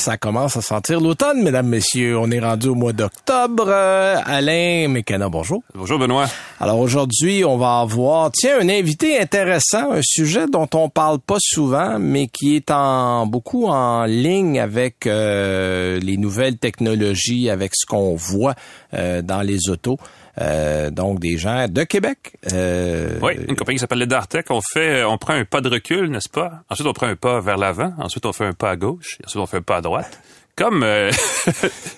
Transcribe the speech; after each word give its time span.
Ça 0.00 0.16
commence 0.16 0.56
à 0.56 0.62
sentir 0.62 0.98
l'automne, 0.98 1.42
mesdames, 1.42 1.68
messieurs. 1.68 2.18
On 2.18 2.30
est 2.30 2.40
rendu 2.40 2.68
au 2.68 2.74
mois 2.74 2.94
d'octobre. 2.94 3.66
Euh, 3.68 4.16
Alain 4.24 4.88
Mécana, 4.88 5.28
bonjour. 5.28 5.62
Bonjour 5.74 5.98
Benoît. 5.98 6.24
Alors 6.58 6.78
aujourd'hui, 6.78 7.44
on 7.44 7.58
va 7.58 7.80
avoir, 7.80 8.32
tiens, 8.32 8.60
un 8.62 8.70
invité 8.70 9.20
intéressant, 9.20 9.92
un 9.92 10.00
sujet 10.02 10.46
dont 10.46 10.70
on 10.72 10.88
parle 10.88 11.18
pas 11.18 11.36
souvent, 11.38 11.98
mais 11.98 12.28
qui 12.28 12.56
est 12.56 12.70
en 12.70 13.26
beaucoup 13.26 13.66
en 13.66 14.06
ligne 14.06 14.58
avec 14.58 15.06
euh, 15.06 16.00
les 16.00 16.16
nouvelles 16.16 16.56
technologies, 16.56 17.50
avec 17.50 17.72
ce 17.74 17.84
qu'on 17.84 18.16
voit 18.16 18.54
euh, 18.94 19.20
dans 19.20 19.42
les 19.42 19.68
autos. 19.68 19.98
Euh, 20.38 20.90
donc 20.90 21.18
des 21.18 21.38
gens 21.38 21.66
de 21.68 21.82
Québec. 21.84 22.34
Euh, 22.52 23.18
Oui, 23.20 23.32
une 23.48 23.56
compagnie 23.56 23.76
qui 23.76 23.80
s'appelle 23.80 23.98
le 23.98 24.06
Dartec. 24.06 24.46
On 24.50 24.60
fait, 24.60 25.02
on 25.04 25.18
prend 25.18 25.34
un 25.34 25.44
pas 25.44 25.60
de 25.60 25.68
recul, 25.68 26.08
n'est-ce 26.10 26.28
pas? 26.28 26.62
Ensuite, 26.70 26.86
on 26.86 26.92
prend 26.92 27.06
un 27.06 27.16
pas 27.16 27.40
vers 27.40 27.56
l'avant. 27.56 27.92
Ensuite, 27.98 28.24
on 28.26 28.32
fait 28.32 28.46
un 28.46 28.52
pas 28.52 28.70
à 28.70 28.76
gauche. 28.76 29.18
Ensuite, 29.26 29.40
on 29.40 29.46
fait 29.46 29.58
un 29.58 29.62
pas 29.62 29.76
à 29.78 29.80
droite. 29.80 30.20
Comme, 30.56 30.82
euh, 30.82 31.10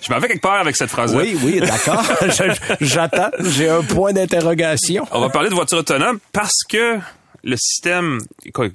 je 0.01 0.11
m'en 0.11 0.19
vais 0.19 0.27
quelque 0.27 0.41
part 0.41 0.59
avec 0.61 0.75
cette 0.75 0.89
phrase-là. 0.89 1.19
Oui, 1.19 1.37
oui, 1.43 1.59
d'accord. 1.59 2.03
J'attends. 2.81 3.29
J'ai 3.39 3.69
un 3.69 3.81
point 3.81 4.13
d'interrogation. 4.13 5.05
On 5.11 5.19
va 5.19 5.29
parler 5.29 5.49
de 5.49 5.55
voitures 5.55 5.79
autonomes 5.79 6.19
parce 6.31 6.63
que 6.67 6.97
le 7.43 7.55
système 7.57 8.19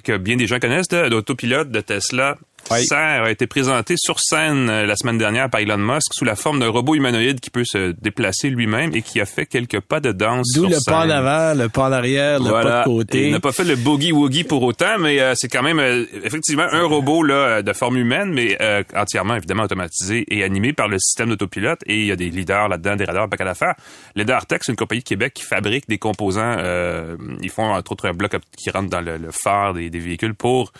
que 0.03 0.17
bien 0.17 0.35
des 0.35 0.45
gens 0.47 0.59
connaissent 0.59 0.87
d'autopilote 0.89 1.71
de 1.71 1.81
Tesla 1.81 2.37
Oui. 2.71 2.85
a 2.91 3.29
été 3.29 3.47
présenté 3.47 3.95
sur 3.97 4.19
scène 4.19 4.69
euh, 4.69 4.85
la 4.85 4.95
semaine 4.95 5.17
dernière 5.17 5.49
par 5.49 5.61
Elon 5.61 5.77
Musk 5.77 6.13
sous 6.13 6.25
la 6.25 6.35
forme 6.35 6.59
d'un 6.59 6.69
robot 6.69 6.95
humanoïde 6.95 7.39
qui 7.39 7.49
peut 7.49 7.63
se 7.65 7.91
déplacer 8.01 8.49
lui-même 8.49 8.95
et 8.95 9.01
qui 9.01 9.19
a 9.21 9.25
fait 9.25 9.45
quelques 9.45 9.79
pas 9.79 9.99
de 9.99 10.11
danse 10.11 10.47
D'où 10.55 10.67
le 10.67 10.77
pas 10.85 11.05
en 11.05 11.09
avant, 11.09 11.53
le 11.59 11.69
pas 11.69 11.83
en 11.89 11.91
arrière, 11.91 12.39
le 12.39 12.49
pas 12.51 12.79
de 12.79 12.83
côté. 12.85 13.27
Il 13.27 13.31
n'a 13.31 13.39
pas 13.39 13.51
fait 13.51 13.63
le 13.63 13.75
boogie 13.75 14.11
woogie 14.11 14.43
pour 14.43 14.63
autant, 14.63 14.97
mais 14.99 15.19
euh, 15.19 15.33
c'est 15.35 15.47
quand 15.47 15.63
même 15.63 15.79
euh, 15.79 16.05
effectivement 16.23 16.67
un 16.71 16.83
robot 16.83 17.23
là 17.23 17.33
euh, 17.33 17.61
de 17.61 17.73
forme 17.73 17.97
humaine, 17.97 18.31
mais 18.33 18.57
euh, 18.61 18.83
entièrement 18.95 19.35
évidemment 19.35 19.63
automatisé 19.63 20.25
et 20.29 20.43
animé 20.43 20.73
par 20.73 20.87
le 20.87 20.99
système 20.99 21.29
d'autopilote. 21.29 21.79
Et 21.85 21.99
il 21.99 22.05
y 22.05 22.11
a 22.11 22.15
des 22.15 22.29
leaders 22.29 22.67
là-dedans, 22.69 22.95
des 22.95 23.05
radars, 23.05 23.29
pas 23.29 23.37
qu'à 23.37 23.45
l'affaire. 23.45 23.75
Les 24.15 24.29
Artex, 24.29 24.65
c'est 24.65 24.71
une 24.71 24.75
compagnie 24.75 25.01
de 25.01 25.07
Québec 25.07 25.33
qui 25.33 25.43
fabrique 25.43 25.87
des 25.87 25.97
composants. 25.97 26.55
euh, 26.59 27.15
ils 27.41 27.49
font 27.49 27.73
entre 27.73 27.91
autres 27.93 28.07
un 28.07 28.13
bloc 28.13 28.35
qui 28.57 28.69
rentre 28.69 28.89
dans 28.89 29.01
le, 29.01 29.17
le 29.17 29.29
phare 29.31 29.73
des, 29.73 29.89
des 29.89 29.99
véhicules 29.99 30.35
pour 30.35 30.71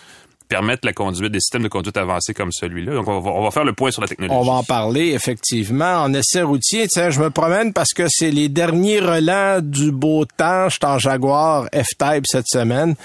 permettre 0.49 0.85
la 0.85 0.93
conduite 0.93 1.31
des 1.31 1.39
systèmes 1.39 1.63
de 1.63 1.67
conduite 1.67 1.95
avancés 1.95 2.33
comme 2.33 2.51
celui-là. 2.51 2.93
Donc 2.95 3.07
on 3.07 3.19
va, 3.19 3.31
on 3.31 3.43
va 3.43 3.51
faire 3.51 3.63
le 3.63 3.73
point 3.73 3.91
sur 3.91 4.01
la 4.01 4.07
technologie. 4.07 4.37
On 4.37 4.43
va 4.43 4.53
en 4.53 4.63
parler, 4.63 5.09
effectivement. 5.13 6.01
En 6.01 6.13
essai 6.13 6.41
routier, 6.41 6.87
tiens, 6.87 7.11
je 7.11 7.19
me 7.21 7.29
promène 7.29 7.71
parce 7.71 7.93
que 7.93 8.07
c'est 8.09 8.31
les 8.31 8.49
derniers 8.49 8.99
relents 8.99 9.59
du 9.61 9.91
beau 9.91 10.25
temps. 10.25 10.67
Je 10.67 10.73
suis 10.75 10.85
en 10.85 10.97
Jaguar 10.99 11.65
F-Type 11.73 12.25
cette 12.27 12.47
semaine. 12.47 12.95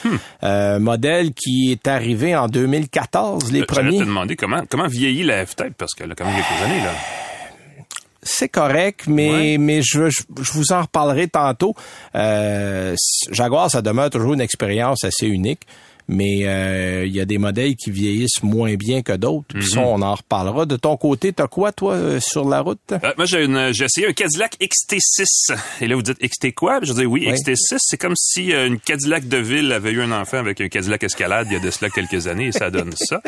Euh, 0.42 0.78
modèle 0.78 1.32
qui 1.34 1.70
est 1.70 1.86
arrivé 1.86 2.34
en 2.34 2.48
2014, 2.48 3.52
les 3.52 3.60
Euh, 3.60 3.64
J'allais 3.68 3.88
premiers. 3.88 3.98
te 4.00 4.04
demander 4.04 4.36
comment 4.36 4.62
comment 4.68 4.86
vieillit 4.88 5.22
la 5.24 5.44
F-Type 5.46 5.74
parce 5.76 5.92
qu'elle 5.94 6.10
a 6.10 6.14
quand 6.14 6.24
même 6.24 6.34
quelques 6.34 6.62
années 6.64 6.82
là. 6.82 6.92
C'est 8.26 8.48
correct, 8.48 9.02
mais, 9.06 9.30
Ouais. 9.30 9.58
mais 9.58 9.82
je, 9.82 10.08
je, 10.08 10.22
je 10.40 10.52
vous 10.52 10.72
en 10.72 10.80
reparlerai 10.80 11.28
tantôt. 11.28 11.74
Euh, 12.14 12.96
Jaguar, 13.30 13.70
ça 13.70 13.82
demeure 13.82 14.08
toujours 14.08 14.32
une 14.32 14.40
expérience 14.40 15.04
assez 15.04 15.26
unique. 15.26 15.60
Mais 16.06 16.40
euh, 16.44 17.04
il 17.06 17.14
y 17.14 17.20
a 17.20 17.24
des 17.24 17.38
modèles 17.38 17.76
qui 17.76 17.90
vieillissent 17.90 18.42
moins 18.42 18.74
bien 18.74 19.00
que 19.02 19.12
d'autres. 19.12 19.46
Puis 19.48 19.64
ça, 19.66 19.80
on 19.80 20.02
en 20.02 20.14
reparlera. 20.14 20.66
De 20.66 20.76
ton 20.76 20.96
côté, 20.98 21.32
t'as 21.32 21.46
quoi, 21.46 21.72
toi, 21.72 21.94
euh, 21.94 22.20
sur 22.20 22.46
la 22.46 22.60
route? 22.60 22.78
Euh, 22.92 22.98
moi, 23.16 23.24
j'ai, 23.24 23.46
j'ai 23.72 23.84
essayé 23.86 24.08
un 24.08 24.12
Cadillac 24.12 24.56
XT6. 24.60 25.56
Et 25.80 25.86
là, 25.88 25.94
vous 25.96 26.02
dites 26.02 26.18
XT 26.20 26.54
quoi? 26.54 26.80
Je 26.82 26.92
dis 26.92 27.06
oui, 27.06 27.26
Oui. 27.26 27.32
XT6. 27.32 27.76
C'est 27.78 27.96
comme 27.96 28.14
si 28.16 28.52
une 28.52 28.78
Cadillac 28.78 29.28
de 29.28 29.38
ville 29.38 29.72
avait 29.72 29.92
eu 29.92 30.02
un 30.02 30.12
enfant 30.12 30.36
avec 30.36 30.60
un 30.60 30.68
Cadillac 30.68 31.02
Escalade 31.04 31.46
il 31.50 31.54
y 31.54 31.56
a 31.56 31.60
de 31.60 31.70
cela 31.70 31.88
quelques 31.90 32.26
années 32.26 32.48
et 32.48 32.52
ça 32.52 32.70
donne 32.70 32.92
ça. 32.96 33.22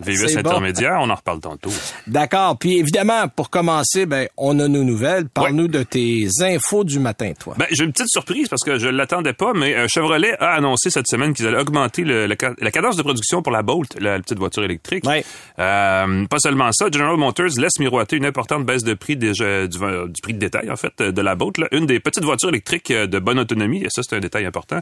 VUS 0.00 0.32
bon. 0.34 0.38
intermédiaire, 0.38 0.98
on 1.00 1.10
en 1.10 1.14
reparle 1.16 1.40
tantôt. 1.40 1.70
D'accord. 2.06 2.56
Puis 2.58 2.78
évidemment, 2.78 3.28
pour 3.28 3.50
commencer, 3.50 4.06
ben, 4.06 4.26
on 4.38 4.58
a 4.60 4.68
nos 4.68 4.84
nouvelles. 4.84 5.28
Parle-nous 5.28 5.68
de 5.68 5.82
tes 5.82 6.28
infos 6.40 6.84
du 6.84 6.98
matin, 6.98 7.32
toi. 7.38 7.54
Ben, 7.58 7.66
j'ai 7.70 7.84
une 7.84 7.92
petite 7.92 8.08
surprise 8.08 8.48
parce 8.48 8.62
que 8.62 8.78
je 8.78 8.88
l'attendais 8.88 9.34
pas, 9.34 9.52
mais 9.54 9.86
Chevrolet 9.88 10.34
a 10.40 10.54
annoncé 10.54 10.88
cette 10.88 11.08
semaine 11.08 11.34
qu'ils 11.34 11.46
allaient 11.46 11.60
augmenter 11.60 12.04
le- 12.06 12.26
le 12.26 12.36
ca- 12.40 12.54
la 12.60 12.70
cadence 12.70 12.96
de 12.96 13.02
production 13.02 13.42
pour 13.42 13.52
la 13.52 13.62
Bolt, 13.62 13.96
la, 14.00 14.18
petite 14.20 14.38
voiture 14.38 14.64
électrique. 14.64 15.04
Ouais. 15.06 15.24
Euh, 15.58 16.24
pas 16.26 16.38
seulement 16.38 16.70
ça, 16.72 16.86
General 16.92 17.16
Motors 17.16 17.58
laisse 17.58 17.78
miroiter 17.78 18.16
une 18.16 18.24
importante 18.26 18.64
baisse 18.64 18.84
de 18.84 18.94
prix 18.94 19.16
déjà, 19.16 19.66
du, 19.66 19.78
du 19.78 20.22
prix 20.22 20.32
de 20.34 20.38
détail 20.38 20.70
en 20.70 20.76
fait 20.76 21.02
de 21.02 21.20
la 21.22 21.34
Bolt, 21.34 21.58
là. 21.58 21.68
une 21.72 21.86
des 21.86 22.00
petites 22.00 22.24
voitures 22.24 22.48
électriques 22.48 22.90
euh, 22.90 23.06
de 23.06 23.18
bonne 23.18 23.38
autonomie, 23.38 23.82
et 23.84 23.88
ça 23.90 24.02
c'est 24.02 24.16
un 24.16 24.20
détail 24.20 24.46
important 24.46 24.80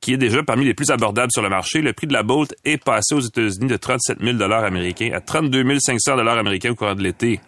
qui 0.00 0.12
est 0.12 0.18
déjà 0.18 0.42
parmi 0.42 0.64
les 0.66 0.74
plus 0.74 0.90
abordables 0.90 1.32
sur 1.32 1.40
le 1.42 1.48
marché. 1.48 1.80
Le 1.80 1.92
prix 1.94 2.06
de 2.06 2.12
la 2.12 2.22
Bolt 2.22 2.54
est 2.64 2.82
passé 2.82 3.14
aux 3.14 3.20
États-Unis 3.20 3.68
de 3.68 3.76
37 3.76 4.18
000 4.20 4.42
américains 4.52 5.10
à 5.14 5.20
32 5.20 5.78
500 5.78 6.18
américains 6.18 6.72
au 6.72 6.74
cours 6.74 6.94
de 6.94 7.02
l'été 7.02 7.40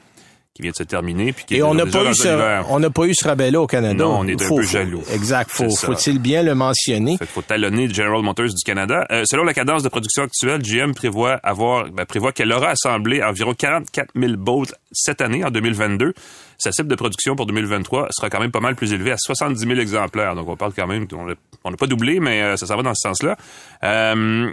qui 0.56 0.62
vient 0.62 0.70
de 0.72 0.76
se 0.76 0.82
terminer. 0.82 1.32
Puis 1.32 1.44
qui 1.44 1.56
Et 1.56 1.62
on 1.62 1.74
n'a 1.74 1.84
pas 1.86 2.04
eu 2.10 2.14
ce, 2.14 2.62
on 2.70 2.80
n'a 2.80 2.90
pas 2.90 3.04
eu 3.04 3.14
ce 3.14 3.24
rabais-là 3.28 3.60
au 3.60 3.66
Canada. 3.66 4.04
Non, 4.04 4.18
on 4.20 4.26
est 4.26 4.40
un 4.40 4.44
Faut- 4.46 4.56
peu 4.56 4.62
faut- 4.62 4.68
jaloux. 4.68 5.02
Exact. 5.12 5.50
Faut, 5.50 5.68
faut-il 5.70 6.18
bien 6.18 6.42
le 6.42 6.54
mentionner? 6.54 7.18
Qu'il 7.18 7.26
faut 7.26 7.42
talonner 7.42 7.88
General 7.92 8.22
Motors 8.22 8.46
du 8.48 8.64
Canada. 8.64 9.06
Euh, 9.12 9.22
selon 9.26 9.44
la 9.44 9.54
cadence 9.54 9.82
de 9.82 9.88
production 9.88 10.22
actuelle, 10.22 10.62
GM 10.62 10.94
prévoit 10.94 11.34
avoir, 11.42 11.90
ben, 11.90 12.04
prévoit 12.06 12.32
qu'elle 12.32 12.52
aura 12.52 12.70
assemblé 12.70 13.22
environ 13.22 13.54
44 13.54 14.10
000 14.18 14.32
Bolt 14.36 14.74
cette 14.92 15.20
année, 15.20 15.44
en 15.44 15.50
2022. 15.50 16.14
Sa 16.58 16.72
cible 16.72 16.88
de 16.88 16.94
production 16.94 17.36
pour 17.36 17.44
2023 17.44 18.08
sera 18.12 18.30
quand 18.30 18.40
même 18.40 18.50
pas 18.50 18.60
mal 18.60 18.76
plus 18.76 18.92
élevée 18.94 19.12
à 19.12 19.16
70 19.18 19.60
000 19.60 19.78
exemplaires. 19.78 20.34
Donc, 20.34 20.48
on 20.48 20.56
parle 20.56 20.72
quand 20.74 20.86
même, 20.86 21.06
on 21.64 21.70
n'a 21.70 21.76
pas 21.76 21.86
doublé, 21.86 22.18
mais 22.18 22.40
euh, 22.40 22.56
ça 22.56 22.66
s'en 22.66 22.76
va 22.76 22.82
dans 22.82 22.94
ce 22.94 23.06
sens-là. 23.08 23.36
Euh, 23.84 24.50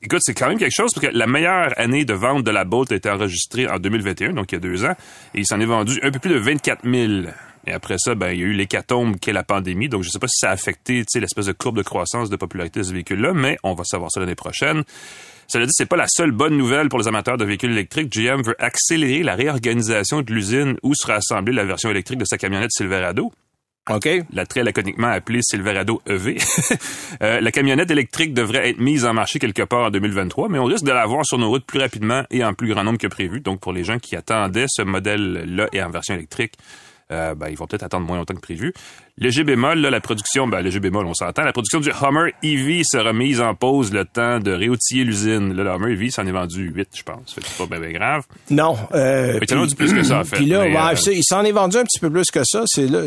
Écoute, 0.00 0.20
c'est 0.22 0.34
quand 0.34 0.48
même 0.48 0.58
quelque 0.58 0.74
chose 0.74 0.92
parce 0.94 1.06
que 1.06 1.12
la 1.12 1.26
meilleure 1.26 1.72
année 1.76 2.04
de 2.04 2.14
vente 2.14 2.44
de 2.44 2.50
la 2.50 2.64
Bolt 2.64 2.92
a 2.92 2.94
été 2.94 3.10
enregistrée 3.10 3.68
en 3.68 3.78
2021, 3.78 4.32
donc 4.32 4.52
il 4.52 4.54
y 4.54 4.58
a 4.58 4.60
deux 4.60 4.84
ans, 4.84 4.94
et 5.34 5.40
il 5.40 5.46
s'en 5.46 5.58
est 5.58 5.66
vendu 5.66 5.98
un 6.02 6.10
peu 6.10 6.20
plus 6.20 6.30
de 6.30 6.38
24 6.38 6.88
000. 6.88 7.30
Et 7.66 7.72
après 7.72 7.96
ça, 7.98 8.14
ben, 8.14 8.30
il 8.30 8.38
y 8.38 8.42
a 8.42 8.46
eu 8.46 8.52
l'hécatombe 8.52 9.16
qu'est 9.18 9.32
la 9.32 9.42
pandémie. 9.42 9.88
Donc, 9.88 10.02
je 10.02 10.08
ne 10.08 10.12
sais 10.12 10.18
pas 10.18 10.28
si 10.28 10.38
ça 10.38 10.50
a 10.50 10.52
affecté 10.52 11.04
l'espèce 11.16 11.46
de 11.46 11.52
courbe 11.52 11.76
de 11.76 11.82
croissance 11.82 12.30
de 12.30 12.36
popularité 12.36 12.80
de 12.80 12.84
ce 12.84 12.92
véhicule-là, 12.92 13.34
mais 13.34 13.58
on 13.62 13.74
va 13.74 13.84
savoir 13.84 14.10
ça 14.10 14.20
l'année 14.20 14.36
prochaine. 14.36 14.84
Cela 15.48 15.66
dit, 15.66 15.72
c'est 15.74 15.86
pas 15.86 15.96
la 15.96 16.06
seule 16.08 16.30
bonne 16.30 16.56
nouvelle 16.56 16.88
pour 16.88 16.98
les 16.98 17.08
amateurs 17.08 17.36
de 17.36 17.44
véhicules 17.44 17.72
électriques. 17.72 18.10
GM 18.10 18.42
veut 18.42 18.56
accélérer 18.58 19.22
la 19.22 19.34
réorganisation 19.34 20.22
de 20.22 20.32
l'usine 20.32 20.76
où 20.82 20.94
sera 20.94 21.14
assemblée 21.14 21.52
la 21.52 21.64
version 21.64 21.90
électrique 21.90 22.18
de 22.18 22.24
sa 22.24 22.38
camionnette 22.38 22.70
Silverado 22.70 23.32
OK? 23.90 24.08
la 24.32 24.46
très 24.46 24.62
laconiquement 24.62 25.08
appelée 25.08 25.40
Silverado 25.42 26.02
EV. 26.06 26.36
Euh, 27.22 27.40
la 27.40 27.50
camionnette 27.50 27.90
électrique 27.90 28.32
devrait 28.32 28.70
être 28.70 28.78
mise 28.78 29.04
en 29.04 29.12
marché 29.12 29.38
quelque 29.38 29.62
part 29.62 29.86
en 29.86 29.90
2023, 29.90 30.48
mais 30.48 30.58
on 30.58 30.64
risque 30.64 30.84
de 30.84 30.92
la 30.92 31.04
voir 31.06 31.24
sur 31.26 31.36
nos 31.36 31.48
routes 31.48 31.64
plus 31.64 31.80
rapidement 31.80 32.22
et 32.30 32.44
en 32.44 32.54
plus 32.54 32.68
grand 32.68 32.84
nombre 32.84 32.98
que 32.98 33.06
prévu. 33.08 33.40
Donc, 33.40 33.60
pour 33.60 33.72
les 33.72 33.82
gens 33.82 33.98
qui 33.98 34.14
attendaient 34.14 34.66
ce 34.68 34.82
modèle-là 34.82 35.68
et 35.72 35.82
en 35.82 35.90
version 35.90 36.14
électrique, 36.14 36.54
euh, 37.10 37.34
ben, 37.34 37.48
ils 37.48 37.56
vont 37.56 37.66
peut-être 37.66 37.84
attendre 37.84 38.06
moins 38.06 38.18
longtemps 38.18 38.34
que 38.34 38.40
prévu. 38.40 38.74
Léger 39.16 39.42
bémol, 39.42 39.78
là, 39.78 39.90
la 39.90 40.00
production, 40.00 40.46
ben, 40.46 40.60
léger 40.60 40.78
bémol, 40.78 41.06
on 41.06 41.14
s'entend, 41.14 41.42
la 41.42 41.52
production 41.52 41.80
du 41.80 41.90
Hummer 41.90 42.32
EV 42.42 42.82
sera 42.84 43.12
mise 43.12 43.40
en 43.40 43.54
pause 43.54 43.92
le 43.92 44.04
temps 44.04 44.38
de 44.40 44.52
réoutiller 44.52 45.04
l'usine. 45.04 45.54
Le 45.54 45.66
Hummer 45.66 45.92
EV 45.92 46.10
s'en 46.10 46.26
est 46.26 46.32
vendu 46.32 46.70
8, 46.70 46.88
je 46.94 47.02
pense. 47.02 47.36
C'est 47.36 47.68
pas 47.68 47.78
bien 47.78 47.92
grave. 47.92 48.24
Non. 48.50 48.76
Euh, 48.94 49.38
Mais 49.40 49.46
tu 49.46 49.54
en 49.54 49.62
as 49.62 49.66
du 49.66 49.74
plus 49.74 49.92
que 49.92 50.02
ça, 50.02 50.20
en 50.20 50.24
fait. 50.24 50.36
Puis 50.36 50.46
là, 50.46 50.64
Mais, 50.64 50.76
ouais, 50.76 51.08
euh, 51.08 51.12
il 51.12 51.24
s'en 51.24 51.44
est 51.44 51.52
vendu 51.52 51.78
un 51.78 51.84
petit 51.84 51.98
peu 51.98 52.10
plus 52.10 52.30
que 52.30 52.42
ça. 52.44 52.64
C'est 52.66 52.86
là, 52.86 53.02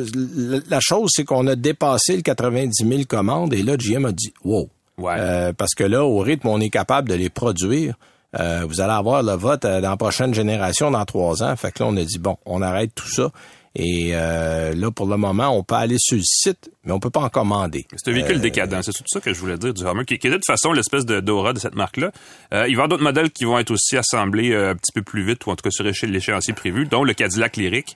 la, 0.70 0.80
chose, 0.80 1.12
c'est 1.14 1.24
qu'on 1.24 1.46
a 1.48 1.56
dépassé 1.56 2.16
le 2.16 2.24
90 2.24 2.88
000 2.88 3.04
commandes 3.08 3.54
et 3.54 3.62
là, 3.62 3.78
GM 3.78 4.06
a 4.06 4.12
dit, 4.12 4.34
wow. 4.44 4.70
Ouais. 4.98 5.16
Euh, 5.18 5.54
parce 5.54 5.74
que 5.74 5.84
là, 5.84 6.04
au 6.04 6.20
rythme, 6.20 6.48
on 6.48 6.60
est 6.60 6.70
capable 6.70 7.10
de 7.10 7.16
les 7.16 7.30
produire. 7.30 7.96
Euh, 8.40 8.66
vous 8.68 8.80
allez 8.82 8.94
avoir 8.94 9.24
le 9.24 9.34
vote 9.34 9.64
dans 9.64 9.82
la 9.82 9.98
prochaine 9.98 10.34
génération 10.34 10.92
dans 10.92 11.04
trois 11.06 11.44
ans. 11.44 11.56
Fait 11.56 11.72
que 11.72 11.84
là, 11.84 11.90
on 11.90 11.98
a 11.98 12.04
dit, 12.04 12.20
bon, 12.20 12.38
on 12.46 12.62
arrête 12.62 12.94
tout 12.96 13.08
ça. 13.08 13.32
Et 13.76 14.12
euh, 14.14 14.74
là, 14.74 14.92
pour 14.92 15.08
le 15.08 15.16
moment, 15.16 15.58
on 15.58 15.64
peut 15.64 15.76
aller 15.76 15.96
sur 15.98 16.18
le 16.18 16.24
site, 16.24 16.72
mais 16.84 16.92
on 16.92 17.00
peut 17.00 17.10
pas 17.10 17.22
en 17.22 17.30
commander. 17.30 17.88
C'est 17.96 18.12
un 18.12 18.14
véhicule 18.14 18.42
décadent, 18.42 18.82
c'est 18.82 18.92
tout 18.92 19.04
ça 19.08 19.22
que 19.22 19.34
je 19.34 19.40
voulais 19.40 19.58
dire 19.58 19.74
du 19.74 19.84
Hummer, 19.84 20.04
qui, 20.06 20.18
qui 20.20 20.28
est 20.28 20.30
de 20.30 20.36
toute 20.36 20.46
façon 20.46 20.74
l'espèce 20.74 21.06
de 21.06 21.22
d'aura 21.22 21.54
de 21.54 21.60
cette 21.60 21.76
marque-là. 21.76 22.12
Euh, 22.54 22.68
il 22.68 22.68
va 22.68 22.68
y 22.68 22.74
avoir 22.74 22.90
d'autres 22.90 23.04
modèles 23.04 23.32
qui 23.32 23.46
vont 23.46 23.58
être 23.60 23.72
aussi 23.72 23.96
assemblés 23.96 24.52
euh, 24.52 24.72
un 24.72 24.76
petit 24.76 24.92
peu 24.94 25.02
plus 25.02 25.26
vite, 25.26 25.46
ou 25.46 25.52
en 25.52 25.56
tout 25.56 25.64
cas 25.64 25.72
sur 25.72 25.86
l'échéancier 25.86 26.54
prévu, 26.54 26.86
dont 26.86 27.06
le 27.06 27.14
Cadillac 27.14 27.56
Lyric, 27.56 27.96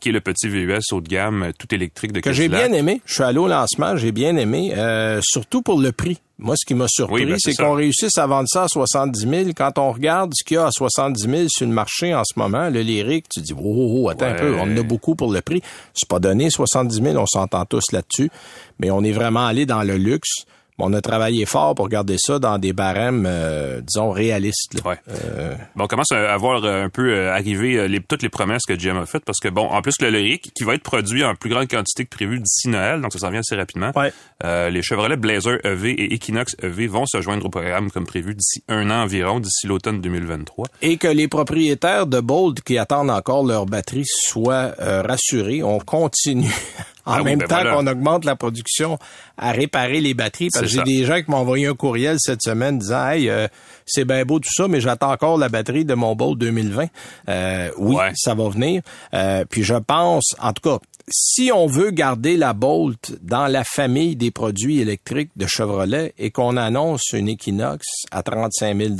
qui 0.00 0.08
est 0.08 0.12
le 0.12 0.20
petit 0.20 0.48
VUS 0.48 0.80
haut 0.92 1.00
de 1.00 1.08
gamme, 1.08 1.44
euh, 1.44 1.52
tout 1.56 1.72
électrique 1.74 2.12
de 2.12 2.20
Que 2.20 2.32
j'ai 2.32 2.48
bien 2.48 2.72
aimé. 2.72 3.00
Je 3.04 3.14
suis 3.14 3.22
allé 3.22 3.38
au 3.38 3.46
lancement, 3.46 3.96
j'ai 3.96 4.12
bien 4.12 4.36
aimé, 4.36 4.72
euh, 4.76 5.20
surtout 5.22 5.62
pour 5.62 5.80
le 5.80 5.92
prix. 5.92 6.18
Moi, 6.38 6.54
ce 6.56 6.64
qui 6.64 6.74
m'a 6.74 6.86
surpris, 6.88 7.24
Oui, 7.24 7.30
ben, 7.30 7.36
c'est 7.38 7.54
qu'on 7.54 7.74
réussisse 7.74 8.16
à 8.16 8.26
vendre 8.26 8.48
ça 8.48 8.64
à 8.64 8.68
70 8.68 9.28
000. 9.28 9.50
Quand 9.54 9.78
on 9.78 9.92
regarde 9.92 10.32
ce 10.34 10.42
qu'il 10.42 10.54
y 10.54 10.58
a 10.58 10.66
à 10.66 10.70
70 10.70 11.22
000 11.22 11.42
sur 11.48 11.66
le 11.66 11.72
marché 11.72 12.14
en 12.14 12.22
ce 12.24 12.38
moment, 12.38 12.70
le 12.70 12.80
lyrique, 12.80 13.26
tu 13.28 13.40
dis, 13.40 13.52
oh, 13.52 13.60
oh, 13.62 14.00
oh, 14.04 14.08
attends 14.08 14.26
un 14.26 14.34
peu, 14.34 14.56
on 14.56 14.62
en 14.62 14.76
a 14.76 14.82
beaucoup 14.82 15.14
pour 15.14 15.30
le 15.32 15.42
prix. 15.42 15.60
C'est 15.92 16.08
pas 16.08 16.18
donné 16.18 16.48
70 16.48 17.02
000, 17.02 17.16
on 17.16 17.26
s'entend 17.26 17.66
tous 17.66 17.92
là-dessus. 17.92 18.30
Mais 18.78 18.90
on 18.90 19.04
est 19.04 19.12
vraiment 19.12 19.44
allé 19.46 19.66
dans 19.66 19.82
le 19.82 19.98
luxe. 19.98 20.46
On 20.82 20.92
a 20.92 21.00
travaillé 21.00 21.46
fort 21.46 21.74
pour 21.74 21.88
garder 21.88 22.16
ça 22.18 22.38
dans 22.38 22.58
des 22.58 22.72
barèmes, 22.72 23.24
euh, 23.26 23.80
disons, 23.80 24.10
réalistes. 24.10 24.80
Ouais. 24.84 24.96
Euh, 25.10 25.54
Bon, 25.76 25.84
on 25.84 25.86
commence 25.86 26.12
à 26.12 26.36
voir 26.36 26.64
euh, 26.64 26.84
un 26.84 26.88
peu 26.88 27.28
arriver 27.28 27.88
les, 27.88 28.00
toutes 28.00 28.22
les 28.22 28.28
promesses 28.28 28.62
que 28.66 28.72
GM 28.74 28.96
a 28.96 29.06
faites 29.06 29.24
parce 29.24 29.38
que, 29.38 29.48
bon, 29.48 29.66
en 29.66 29.82
plus, 29.82 29.94
le 30.00 30.10
Lyric, 30.10 30.52
qui 30.54 30.64
va 30.64 30.74
être 30.74 30.82
produit 30.82 31.24
en 31.24 31.34
plus 31.34 31.50
grande 31.50 31.68
quantité 31.68 32.04
que 32.04 32.10
prévu 32.10 32.38
d'ici 32.40 32.68
Noël, 32.68 33.00
donc 33.00 33.12
ça 33.12 33.18
s'en 33.20 33.30
vient 33.30 33.40
assez 33.40 33.56
rapidement. 33.56 33.92
Ouais. 33.96 34.12
Euh, 34.44 34.70
les 34.70 34.82
Chevrolet 34.82 35.16
Blazer 35.16 35.58
EV 35.64 35.90
et 35.90 36.14
Equinox 36.14 36.56
EV 36.62 36.86
vont 36.86 37.06
se 37.06 37.20
joindre 37.20 37.46
au 37.46 37.50
programme 37.50 37.90
comme 37.90 38.06
prévu 38.06 38.34
d'ici 38.34 38.62
un 38.68 38.90
an 38.90 39.02
environ, 39.02 39.40
d'ici 39.40 39.66
l'automne 39.66 40.00
2023. 40.00 40.66
et 40.82 40.96
que 40.96 41.08
les 41.08 41.28
propriétaires 41.28 42.06
de 42.06 42.20
Bolt 42.20 42.60
qui 42.62 42.78
attendent 42.78 43.10
encore 43.10 43.44
leur 43.44 43.66
batterie 43.66 44.06
soient 44.06 44.72
rassurés. 44.78 45.62
On 45.62 45.78
continue 45.78 46.52
en 47.06 47.12
Ah 47.12 47.18
oui, 47.18 47.24
même 47.24 47.38
ben 47.40 47.46
temps 47.48 47.54
voilà. 47.62 47.74
qu'on 47.74 47.86
augmente 47.86 48.24
la 48.24 48.36
production 48.36 48.98
à 49.38 49.52
réparer 49.52 50.00
les 50.00 50.14
batteries. 50.14 50.48
Parce 50.52 50.64
que 50.66 50.70
j'ai 50.70 50.82
des 50.82 51.04
gens 51.04 51.20
qui 51.22 51.30
m'ont 51.30 51.38
envoyé 51.38 51.66
un 51.66 51.74
courriel 51.74 52.16
cette 52.18 52.42
semaine 52.42 52.78
disant 52.78 53.08
Hey, 53.08 53.28
euh, 53.28 53.48
c'est 53.86 54.04
bien 54.04 54.24
beau 54.24 54.38
tout 54.38 54.50
ça, 54.52 54.68
mais 54.68 54.80
j'attends 54.80 55.12
encore 55.12 55.38
la 55.38 55.48
batterie 55.48 55.84
de 55.84 55.94
mon 55.94 56.14
Bolt 56.14 56.38
2020. 56.38 56.86
Euh, 57.28 57.70
oui, 57.78 57.96
Ouais. 57.96 58.12
ça 58.14 58.34
va 58.34 58.48
venir. 58.48 58.82
Euh, 59.14 59.44
puis 59.48 59.62
je 59.62 59.74
pense, 59.74 60.34
en 60.40 60.52
tout 60.52 60.62
cas, 60.68 60.78
si 61.12 61.50
on 61.52 61.66
veut 61.66 61.90
garder 61.90 62.36
la 62.36 62.52
Bolt 62.52 63.12
dans 63.22 63.46
la 63.48 63.64
famille 63.64 64.14
des 64.14 64.30
produits 64.30 64.80
électriques 64.80 65.30
de 65.36 65.46
Chevrolet 65.48 66.14
et 66.18 66.30
qu'on 66.30 66.56
annonce 66.56 67.12
une 67.12 67.28
Equinox 67.28 67.84
à 68.12 68.22
35 68.22 68.76
000 68.76 68.94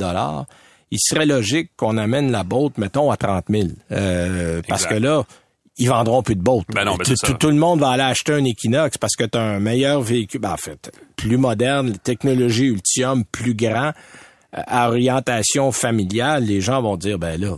il 0.93 0.99
serait 0.99 1.25
logique 1.25 1.71
qu'on 1.77 1.97
amène 1.97 2.31
la 2.31 2.43
Bolt, 2.43 2.77
mettons, 2.77 3.11
à 3.11 3.15
30 3.17 3.45
000. 3.49 3.67
Euh, 3.93 4.61
parce 4.67 4.85
que 4.85 4.95
là, 4.95 5.23
ils 5.77 5.87
vendront 5.87 6.21
plus 6.21 6.35
de 6.35 6.41
Bolt. 6.41 6.65
Ben 6.73 6.85
non, 6.85 6.95
ben 6.95 7.05
tout, 7.39 7.47
le 7.49 7.55
monde 7.55 7.79
va 7.79 7.91
aller 7.91 8.03
acheter 8.03 8.33
un 8.33 8.43
Equinox 8.45 8.97
parce 8.97 9.15
que 9.15 9.23
tu 9.23 9.37
as 9.37 9.41
un 9.41 9.59
meilleur 9.59 10.01
véhicule. 10.01 10.41
Ben, 10.41 10.51
en 10.51 10.57
fait, 10.57 10.91
plus 11.15 11.37
moderne, 11.37 11.97
technologie 11.97 12.65
Ultium, 12.65 13.23
plus 13.25 13.55
grand, 13.55 13.91
euh, 14.57 14.61
à 14.67 14.89
orientation 14.89 15.71
familiale, 15.71 16.43
les 16.43 16.61
gens 16.61 16.81
vont 16.81 16.97
dire, 16.97 17.17
ben 17.17 17.39
là, 17.39 17.55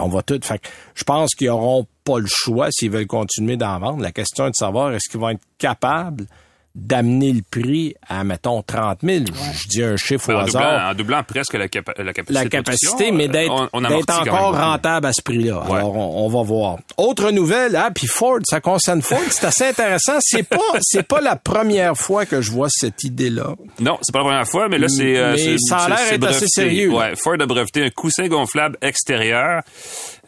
on 0.00 0.08
va 0.08 0.22
tout. 0.22 0.38
Fait 0.42 0.58
que 0.58 0.68
je 0.94 1.04
pense 1.04 1.34
qu'ils 1.34 1.50
auront 1.50 1.86
pas 2.04 2.18
le 2.18 2.28
choix 2.28 2.68
s'ils 2.70 2.90
veulent 2.90 3.06
continuer 3.06 3.56
d'en 3.56 3.78
vendre. 3.78 4.02
La 4.02 4.12
question 4.12 4.46
est 4.46 4.50
de 4.50 4.56
savoir 4.56 4.92
est-ce 4.92 5.10
qu'ils 5.10 5.20
vont 5.20 5.30
être 5.30 5.42
capables 5.58 6.26
d'amener 6.74 7.32
le 7.32 7.42
prix 7.48 7.94
à, 8.08 8.24
mettons, 8.24 8.62
30 8.62 8.98
000. 9.02 9.24
Je- 9.26 9.58
Je 9.62 9.68
dis 9.68 9.82
un 9.82 9.96
chiffre 9.96 10.28
Ben, 10.28 10.34
au 10.34 10.38
en, 10.38 10.42
hasard 10.42 10.62
doublant, 10.62 10.90
en 10.90 10.94
doublant 10.94 11.22
presque 11.22 11.54
la, 11.54 11.68
capa- 11.68 11.94
la 12.02 12.12
capacité. 12.12 12.32
la 12.44 12.48
capacité, 12.50 13.12
mais 13.12 13.28
euh, 13.28 13.28
d'être 13.28 14.20
encore 14.20 14.56
rentable 14.56 15.06
à 15.06 15.12
ce 15.12 15.22
prix-là. 15.22 15.64
Ouais. 15.68 15.76
Alors, 15.78 15.96
on, 15.96 16.26
on 16.26 16.28
va 16.28 16.42
voir. 16.42 16.78
Autre 16.96 17.30
nouvelle, 17.30 17.76
ah, 17.76 17.90
puis 17.94 18.06
Ford, 18.08 18.38
ça 18.44 18.60
concerne 18.60 19.02
Ford, 19.02 19.20
c'est 19.30 19.44
assez 19.46 19.66
intéressant. 19.68 20.14
C'est 20.20 20.42
pas, 20.42 20.56
c'est 20.80 21.06
pas 21.06 21.20
la 21.20 21.36
première 21.36 21.96
fois 21.96 22.26
que 22.26 22.40
je 22.40 22.50
vois 22.50 22.68
cette 22.70 23.04
idée-là. 23.04 23.54
Non, 23.78 23.98
c'est 24.02 24.12
pas 24.12 24.18
la 24.20 24.24
première 24.24 24.48
fois, 24.48 24.68
mais 24.68 24.78
là, 24.78 24.88
c'est... 24.88 25.16
euh, 25.16 25.56
ça 25.68 25.76
a 25.78 25.88
l'air 25.88 26.12
être 26.12 26.26
assez 26.26 26.46
sérieux. 26.48 26.90
Ouais, 26.92 27.14
Ford 27.16 27.36
a 27.38 27.46
breveté 27.46 27.84
un 27.84 27.90
coussin 27.90 28.26
gonflable 28.26 28.76
extérieur. 28.82 29.62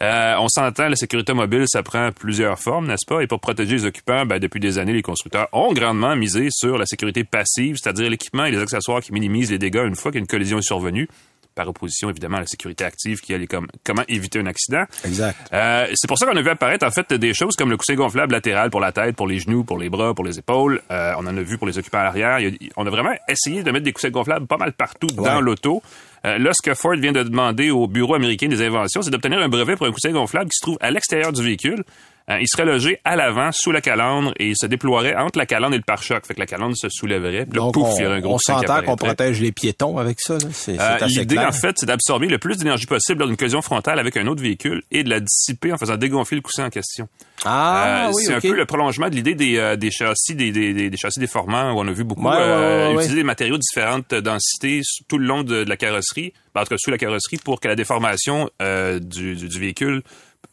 Euh, 0.01 0.35
on 0.39 0.47
s'entend, 0.47 0.87
la 0.89 0.95
sécurité 0.95 1.33
mobile, 1.33 1.65
ça 1.67 1.83
prend 1.83 2.11
plusieurs 2.11 2.57
formes, 2.59 2.87
n'est-ce 2.87 3.05
pas? 3.05 3.21
Et 3.21 3.27
pour 3.27 3.39
protéger 3.39 3.75
les 3.75 3.85
occupants, 3.85 4.25
ben, 4.25 4.39
depuis 4.39 4.59
des 4.59 4.77
années, 4.77 4.93
les 4.93 5.01
constructeurs 5.01 5.47
ont 5.51 5.73
grandement 5.73 6.15
misé 6.15 6.36
sur 6.49 6.77
la 6.77 6.85
sécurité 6.85 7.23
passive, 7.23 7.77
c'est-à-dire 7.81 8.09
l'équipement 8.09 8.45
et 8.45 8.51
les 8.51 8.59
accessoires 8.59 9.01
qui 9.01 9.13
minimisent 9.13 9.51
les 9.51 9.59
dégâts 9.59 9.83
une 9.85 9.95
fois 9.95 10.11
qu'une 10.11 10.27
collision 10.27 10.59
est 10.59 10.63
survenue. 10.63 11.07
Par 11.55 11.67
opposition, 11.67 12.11
évidemment, 12.11 12.37
à 12.37 12.41
la 12.41 12.45
sécurité 12.45 12.83
active 12.83 13.19
qui 13.19 13.33
elle 13.33 13.41
est 13.41 13.47
comme 13.47 13.65
comment 13.83 14.03
éviter 14.07 14.37
un 14.37 14.45
accident. 14.45 14.83
Exact. 15.03 15.35
Euh, 15.51 15.87
c'est 15.95 16.07
pour 16.07 16.19
ça 16.19 16.27
qu'on 16.27 16.37
a 16.37 16.41
vu 16.43 16.49
apparaître 16.49 16.85
en 16.85 16.91
fait 16.91 17.11
des 17.11 17.33
choses 17.33 17.55
comme 17.55 17.71
le 17.71 17.77
coussin 17.77 17.95
gonflable 17.95 18.33
latéral 18.33 18.69
pour 18.69 18.79
la 18.79 18.91
tête, 18.91 19.15
pour 19.15 19.27
les 19.27 19.39
genoux, 19.39 19.63
pour 19.63 19.79
les 19.79 19.89
bras, 19.89 20.13
pour 20.13 20.23
les 20.23 20.37
épaules. 20.37 20.83
Euh, 20.91 21.13
on 21.17 21.25
en 21.25 21.35
a 21.35 21.41
vu 21.41 21.57
pour 21.57 21.65
les 21.65 21.79
occupants 21.79 21.97
à 21.97 22.03
l'arrière. 22.03 22.37
On 22.75 22.85
a 22.85 22.89
vraiment 22.91 23.15
essayé 23.27 23.63
de 23.63 23.71
mettre 23.71 23.85
des 23.85 23.91
coussins 23.91 24.11
gonflables 24.11 24.45
pas 24.45 24.57
mal 24.57 24.73
partout 24.73 25.07
dans 25.07 25.41
l'auto. 25.41 25.81
Euh, 26.25 26.37
là, 26.37 26.51
ce 26.53 26.61
que 26.61 26.75
Ford 26.75 26.95
vient 26.95 27.11
de 27.11 27.23
demander 27.23 27.71
au 27.71 27.87
Bureau 27.87 28.13
américain 28.13 28.47
des 28.47 28.61
inventions, 28.61 29.01
c'est 29.01 29.09
d'obtenir 29.09 29.39
un 29.39 29.49
brevet 29.49 29.77
pour 29.77 29.87
un 29.87 29.91
coussin 29.91 30.11
gonflable 30.11 30.51
qui 30.51 30.57
se 30.57 30.61
trouve 30.61 30.77
à 30.79 30.91
l'extérieur 30.91 31.33
du 31.33 31.41
véhicule. 31.41 31.83
Euh, 32.29 32.39
il 32.41 32.47
serait 32.47 32.65
logé 32.65 32.99
à 33.05 33.15
l'avant, 33.15 33.51
sous 33.53 33.71
la 33.71 33.79
calandre, 33.79 34.33
et 34.37 34.49
il 34.49 34.55
se 34.57 34.65
déploierait 34.65 35.15
entre 35.15 35.39
la 35.39 35.45
calandre 35.45 35.75
et 35.75 35.77
le 35.77 35.83
pare-choc. 35.83 36.25
Fait 36.25 36.33
que 36.33 36.39
la 36.41 36.45
calandre 36.45 36.75
se 36.75 36.89
soulèverait. 36.89 37.45
Puis 37.45 37.57
Donc, 37.57 37.73
pouf, 37.73 37.87
on, 37.87 37.95
il 37.97 38.03
y 38.03 38.05
aurait 38.05 38.15
un 38.17 38.19
gros 38.19 38.35
on 38.35 38.37
s'entend 38.37 38.81
qu'on 38.81 38.95
protège 38.97 39.39
les 39.39 39.53
piétons 39.53 39.97
avec 39.97 40.19
ça. 40.19 40.33
Euh, 40.33 40.97
L'idée, 41.07 41.37
en 41.37 41.53
fait, 41.53 41.77
c'est 41.79 41.85
d'absorber 41.85 42.27
le 42.27 42.37
plus 42.37 42.57
d'énergie 42.57 42.85
possible 42.85 43.19
lors 43.19 43.27
d'une 43.29 43.37
collision 43.37 43.61
frontale 43.61 43.97
avec 43.99 44.17
un 44.17 44.27
autre 44.27 44.41
véhicule 44.41 44.83
et 44.91 45.03
de 45.05 45.09
la 45.09 45.21
dissiper 45.21 45.71
en 45.71 45.77
faisant 45.77 45.95
dégonfler 45.95 46.35
le 46.35 46.41
coussin 46.41 46.65
en 46.65 46.69
question. 46.69 47.07
Ah 47.45 48.07
Euh, 48.07 48.11
oui, 48.13 48.23
c'est 48.25 48.33
un 48.33 48.41
peu 48.41 48.55
le 48.55 48.65
prolongement 48.65 49.07
de 49.09 49.15
l'idée 49.15 49.35
des, 49.35 49.57
euh, 49.57 49.75
des 49.77 49.91
châssis, 49.91 50.35
des, 50.35 50.51
des, 50.51 50.73
des, 50.73 50.89
des 50.89 50.97
châssis 50.97 51.19
déformants 51.21 51.71
où 51.71 51.79
on 51.79 51.87
a 51.87 51.91
vu 51.93 52.03
beaucoup 52.03 52.27
Ouais, 52.27 52.35
ouais, 52.35 52.41
ouais, 52.43 52.87
ouais. 52.87 52.93
utiliser 52.95 53.15
des 53.15 53.23
matériaux 53.23 53.55
de 53.55 53.61
différentes 53.61 54.13
densités 54.13 54.81
tout 55.07 55.17
le 55.17 55.25
long 55.27 55.43
de, 55.43 55.63
de 55.63 55.69
la 55.69 55.77
carrosserie, 55.77 56.33
ben, 56.53 56.61
en 56.61 56.63
tout 56.65 56.71
cas 56.71 56.75
sous 56.77 56.91
la 56.91 56.97
carrosserie, 56.97 57.37
pour 57.37 57.61
que 57.61 57.67
la 57.69 57.75
déformation 57.75 58.49
du, 58.59 59.35
du, 59.35 59.47
du 59.47 59.59
véhicule 59.59 60.01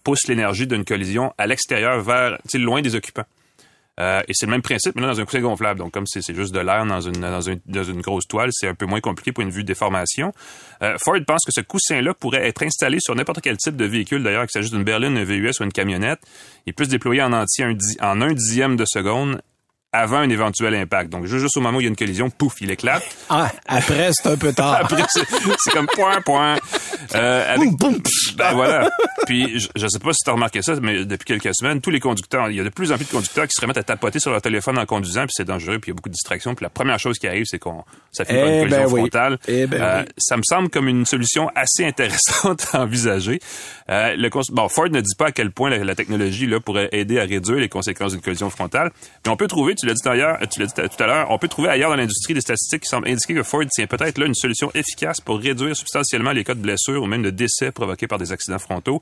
pousse 0.02 0.26
l'énergie 0.28 0.66
d'une 0.66 0.84
collision 0.84 1.32
à 1.38 1.46
l'extérieur 1.46 2.00
vers, 2.02 2.38
loin 2.54 2.82
des 2.82 2.94
occupants. 2.94 3.24
Euh, 4.00 4.22
et 4.26 4.32
c'est 4.34 4.46
le 4.46 4.50
même 4.50 4.62
principe, 4.62 4.96
mais 4.96 5.02
là, 5.02 5.08
dans 5.08 5.20
un 5.20 5.24
coussin 5.24 5.40
gonflable. 5.40 5.78
Donc, 5.78 5.92
comme 5.92 6.06
c'est 6.06 6.34
juste 6.34 6.52
de 6.52 6.58
l'air 6.58 6.84
dans 6.84 7.00
une, 7.00 7.20
dans, 7.20 7.40
une, 7.40 7.60
dans 7.66 7.84
une 7.84 8.00
grosse 8.00 8.26
toile, 8.26 8.50
c'est 8.52 8.66
un 8.66 8.74
peu 8.74 8.86
moins 8.86 9.00
compliqué 9.00 9.30
pour 9.30 9.42
une 9.42 9.50
vue 9.50 9.62
de 9.62 9.68
déformation. 9.68 10.32
Euh, 10.82 10.96
Ford 10.98 11.18
pense 11.26 11.44
que 11.44 11.52
ce 11.52 11.60
coussin-là 11.60 12.12
pourrait 12.14 12.46
être 12.46 12.64
installé 12.64 12.98
sur 13.00 13.14
n'importe 13.14 13.40
quel 13.40 13.56
type 13.56 13.76
de 13.76 13.84
véhicule, 13.84 14.22
d'ailleurs, 14.22 14.46
que 14.46 14.50
s'agisse 14.50 14.72
d'une 14.72 14.82
berline, 14.82 15.16
un 15.16 15.24
VUS 15.24 15.60
ou 15.60 15.64
une 15.64 15.72
camionnette. 15.72 16.20
Il 16.66 16.74
peut 16.74 16.84
se 16.84 16.90
déployer 16.90 17.22
en 17.22 17.32
entier 17.32 17.66
en 18.00 18.20
un 18.20 18.32
dixième 18.32 18.76
de 18.76 18.84
seconde 18.84 19.40
avant 19.94 20.18
un 20.18 20.28
éventuel 20.28 20.74
impact. 20.74 21.10
Donc, 21.10 21.26
juste, 21.26 21.56
au 21.56 21.60
moment 21.60 21.78
où 21.78 21.80
il 21.80 21.84
y 21.84 21.86
a 21.86 21.90
une 21.90 21.96
collision, 21.96 22.28
pouf, 22.30 22.60
il 22.60 22.70
éclate. 22.70 23.04
Ah, 23.30 23.50
après, 23.66 24.10
c'est 24.12 24.28
un 24.28 24.36
peu 24.36 24.52
tard. 24.54 24.78
Après, 24.82 25.02
c'est 25.08 25.70
comme 25.72 25.86
point, 25.86 26.20
point. 26.22 26.56
Euh, 27.14 27.54
avec- 27.54 27.70
ben 28.36 28.52
voilà. 28.54 28.90
Puis, 29.26 29.60
je, 29.60 29.68
je 29.76 29.86
sais 29.86 29.98
pas 29.98 30.12
si 30.12 30.18
tu 30.24 30.30
as 30.30 30.32
remarqué 30.32 30.62
ça, 30.62 30.74
mais 30.82 31.04
depuis 31.04 31.24
quelques 31.38 31.54
semaines, 31.54 31.80
tous 31.80 31.90
les 31.90 32.00
conducteurs, 32.00 32.50
il 32.50 32.56
y 32.56 32.60
a 32.60 32.64
de 32.64 32.68
plus 32.70 32.90
en 32.92 32.96
plus 32.96 33.04
de 33.06 33.10
conducteurs 33.10 33.44
qui 33.46 33.52
se 33.54 33.60
remettent 33.60 33.78
à 33.78 33.82
tapoter 33.84 34.18
sur 34.18 34.30
leur 34.30 34.42
téléphone 34.42 34.78
en 34.78 34.86
conduisant, 34.86 35.22
puis 35.22 35.32
c'est 35.34 35.44
dangereux, 35.46 35.78
puis 35.78 35.90
il 35.90 35.92
y 35.92 35.94
a 35.94 35.96
beaucoup 35.96 36.08
de 36.08 36.14
distractions. 36.14 36.54
Puis 36.54 36.64
la 36.64 36.70
première 36.70 36.98
chose 36.98 37.18
qui 37.18 37.28
arrive, 37.28 37.44
c'est 37.46 37.58
qu'on 37.58 37.84
ça 38.12 38.24
finit 38.24 38.40
par 38.40 38.48
Eh 38.48 38.52
une 38.54 38.60
collision 38.68 38.84
ben 38.84 38.92
oui. 38.92 39.00
frontale. 39.00 39.38
Eh 39.48 39.66
ben 39.66 39.80
Euh, 39.82 40.02
oui. 40.04 40.12
Ça 40.18 40.36
me 40.36 40.42
semble 40.44 40.68
comme 40.70 40.88
une 40.88 41.06
solution 41.06 41.50
assez 41.54 41.84
intéressante 41.84 42.66
à 42.72 42.80
envisager. 42.82 43.40
Euh, 43.90 44.14
le 44.16 44.28
bon, 44.50 44.68
Ford 44.68 44.88
ne 44.88 45.00
dit 45.00 45.14
pas 45.16 45.26
à 45.26 45.32
quel 45.32 45.50
point 45.52 45.70
la, 45.70 45.78
la 45.78 45.94
technologie 45.94 46.46
là 46.46 46.58
pourrait 46.60 46.88
aider 46.92 47.18
à 47.20 47.24
réduire 47.24 47.58
les 47.58 47.68
conséquences 47.68 48.12
d'une 48.12 48.20
collision 48.22 48.50
frontale, 48.50 48.90
mais 49.24 49.30
on 49.30 49.36
peut 49.36 49.46
trouver, 49.46 49.74
tu 49.84 49.88
l'as 49.88 49.94
dit 49.94 50.02
d'ailleurs, 50.04 50.38
tu 50.50 50.60
l'as 50.60 50.66
dit 50.66 50.72
tout 50.74 51.02
à 51.02 51.06
l'heure, 51.06 51.30
on 51.30 51.38
peut 51.38 51.48
trouver 51.48 51.68
ailleurs 51.68 51.90
dans 51.90 51.96
l'industrie 51.96 52.34
des 52.34 52.40
statistiques 52.40 52.82
qui 52.82 52.88
semblent 52.88 53.08
indiquer 53.08 53.34
que 53.34 53.42
Ford 53.42 53.62
tient 53.70 53.86
peut-être 53.86 54.18
là 54.18 54.26
une 54.26 54.34
solution 54.34 54.70
efficace 54.74 55.20
pour 55.20 55.38
réduire 55.38 55.76
substantiellement 55.76 56.32
les 56.32 56.42
cas 56.44 56.54
de 56.54 56.60
blessures 56.60 57.02
ou 57.02 57.06
même 57.06 57.22
de 57.22 57.30
décès 57.30 57.70
provoqués 57.70 58.06
par 58.06 58.18
des 58.18 58.32
accidents 58.32 58.58
frontaux. 58.58 59.00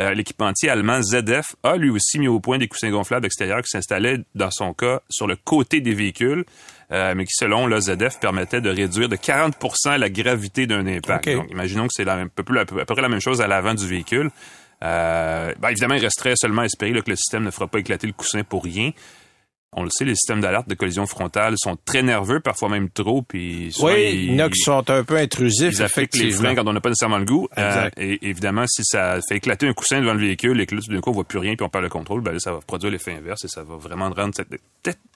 Euh, 0.00 0.14
L'équipementier 0.14 0.68
allemand 0.70 1.02
ZF 1.02 1.54
a 1.62 1.76
lui 1.76 1.90
aussi 1.90 2.18
mis 2.18 2.28
au 2.28 2.40
point 2.40 2.58
des 2.58 2.68
coussins 2.68 2.90
gonflables 2.90 3.26
extérieurs 3.26 3.60
qui 3.62 3.68
s'installaient 3.70 4.18
dans 4.34 4.50
son 4.50 4.72
cas 4.74 5.00
sur 5.10 5.26
le 5.26 5.36
côté 5.36 5.80
des 5.80 5.94
véhicules. 5.94 6.44
euh, 6.90 7.14
mais 7.16 7.24
qui, 7.24 7.32
selon 7.34 7.66
le 7.66 7.80
ZF, 7.80 8.20
permettait 8.20 8.60
de 8.60 8.68
réduire 8.68 9.08
de 9.08 9.16
40% 9.16 9.96
la 9.96 10.10
gravité 10.10 10.66
d'un 10.66 10.86
impact. 10.86 11.24
Donc, 11.36 11.50
imaginons 11.50 11.84
que 11.86 11.92
c'est 11.94 12.06
à 12.06 12.18
peu, 12.34 12.42
plus- 12.42 12.58
à 12.58 12.64
peu 12.66 12.84
près 12.84 13.00
la 13.00 13.08
même 13.08 13.20
chose 13.20 13.40
à 13.40 13.46
l'avant 13.46 13.72
du 13.72 13.86
véhicule. 13.86 14.30
Euh, 14.82 15.52
ben, 15.58 15.70
évidemment, 15.70 15.94
il 15.94 16.02
resterait 16.02 16.34
seulement 16.36 16.62
à 16.62 16.64
espérer 16.66 16.92
là, 16.92 17.00
que 17.02 17.10
le 17.10 17.16
système 17.16 17.44
ne 17.44 17.50
fera 17.50 17.66
pas 17.68 17.78
éclater 17.78 18.06
le 18.06 18.12
coussin 18.12 18.42
pour 18.44 18.64
rien. 18.64 18.90
On 19.74 19.84
le 19.84 19.90
sait, 19.90 20.04
les 20.04 20.14
systèmes 20.14 20.42
d'alerte 20.42 20.68
de 20.68 20.74
collision 20.74 21.06
frontale 21.06 21.54
sont 21.56 21.78
très 21.84 22.02
nerveux, 22.02 22.40
parfois 22.40 22.68
même 22.68 22.90
trop. 22.90 23.22
Puis 23.22 23.74
oui, 23.80 24.10
il 24.12 24.34
y 24.34 24.42
en 24.42 24.46
a 24.46 24.50
qui 24.50 24.60
sont 24.60 24.90
un 24.90 25.02
peu 25.02 25.16
intrusifs. 25.16 25.74
Ils 25.78 25.82
affectent 25.82 26.16
les 26.16 26.30
freins 26.30 26.54
quand 26.54 26.66
on 26.66 26.74
n'a 26.74 26.80
pas 26.80 26.90
nécessairement 26.90 27.18
le 27.18 27.24
goût. 27.24 27.48
Euh, 27.56 27.88
et 27.96 28.18
évidemment, 28.28 28.66
si 28.66 28.82
ça 28.84 29.18
fait 29.26 29.36
éclater 29.36 29.66
un 29.66 29.72
coussin 29.72 30.00
devant 30.00 30.12
le 30.12 30.20
véhicule 30.20 30.60
et 30.60 30.66
que 30.66 30.74
là, 30.74 30.82
tout 30.84 30.92
d'un 30.92 31.00
coup, 31.00 31.10
on 31.10 31.14
voit 31.14 31.24
plus 31.24 31.38
rien 31.38 31.54
puis 31.56 31.64
on 31.64 31.70
perd 31.70 31.84
le 31.84 31.90
contrôle, 31.90 32.20
ben 32.20 32.32
là, 32.32 32.38
ça 32.38 32.52
va 32.52 32.60
produire 32.60 32.92
l'effet 32.92 33.12
inverse 33.12 33.44
et 33.44 33.48
ça 33.48 33.62
va 33.62 33.76
vraiment 33.76 34.10
rendre 34.10 34.34
cette 34.34 34.48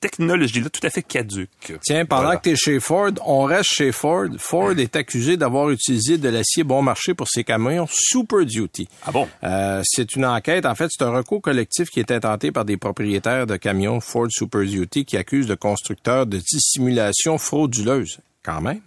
technologie-là 0.01 0.71
tout 0.71 0.87
à 0.87 0.91
fait 0.91 1.03
caduque. 1.03 1.75
Tiens, 1.83 2.07
pendant 2.07 2.37
que 2.37 2.43
tu 2.43 2.51
es 2.51 2.57
chez 2.57 2.81
Ford, 2.81 3.11
on 3.27 3.45
reste 3.45 3.71
chez 3.75 3.93
Ford. 3.93 4.29
Ford 4.39 4.79
est 4.79 4.97
accusé 4.97 5.37
d'avoir 5.37 5.71
utilisé 5.71 6.17
de 6.17 6.29
l'acier 6.31 6.65
bon 6.65 6.81
marché 6.81 7.13
pour 7.13 7.29
ses 7.29 7.45
camions 7.45 7.87
Super 7.91 8.47
Duty. 8.47 8.89
Ah 9.05 9.13
bon? 9.13 9.29
Euh, 9.45 9.83
c'est 9.85 10.17
une 10.17 10.25
enquête. 10.25 10.65
En 10.65 10.75
fait, 10.75 10.89
c'est 10.91 11.05
un 11.05 11.11
recours 11.11 11.43
collectif 11.43 11.91
qui 11.91 12.01
est 12.01 12.11
intenté 12.11 12.53
par 12.53 12.65
des 12.65 12.77
propriétaires 12.77 13.47
de 13.47 13.57
camions 13.57 14.01
Ford 14.01 14.29
Super 14.31 14.46
Super 14.47 14.63
Duty 14.63 15.05
qui 15.05 15.17
accuse 15.17 15.49
le 15.49 15.57
constructeur 15.57 16.27
de 16.27 16.39
dissimulation 16.39 17.39
frauduleuse 17.39 18.19
quand 18.47 18.61
même, 18.61 18.81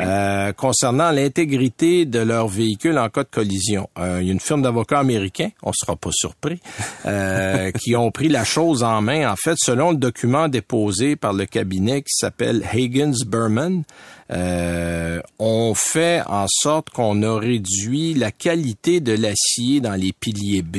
euh, 0.00 0.52
concernant 0.52 1.12
l'intégrité 1.12 2.06
de 2.06 2.18
leur 2.18 2.48
véhicule 2.48 2.98
en 2.98 3.08
cas 3.08 3.22
de 3.22 3.28
collision. 3.28 3.88
Euh, 3.98 4.18
il 4.20 4.26
y 4.26 4.30
a 4.30 4.32
une 4.32 4.40
firme 4.40 4.62
d'avocats 4.62 4.98
américains, 4.98 5.50
on 5.62 5.70
sera 5.72 5.94
pas 5.94 6.10
surpris, 6.12 6.60
euh, 7.06 7.70
qui 7.80 7.94
ont 7.94 8.10
pris 8.10 8.28
la 8.28 8.42
chose 8.42 8.82
en 8.82 9.00
main. 9.02 9.30
En 9.30 9.36
fait, 9.36 9.54
selon 9.58 9.92
le 9.92 9.96
document 9.96 10.48
déposé 10.48 11.14
par 11.14 11.34
le 11.34 11.46
cabinet 11.46 12.02
qui 12.02 12.14
s'appelle 12.14 12.64
Hagens 12.68 13.24
Berman, 13.24 13.84
euh, 14.32 15.20
on 15.38 15.74
fait 15.74 16.22
en 16.26 16.46
sorte 16.48 16.90
qu'on 16.90 17.22
a 17.22 17.38
réduit 17.38 18.14
la 18.14 18.32
qualité 18.32 19.00
de 19.00 19.12
l'acier 19.12 19.80
dans 19.80 19.94
les 19.94 20.12
piliers 20.12 20.62
B. 20.62 20.78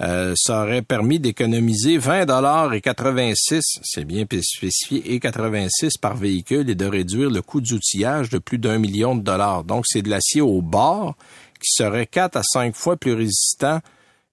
Euh, 0.00 0.34
ça 0.36 0.62
aurait 0.62 0.82
permis 0.82 1.18
d'économiser 1.18 1.98
20 1.98 2.26
dollars 2.26 2.72
et 2.74 2.80
86, 2.80 3.62
c'est 3.82 4.04
bien 4.04 4.24
spécifié, 4.24 5.14
et 5.14 5.20
86 5.20 5.98
par 5.98 6.16
véhicule 6.16 6.70
et 6.70 6.74
de 6.74 6.86
réduire 6.86 7.30
le 7.30 7.42
coût 7.42 7.60
d'outillage 7.60 8.28
de 8.28 8.38
plus 8.38 8.58
d'un 8.58 8.78
million 8.78 9.14
de 9.14 9.22
dollars. 9.22 9.64
Donc, 9.64 9.84
c'est 9.88 10.02
de 10.02 10.10
l'acier 10.10 10.40
au 10.40 10.62
bord 10.62 11.16
qui 11.60 11.70
serait 11.72 12.06
4 12.06 12.36
à 12.36 12.42
5 12.42 12.74
fois 12.74 12.96
plus 12.96 13.14
résistant 13.14 13.80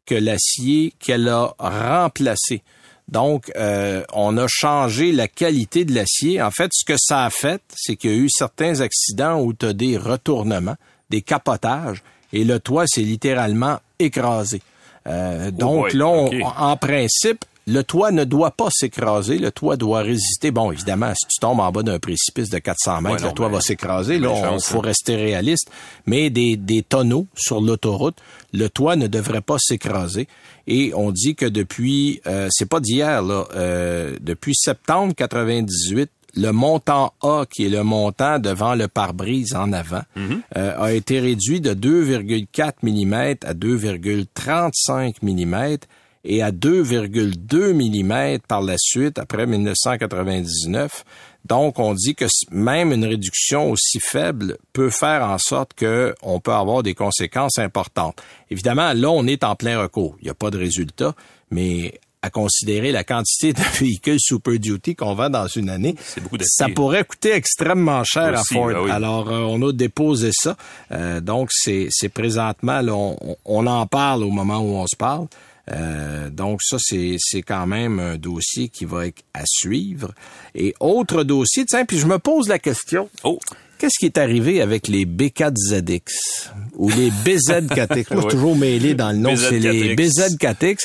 que 0.05 0.15
l'acier 0.15 0.93
qu'elle 0.99 1.27
a 1.29 1.55
remplacé. 1.57 2.63
Donc, 3.11 3.51
euh, 3.57 4.03
on 4.13 4.37
a 4.37 4.45
changé 4.47 5.11
la 5.11 5.27
qualité 5.27 5.83
de 5.83 5.93
l'acier. 5.93 6.41
En 6.41 6.49
fait, 6.49 6.71
ce 6.73 6.85
que 6.85 6.97
ça 6.97 7.25
a 7.25 7.29
fait, 7.29 7.61
c'est 7.75 7.97
qu'il 7.97 8.11
y 8.11 8.13
a 8.13 8.17
eu 8.17 8.29
certains 8.29 8.79
accidents 8.79 9.41
où 9.41 9.53
tu 9.53 9.65
as 9.65 9.73
des 9.73 9.97
retournements, 9.97 10.77
des 11.09 11.21
capotages, 11.21 12.01
et 12.31 12.45
le 12.45 12.59
toit 12.61 12.85
s'est 12.87 13.01
littéralement 13.01 13.79
écrasé. 13.99 14.61
Euh, 15.07 15.47
oh 15.47 15.51
donc 15.51 15.93
là, 15.93 16.29
en 16.57 16.77
principe, 16.77 17.43
le 17.67 17.83
toit 17.83 18.11
ne 18.11 18.23
doit 18.23 18.51
pas 18.51 18.69
s'écraser, 18.71 19.37
le 19.37 19.51
toit 19.51 19.77
doit 19.77 20.01
résister. 20.01 20.51
Bon, 20.51 20.71
évidemment, 20.71 21.13
si 21.15 21.27
tu 21.27 21.39
tombes 21.39 21.59
en 21.59 21.71
bas 21.71 21.83
d'un 21.83 21.99
précipice 21.99 22.49
de 22.49 22.57
400 22.57 23.01
mètres, 23.01 23.25
le 23.25 23.31
toit 23.33 23.49
va 23.49 23.61
s'écraser. 23.61 24.17
Là, 24.17 24.33
il 24.53 24.61
faut 24.61 24.79
rester 24.79 25.15
réaliste. 25.15 25.69
Mais 26.05 26.29
des, 26.29 26.57
des 26.57 26.81
tonneaux 26.81 27.27
sur 27.35 27.61
l'autoroute, 27.61 28.17
le 28.53 28.67
toit 28.67 28.95
ne 28.95 29.07
devrait 29.07 29.41
pas 29.41 29.57
s'écraser. 29.59 30.27
Et 30.67 30.91
on 30.95 31.11
dit 31.11 31.35
que 31.35 31.45
depuis, 31.45 32.21
euh, 32.27 32.47
c'est 32.51 32.67
pas 32.67 32.79
d'hier, 32.79 33.21
là, 33.21 33.45
euh, 33.55 34.17
depuis 34.21 34.55
septembre 34.55 35.13
98, 35.15 36.09
le 36.35 36.51
montant 36.51 37.13
A, 37.21 37.45
qui 37.49 37.65
est 37.65 37.69
le 37.69 37.83
montant 37.83 38.39
devant 38.39 38.75
le 38.75 38.87
pare-brise 38.87 39.53
en 39.53 39.73
avant, 39.73 40.03
mhm. 40.15 40.41
euh, 40.57 40.81
a 40.81 40.93
été 40.93 41.19
réduit 41.19 41.61
de 41.61 41.73
2,4 41.73 42.73
mm 42.83 43.13
à 43.45 43.53
2,35 43.53 45.15
mm 45.21 45.77
et 46.23 46.41
à 46.41 46.51
2,2 46.51 47.73
mm 47.73 48.39
par 48.47 48.61
la 48.61 48.75
suite 48.77 49.19
après 49.19 49.45
1999. 49.45 51.03
Donc, 51.45 51.79
on 51.79 51.93
dit 51.93 52.13
que 52.13 52.25
même 52.51 52.91
une 52.91 53.05
réduction 53.05 53.71
aussi 53.71 53.99
faible 53.99 54.57
peut 54.73 54.91
faire 54.91 55.23
en 55.23 55.37
sorte 55.39 55.71
qu'on 55.73 56.39
peut 56.39 56.53
avoir 56.53 56.83
des 56.83 56.93
conséquences 56.93 57.57
importantes. 57.57 58.21
Évidemment, 58.51 58.93
là, 58.93 59.09
on 59.09 59.25
est 59.25 59.43
en 59.43 59.55
plein 59.55 59.81
recours. 59.81 60.15
Il 60.21 60.25
n'y 60.25 60.29
a 60.29 60.35
pas 60.35 60.51
de 60.51 60.59
résultat, 60.59 61.15
mais 61.49 61.99
à 62.21 62.29
considérer 62.29 62.91
la 62.91 63.03
quantité 63.03 63.53
de 63.53 63.59
véhicules 63.79 64.19
Super 64.19 64.59
Duty 64.59 64.95
qu'on 64.95 65.15
vend 65.15 65.29
dans 65.29 65.47
une 65.47 65.69
année, 65.69 65.95
ça 66.43 66.69
pourrait 66.69 67.03
coûter 67.03 67.33
extrêmement 67.33 68.03
cher 68.03 68.37
à 68.37 68.43
Ford. 68.43 68.67
Ben 68.67 68.91
Alors, 68.91 69.31
euh, 69.31 69.39
on 69.39 69.67
a 69.67 69.73
déposé 69.73 70.29
ça. 70.31 70.55
Euh, 70.91 71.19
donc, 71.19 71.49
c'est 71.51 71.89
présentement, 72.13 72.81
là, 72.81 72.93
on, 72.93 73.37
on, 73.45 73.65
en 73.65 73.87
parle 73.87 74.23
au 74.23 74.29
moment 74.29 74.59
où 74.59 74.75
on 74.75 74.85
se 74.85 74.95
parle. 74.95 75.27
Euh, 75.69 76.29
donc 76.29 76.61
ça, 76.61 76.77
c'est, 76.79 77.15
c'est 77.19 77.41
quand 77.41 77.67
même 77.67 77.99
un 77.99 78.17
dossier 78.17 78.69
qui 78.69 78.85
va 78.85 79.07
être 79.07 79.23
à 79.33 79.43
suivre. 79.45 80.13
Et 80.55 80.73
autre 80.79 81.23
dossier, 81.23 81.65
tiens, 81.65 81.85
puis 81.85 81.99
je 81.99 82.07
me 82.07 82.19
pose 82.19 82.47
la 82.47 82.59
question. 82.59 83.09
Oh. 83.23 83.39
Qu'est-ce 83.81 83.97
qui 83.97 84.05
est 84.05 84.19
arrivé 84.19 84.61
avec 84.61 84.87
les 84.87 85.07
B4ZX 85.07 86.51
ou 86.75 86.89
les 86.89 87.09
BZ4X? 87.09 88.13
Moi, 88.13 88.29
toujours 88.29 88.55
mêlé 88.55 88.93
dans 88.93 89.11
le 89.11 89.17
nom. 89.17 89.35
C'est 89.35 89.57
les 89.57 89.95
BZ4X. 89.95 90.81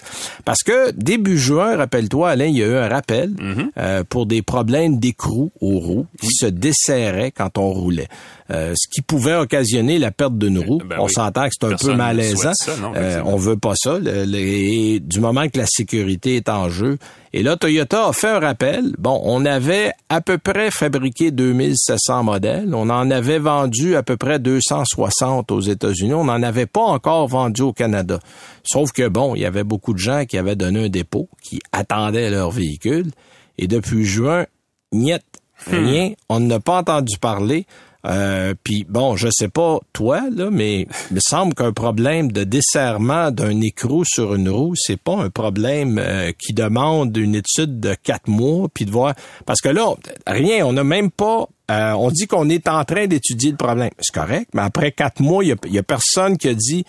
Parce 0.47 0.63
que 0.63 0.93
début 0.93 1.37
juin, 1.37 1.77
rappelle-toi, 1.77 2.31
Alain, 2.31 2.47
il 2.47 2.57
y 2.57 2.63
a 2.63 2.67
eu 2.67 2.77
un 2.77 2.89
rappel 2.89 3.33
mm-hmm. 3.33 3.69
euh, 3.77 4.05
pour 4.09 4.25
des 4.25 4.41
problèmes 4.41 4.99
d'écrou 4.99 5.53
aux 5.61 5.79
roues 5.79 6.07
qui 6.19 6.31
se 6.33 6.47
desserraient 6.47 7.33
quand 7.33 7.59
on 7.59 7.71
roulait. 7.71 8.09
Euh, 8.53 8.75
ce 8.77 8.87
qui 8.89 9.03
pouvait 9.03 9.35
occasionner 9.35 9.99
la 9.99 10.13
perte 10.13 10.39
d'une 10.39 10.61
roue. 10.61 10.79
Ben 10.79 10.99
on 11.01 11.09
s'entend 11.09 11.49
que 11.49 11.55
c'est 11.61 11.67
un 11.67 11.75
peu 11.75 11.95
malaisant. 11.95 12.53
euh, 12.95 13.21
on 13.25 13.37
veut 13.37 13.57
pas 13.57 13.75
ça. 13.75 13.99
et 14.05 15.01
du 15.01 15.19
moment 15.19 15.49
que 15.49 15.59
la 15.59 15.67
sécurité 15.67 16.37
est 16.37 16.49
en 16.49 16.69
jeu. 16.69 16.99
Et 17.33 17.43
là, 17.43 17.57
Toyota 17.57 18.07
a 18.07 18.13
fait 18.13 18.29
un 18.29 18.39
rappel. 18.39 18.95
Bon, 18.99 19.21
on 19.25 19.45
avait 19.45 19.93
à 20.09 20.21
peu 20.21 20.39
près 20.39 20.71
fabriqué 20.71 21.33
2700 21.33 22.23
modèles. 22.23 22.73
On 22.73 22.89
en 22.89 23.11
avait 23.11 23.41
vendu 23.41 23.97
à 23.97 24.05
peu 24.05 24.17
près 24.17 24.39
260 24.39 25.51
aux 25.51 25.61
États-Unis. 25.61 26.15
On 26.15 26.25
n'en 26.25 26.43
avait 26.43 26.67
pas 26.67 26.85
encore 26.85 27.27
vendu 27.27 27.63
au 27.63 27.73
Canada. 27.73 28.21
Sauf 28.63 28.93
que, 28.93 29.09
bon, 29.09 29.35
il 29.35 29.43
y 29.43 29.45
avait 29.45 29.65
beaucoup 29.65 29.93
de 29.93 29.99
gens 29.99 30.25
qui 30.25 30.39
avaient 30.39 30.57
donné 30.57 30.85
un 30.85 30.89
dépôt, 30.89 31.29
qui 31.43 31.59
attendaient 31.73 32.31
leur 32.31 32.53
véhicule. 32.53 33.11
Et 33.59 33.67
depuis 33.67 34.05
juin, 34.05 34.47
niet, 34.93 35.21
hmm. 35.67 35.75
rien. 35.75 36.13
On 36.29 36.39
n'a 36.39 36.61
pas 36.61 36.79
entendu 36.79 37.19
parler. 37.19 37.67
Euh, 38.07 38.55
puis 38.63 38.87
bon, 38.89 39.17
je 39.17 39.29
sais 39.31 39.49
pas 39.49 39.81
toi 39.93 40.23
là, 40.31 40.51
mais 40.51 40.87
il 41.11 41.15
me 41.15 41.21
semble 41.21 41.55
qu'un 41.55 41.73
problème 41.73 42.31
de 42.31 42.45
desserrement 42.45 43.31
d'un 43.31 43.61
écrou 43.61 44.05
sur 44.05 44.35
une 44.35 44.49
roue, 44.49 44.75
c'est 44.77 45.01
pas 45.01 45.17
un 45.17 45.31
problème 45.31 45.99
euh, 45.99 46.33
qui 46.39 46.53
demande 46.53 47.17
une 47.17 47.35
étude 47.35 47.81
de 47.81 47.95
quatre 48.01 48.29
mois 48.29 48.69
puis 48.73 48.85
de 48.85 48.91
voir 48.91 49.15
parce 49.45 49.61
que 49.61 49.69
là 49.69 49.95
rien, 50.27 50.65
on 50.67 50.73
n'a 50.73 50.85
même 50.85 51.11
pas 51.11 51.49
euh, 51.71 51.93
on 51.93 52.11
dit 52.11 52.27
qu'on 52.27 52.49
est 52.49 52.69
en 52.69 52.85
train 52.85 53.07
d'étudier 53.07 53.51
le 53.51 53.57
problème. 53.57 53.91
C'est 53.99 54.15
correct, 54.15 54.51
mais 54.55 54.63
après 54.63 54.93
quatre 54.93 55.21
mois, 55.21 55.43
il 55.45 55.57
y 55.67 55.79
a, 55.79 55.83
personne 55.83 56.37
qui 56.37 56.49
a 56.49 56.55
dit 56.55 56.85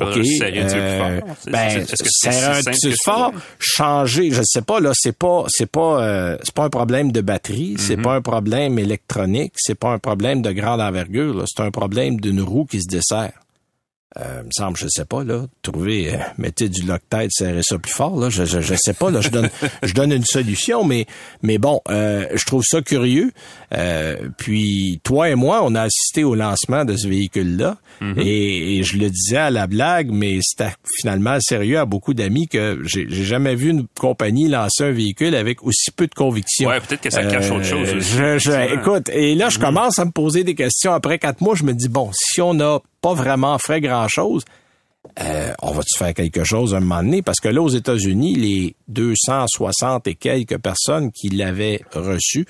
OK. 0.00 0.16
Euh, 0.16 1.20
ben, 1.46 1.68
est-ce 1.68 2.02
que 2.02 2.08
c'est 2.10 2.44
un 2.44 2.72
tube 2.72 2.94
fort? 3.04 3.32
Changer, 3.58 4.30
je 4.30 4.42
sais 4.44 4.62
pas 4.62 4.80
là, 4.80 4.92
c'est 4.94 5.16
pas 5.16 5.44
c'est 5.48 5.70
pas 5.70 6.02
euh, 6.02 6.38
c'est 6.42 6.54
pas 6.54 6.64
un 6.64 6.70
problème 6.70 7.12
de 7.12 7.20
batterie, 7.20 7.76
c'est 7.78 7.96
mm-hmm. 7.96 8.02
pas 8.02 8.14
un 8.14 8.22
problème 8.22 8.78
électronique, 8.78 9.52
c'est 9.56 9.74
pas 9.74 9.92
un 9.92 9.98
problème 9.98 10.42
de 10.42 10.52
grande 10.52 10.80
envergure, 10.80 11.44
c'est 11.46 11.62
un 11.62 11.70
problème 11.70 12.20
d'une 12.20 12.40
roue 12.40 12.64
qui 12.64 12.80
se 12.80 12.88
dessert 12.88 13.32
euh, 14.18 14.42
me 14.42 14.50
semble, 14.50 14.76
je 14.76 14.86
sais 14.88 15.04
pas, 15.04 15.22
là, 15.22 15.46
trouver, 15.62 16.12
euh, 16.12 16.18
mettez 16.36 16.68
du 16.68 16.82
Loctite, 16.82 17.30
serrer 17.30 17.62
ça 17.62 17.78
plus 17.78 17.92
fort, 17.92 18.18
là, 18.18 18.28
je, 18.28 18.44
je, 18.44 18.60
je 18.60 18.74
sais 18.74 18.92
pas, 18.92 19.08
là, 19.08 19.20
je 19.20 19.28
donne, 19.28 19.48
je 19.84 19.94
donne 19.94 20.12
une 20.12 20.24
solution, 20.24 20.82
mais, 20.82 21.06
mais 21.42 21.58
bon, 21.58 21.80
euh, 21.88 22.26
je 22.34 22.44
trouve 22.44 22.64
ça 22.64 22.82
curieux. 22.82 23.30
Euh, 23.72 24.16
puis, 24.36 25.00
toi 25.04 25.30
et 25.30 25.36
moi, 25.36 25.60
on 25.62 25.76
a 25.76 25.82
assisté 25.82 26.24
au 26.24 26.34
lancement 26.34 26.84
de 26.84 26.96
ce 26.96 27.06
véhicule-là, 27.06 27.76
mhm. 28.00 28.18
et, 28.18 28.82
je 28.82 28.96
le 28.96 29.10
disais 29.10 29.36
à 29.36 29.50
la 29.50 29.68
blague, 29.68 30.10
mais 30.10 30.40
c'était 30.42 30.72
finalement 30.98 31.38
sérieux 31.38 31.78
à 31.78 31.84
beaucoup 31.84 32.14
d'amis 32.14 32.48
que 32.48 32.80
j'ai 32.84 33.06
jamais 33.08 33.54
vu 33.54 33.70
une 33.70 33.86
compagnie 33.98 34.48
lancer 34.48 34.84
un 34.84 34.90
véhicule 34.90 35.36
avec 35.36 35.62
aussi 35.62 35.92
peu 35.92 36.08
de 36.08 36.14
conviction. 36.14 36.68
Ouais, 36.68 36.80
peut-être 36.80 37.02
que 37.02 37.10
ça 37.10 37.24
cache 37.24 37.50
autre 37.50 37.64
chose. 37.64 37.88
Euh, 38.18 38.38
je, 38.38 38.74
écoute, 38.74 39.08
et 39.10 39.36
là, 39.36 39.50
je 39.50 39.58
mhm. 39.58 39.64
commence 39.64 39.98
à 40.00 40.04
me 40.04 40.10
poser 40.10 40.42
des 40.42 40.56
questions 40.56 40.92
après 40.92 41.18
quatre 41.18 41.42
mois, 41.42 41.54
je 41.54 41.62
me 41.62 41.74
dis, 41.74 41.88
bon, 41.88 42.10
si 42.12 42.40
on 42.40 42.58
a 42.58 42.80
pas 43.00 43.14
vraiment 43.14 43.58
fait 43.58 43.80
grand-chose, 43.80 44.44
euh, 45.20 45.52
on 45.62 45.72
va-tu 45.72 45.96
faire 45.96 46.14
quelque 46.14 46.44
chose 46.44 46.74
un 46.74 46.80
moment 46.80 47.02
donné? 47.02 47.22
Parce 47.22 47.40
que 47.40 47.48
là, 47.48 47.62
aux 47.62 47.68
États-Unis, 47.68 48.34
les 48.34 48.76
260 48.88 50.06
et 50.06 50.14
quelques 50.14 50.58
personnes 50.58 51.10
qui 51.10 51.28
l'avaient 51.30 51.80
reçu, 51.94 52.46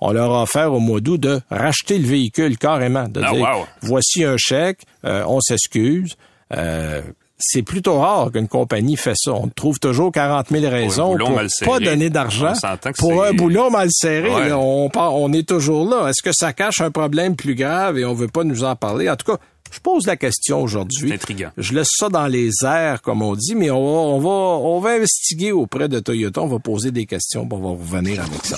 on 0.00 0.12
leur 0.12 0.32
a 0.32 0.42
offert 0.42 0.72
au 0.72 0.80
mois 0.80 1.00
d'août 1.00 1.18
de 1.18 1.40
racheter 1.50 1.98
le 1.98 2.06
véhicule 2.06 2.58
carrément, 2.58 3.08
de 3.08 3.22
ah, 3.24 3.32
dire, 3.32 3.66
voici 3.80 4.24
un 4.24 4.36
chèque, 4.36 4.80
euh, 5.04 5.24
on 5.26 5.40
s'excuse. 5.40 6.16
Euh, 6.54 7.00
c'est 7.38 7.62
plutôt 7.62 7.98
rare 7.98 8.30
qu'une 8.32 8.48
compagnie 8.48 8.96
fait 8.96 9.14
ça. 9.16 9.32
On 9.32 9.48
trouve 9.48 9.78
toujours 9.78 10.12
40 10.12 10.48
000 10.50 10.70
raisons 10.70 11.16
pour, 11.16 11.40
pas 11.64 11.80
donner 11.80 12.08
d'argent. 12.08 12.52
Pour 12.98 13.24
un 13.24 13.32
boulot 13.32 13.70
mal 13.70 13.88
serré, 13.90 14.52
on, 14.52 14.88
on 14.94 15.32
est 15.32 15.46
toujours 15.46 15.88
là. 15.88 16.08
Est-ce 16.08 16.22
que 16.22 16.32
ça 16.32 16.52
cache 16.52 16.80
un 16.80 16.90
problème 16.90 17.34
plus 17.34 17.54
grave 17.54 17.98
et 17.98 18.04
on 18.04 18.14
veut 18.14 18.28
pas 18.28 18.44
nous 18.44 18.62
en 18.64 18.76
parler? 18.76 19.10
En 19.10 19.16
tout 19.16 19.32
cas, 19.32 19.38
je 19.74 19.80
pose 19.80 20.06
la 20.06 20.16
question 20.16 20.62
aujourd'hui. 20.62 21.12
intriguant. 21.12 21.50
Je 21.58 21.72
laisse 21.72 21.88
ça 21.90 22.08
dans 22.08 22.28
les 22.28 22.50
airs, 22.62 23.02
comme 23.02 23.22
on 23.22 23.34
dit, 23.34 23.56
mais 23.56 23.70
on 23.70 24.20
va, 24.20 24.28
on 24.28 24.78
va, 24.78 24.90
investiguer 24.90 25.50
auprès 25.50 25.88
de 25.88 25.98
Toyota. 25.98 26.42
On 26.42 26.46
va 26.46 26.60
poser 26.60 26.92
des 26.92 27.06
questions, 27.06 27.46
on 27.50 27.58
va 27.58 27.70
revenir 27.70 28.20
avec 28.20 28.44
ça. 28.44 28.56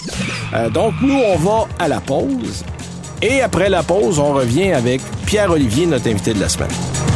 Euh, 0.53 0.69
donc, 0.69 0.93
nous, 1.01 1.15
on 1.15 1.37
va 1.39 1.69
à 1.79 1.89
la 1.89 2.01
pause. 2.01 2.65
Et 3.23 3.41
après 3.41 3.71
la 3.71 3.83
pause, 3.83 4.19
on 4.19 4.35
revient 4.35 4.73
avec 4.73 5.01
Pierre-Olivier, 5.25 5.87
notre 5.87 6.09
invité 6.09 6.35
de 6.35 6.41
la 6.41 6.51
semaine. 6.51 7.16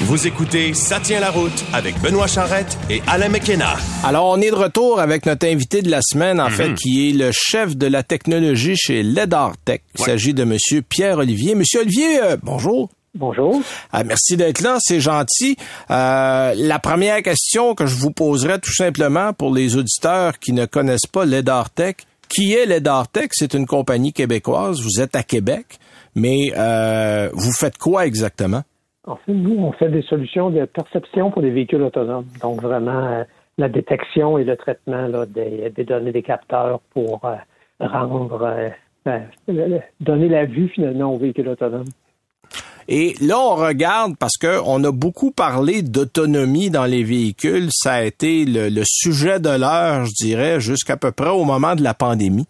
Vous 0.00 0.26
écoutez 0.26 0.74
Ça 0.74 1.00
tient 1.00 1.20
la 1.20 1.30
route 1.30 1.64
avec 1.72 1.98
Benoît 2.02 2.26
Charrette 2.26 2.76
et 2.90 3.00
Alain 3.06 3.30
McKenna. 3.30 3.76
Alors, 4.04 4.26
on 4.26 4.40
est 4.42 4.50
de 4.50 4.54
retour 4.54 5.00
avec 5.00 5.24
notre 5.24 5.46
invité 5.46 5.80
de 5.80 5.90
la 5.90 6.00
semaine, 6.02 6.38
en 6.38 6.50
fait, 6.50 6.68
mhm. 6.68 6.74
qui 6.74 7.08
est 7.08 7.12
le 7.12 7.30
chef 7.32 7.76
de 7.76 7.86
la 7.86 8.02
technologie 8.02 8.76
chez 8.76 9.02
LEDARTech. 9.02 9.82
Il 9.98 10.04
s'agit 10.04 10.34
de 10.34 10.44
Monsieur 10.44 10.82
Pierre-Olivier. 10.82 11.54
Monsieur 11.54 11.80
Olivier, 11.80 12.22
euh, 12.22 12.36
bonjour. 12.42 12.90
Bonjour. 13.14 13.62
Ah, 13.90 14.04
merci 14.04 14.36
d'être 14.36 14.60
là, 14.60 14.76
c'est 14.80 15.00
gentil. 15.00 15.56
Euh, 15.90 16.52
la 16.54 16.78
première 16.78 17.22
question 17.22 17.74
que 17.74 17.86
je 17.86 17.94
vous 17.94 18.10
poserai 18.10 18.60
tout 18.60 18.74
simplement 18.74 19.32
pour 19.32 19.52
les 19.52 19.76
auditeurs 19.76 20.38
qui 20.38 20.52
ne 20.52 20.66
connaissent 20.66 21.08
pas 21.10 21.24
LEDARTech, 21.24 22.04
qui 22.28 22.52
est 22.52 22.66
LEDARTech? 22.66 23.30
C'est 23.32 23.54
une 23.54 23.66
compagnie 23.66 24.12
québécoise, 24.12 24.78
vous 24.82 25.00
êtes 25.00 25.16
à 25.16 25.22
Québec, 25.22 25.78
mais 26.14 26.52
euh, 26.54 27.30
vous 27.32 27.52
faites 27.52 27.78
quoi 27.78 28.04
exactement? 28.04 28.62
En 29.06 29.16
fait, 29.16 29.32
nous, 29.32 29.56
on 29.58 29.72
fait 29.72 29.88
des 29.88 30.02
solutions 30.02 30.50
de 30.50 30.64
perception 30.64 31.30
pour 31.30 31.40
des 31.40 31.50
véhicules 31.50 31.82
autonomes. 31.82 32.26
Donc, 32.42 32.60
vraiment, 32.60 33.04
euh, 33.06 33.24
la 33.56 33.68
détection 33.68 34.36
et 34.36 34.44
le 34.44 34.56
traitement 34.56 35.08
des, 35.26 35.72
données 35.84 36.12
des 36.12 36.22
capteurs 36.22 36.80
pour 36.92 37.24
euh, 37.24 37.36
rendre, 37.78 38.42
euh, 38.42 38.68
ben, 39.04 39.28
donner 40.00 40.28
la 40.28 40.44
vue 40.44 40.68
finalement 40.68 41.14
aux 41.14 41.18
véhicules 41.18 41.48
autonomes. 41.48 41.88
Et 42.88 43.14
là, 43.20 43.38
on 43.40 43.56
regarde 43.56 44.16
parce 44.16 44.36
que 44.36 44.60
on 44.64 44.82
a 44.84 44.92
beaucoup 44.92 45.32
parlé 45.32 45.82
d'autonomie 45.82 46.70
dans 46.70 46.84
les 46.84 47.02
véhicules. 47.02 47.68
Ça 47.72 47.94
a 47.94 48.02
été 48.02 48.44
le, 48.44 48.82
sujet 48.84 49.40
de 49.40 49.48
l'heure, 49.48 50.04
je 50.04 50.12
dirais, 50.12 50.60
jusqu'à 50.60 50.96
peu 50.96 51.10
près 51.10 51.30
au 51.30 51.44
moment 51.44 51.74
de 51.74 51.82
la 51.82 51.94
pandémie. 51.94 52.46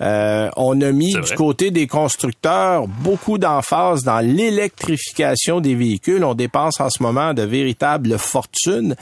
Euh, 0.00 0.50
on 0.56 0.80
a 0.80 0.90
mis 0.92 1.12
du 1.12 1.34
côté 1.36 1.70
des 1.70 1.86
constructeurs 1.86 2.88
beaucoup 2.88 3.38
d'emphase 3.38 4.02
dans 4.02 4.18
l'électrification 4.18 5.60
des 5.60 5.74
véhicules. 5.74 6.24
On 6.24 6.34
dépense 6.34 6.80
en 6.80 6.90
ce 6.90 7.02
moment 7.02 7.34
de 7.34 7.42
véritables 7.42 8.18
fortunes. 8.18 8.96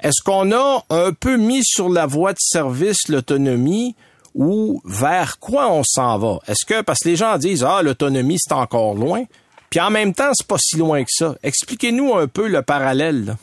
Est-ce 0.00 0.22
qu'on 0.24 0.50
a 0.52 0.84
un 0.90 1.12
peu 1.12 1.36
mis 1.36 1.62
sur 1.64 1.88
la 1.88 2.06
voie 2.06 2.32
de 2.32 2.40
service 2.40 3.08
l'autonomie 3.08 3.94
ou 4.34 4.80
vers 4.84 5.38
quoi 5.38 5.70
on 5.70 5.82
s'en 5.84 6.18
va? 6.18 6.38
Est-ce 6.48 6.64
que, 6.64 6.80
parce 6.80 7.00
que 7.00 7.10
les 7.10 7.16
gens 7.16 7.36
disent, 7.38 7.64
ah, 7.64 7.82
l'autonomie, 7.82 8.38
c'est 8.40 8.54
encore 8.54 8.94
loin. 8.94 9.24
Puis 9.70 9.80
en 9.80 9.90
même 9.90 10.12
temps, 10.12 10.30
c'est 10.32 10.46
pas 10.46 10.58
si 10.58 10.76
loin 10.76 11.02
que 11.02 11.10
ça. 11.10 11.36
Expliquez-nous 11.42 12.14
un 12.14 12.26
peu 12.26 12.48
le 12.48 12.62
parallèle. 12.62 13.36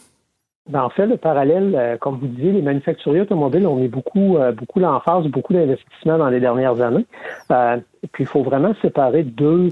Ben, 0.70 0.84
en 0.84 0.90
fait, 0.90 1.08
le 1.08 1.18
parallèle, 1.18 1.74
euh, 1.76 1.98
comme 1.98 2.20
vous 2.20 2.28
disiez, 2.28 2.52
les 2.52 2.62
manufacturiers 2.62 3.22
automobiles 3.22 3.66
ont 3.66 3.76
mis 3.76 3.88
beaucoup, 3.88 4.38
euh, 4.38 4.52
beaucoup 4.52 4.80
l'emphase, 4.80 5.26
beaucoup 5.26 5.52
d'investissements 5.54 6.20
dans 6.20 6.30
les 6.30 6.40
dernières 6.40 6.80
années. 6.80 7.08
Euh, 7.52 7.78
puis 8.12 8.24
il 8.24 8.28
faut 8.28 8.44
vraiment 8.44 8.76
séparer 8.80 9.24
deux 9.24 9.70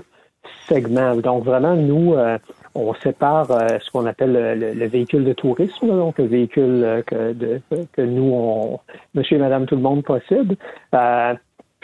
segments. 0.68 1.16
Donc 1.18 1.44
vraiment, 1.44 1.76
nous, 1.76 2.16
on 2.74 2.94
sépare 2.96 3.48
ce 3.48 3.92
qu'on 3.92 4.06
appelle 4.06 4.32
le, 4.78 4.88
véhicule 4.88 5.26
de 5.26 5.34
tourisme, 5.34 5.88
donc 5.88 6.18
le 6.20 6.26
véhicule 6.26 7.04
que, 7.06 7.36
que 7.92 8.02
nous, 8.02 8.32
on, 8.34 8.80
monsieur 9.14 9.38
et 9.38 9.40
madame 9.40 9.66
tout 9.66 9.76
le 9.76 9.82
monde 9.82 10.04
possède. 10.04 10.56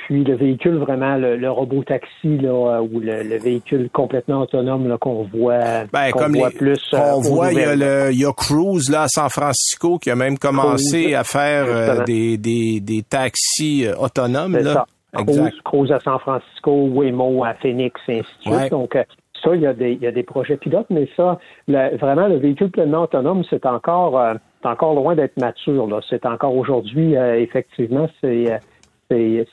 Puis 0.06 0.26
le 0.26 0.36
véhicule 0.36 0.76
vraiment, 0.76 1.16
le, 1.16 1.50
robot 1.50 1.84
taxi 1.84 2.38
là, 2.38 2.50
euh, 2.50 2.82
ou 2.82 3.00
le, 3.00 3.38
véhicule 3.38 3.90
complètement 3.90 4.42
autonome 4.42 4.98
qu'on 5.00 5.24
voit, 5.24 5.86
ben, 5.94 6.12
comme 6.12 6.36
voit 6.36 6.50
plus. 6.50 6.82
Euh, 6.94 6.98
on 7.16 7.22
voit, 7.22 7.54
il 7.54 7.60
y, 7.60 7.64
a 7.64 7.76
le, 7.76 8.12
il 8.12 8.20
y 8.20 8.26
a 8.26 8.34
Cruise 8.34 8.90
là, 8.90 9.04
à 9.04 9.08
San 9.08 9.30
Francisco 9.30 9.98
qui 10.00 10.12
a 10.12 10.16
même 10.16 10.38
commencé 10.38 11.16
à 11.16 11.24
faire 11.24 11.66
euh, 11.68 12.04
des, 12.04 12.38
des, 12.38 12.82
des, 12.82 13.02
taxis 13.02 13.88
autonomes. 13.98 14.58
Là. 14.58 14.74
Ça. 14.74 14.86
Cruise, 15.24 15.62
Cruise, 15.64 15.92
à 15.92 16.00
San 16.02 16.20
Francisco, 16.20 16.72
Waymo 16.72 17.46
à 17.46 17.54
Phoenix, 17.54 18.02
et 18.10 18.20
ainsi 18.20 18.50
de 18.50 18.56
suite. 18.56 18.72
Donc, 18.72 18.98
ça, 19.42 19.56
il 19.56 19.62
y, 19.62 19.68
a 19.68 19.74
des, 19.74 19.94
il 19.94 20.02
y 20.02 20.08
a 20.08 20.12
des 20.12 20.24
projets 20.24 20.58
pilotes, 20.58 20.88
mais 20.90 21.08
ça, 21.16 21.38
vraiment, 21.68 22.28
le 22.28 22.38
véhicule 22.38 22.72
pleinement 22.72 23.04
autonome, 23.04 23.44
c'est 23.50 23.66
encore, 23.66 24.20
encore 24.64 24.96
loin 24.96 25.16
d'être 25.16 25.38
mature. 25.38 25.88
C'est 26.10 26.26
encore 26.26 26.56
aujourd'hui, 26.56 27.14
effectivement, 27.14 28.10
c'est 28.22 28.60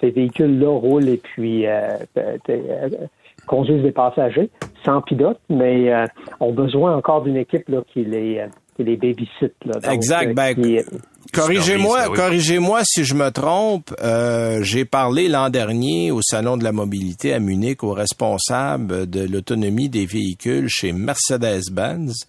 ces, 0.00 0.10
véhicules-là 0.10 0.78
roulent 0.78 1.08
et 1.08 1.16
puis 1.16 1.66
euh, 1.66 1.96
euh, 2.16 2.36
euh, 2.48 2.88
conduisent 3.46 3.82
des 3.82 3.92
passagers 3.92 4.50
sans 4.84 5.02
pilote, 5.02 5.40
mais 5.48 5.92
ont 6.40 6.52
besoin 6.52 6.96
encore 6.96 7.22
d'une 7.22 7.36
équipe 7.36 7.70
qui 7.92 8.04
les 8.04 8.44
qui 8.76 8.84
les 8.84 8.96
babysit. 8.96 9.52
exact. 9.90 10.34
Ben, 10.34 10.54
corrigez-moi, 11.34 12.08
corrigez-moi 12.14 12.80
si 12.84 13.04
je 13.04 13.14
me 13.14 13.30
trompe. 13.30 13.94
J'ai 14.62 14.84
parlé 14.84 15.28
l'an 15.28 15.50
dernier 15.50 16.10
au 16.10 16.22
salon 16.22 16.56
de 16.56 16.64
la 16.64 16.72
mobilité 16.72 17.34
à 17.34 17.40
Munich 17.40 17.82
aux 17.82 17.92
responsables 17.92 19.08
de 19.08 19.26
l'autonomie 19.30 19.88
des 19.88 20.06
véhicules 20.06 20.68
chez 20.68 20.92
Mercedes-Benz. 20.92 22.26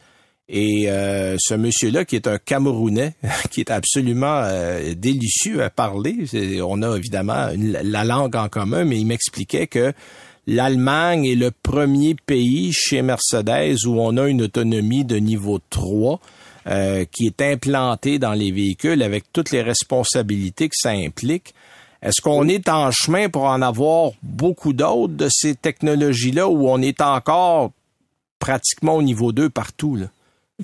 Et 0.53 0.91
euh, 0.91 1.37
ce 1.39 1.53
monsieur-là, 1.53 2.03
qui 2.03 2.17
est 2.17 2.27
un 2.27 2.37
Camerounais, 2.37 3.13
qui 3.51 3.61
est 3.61 3.71
absolument 3.71 4.41
euh, 4.43 4.93
délicieux 4.95 5.63
à 5.63 5.69
parler, 5.69 6.25
on 6.61 6.81
a 6.81 6.97
évidemment 6.97 7.47
la 7.57 8.03
langue 8.03 8.35
en 8.35 8.49
commun, 8.49 8.83
mais 8.83 8.99
il 8.99 9.05
m'expliquait 9.05 9.67
que 9.67 9.93
l'Allemagne 10.47 11.25
est 11.25 11.35
le 11.35 11.51
premier 11.51 12.15
pays 12.15 12.73
chez 12.73 13.01
Mercedes 13.01 13.85
où 13.85 14.01
on 14.01 14.17
a 14.17 14.27
une 14.27 14.41
autonomie 14.41 15.05
de 15.05 15.15
niveau 15.15 15.59
3 15.69 16.19
euh, 16.67 17.05
qui 17.09 17.27
est 17.27 17.41
implantée 17.41 18.19
dans 18.19 18.33
les 18.33 18.51
véhicules 18.51 19.01
avec 19.03 19.31
toutes 19.31 19.51
les 19.51 19.61
responsabilités 19.61 20.67
que 20.67 20.75
ça 20.75 20.89
implique. 20.89 21.53
Est-ce 22.01 22.19
qu'on 22.21 22.49
est 22.49 22.67
en 22.67 22.91
chemin 22.91 23.29
pour 23.29 23.43
en 23.43 23.61
avoir 23.61 24.11
beaucoup 24.21 24.73
d'autres 24.73 25.13
de 25.13 25.29
ces 25.31 25.55
technologies-là 25.55 26.49
ou 26.49 26.67
on 26.67 26.81
est 26.81 26.99
encore 26.99 27.71
pratiquement 28.39 28.95
au 28.95 29.01
niveau 29.01 29.31
2 29.31 29.49
partout? 29.49 29.95
Là? 29.95 30.07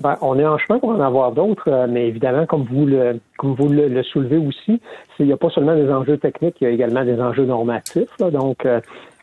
Ben, 0.00 0.16
on 0.20 0.38
est 0.38 0.46
en 0.46 0.58
chemin 0.58 0.78
pour 0.78 0.90
en 0.90 1.00
avoir 1.00 1.32
d'autres, 1.32 1.68
euh, 1.68 1.86
mais 1.88 2.06
évidemment, 2.06 2.46
comme 2.46 2.62
vous 2.62 2.86
le, 2.86 3.20
comme 3.36 3.54
vous 3.54 3.68
le, 3.68 4.02
soulevez 4.02 4.36
aussi, 4.36 4.80
il 5.18 5.26
n'y 5.26 5.32
a 5.32 5.36
pas 5.36 5.50
seulement 5.50 5.74
des 5.74 5.90
enjeux 5.90 6.18
techniques, 6.18 6.56
il 6.60 6.64
y 6.64 6.66
a 6.68 6.70
également 6.70 7.04
des 7.04 7.20
enjeux 7.20 7.44
normatifs. 7.44 8.16
donc, 8.18 8.64
euh, 8.64 8.80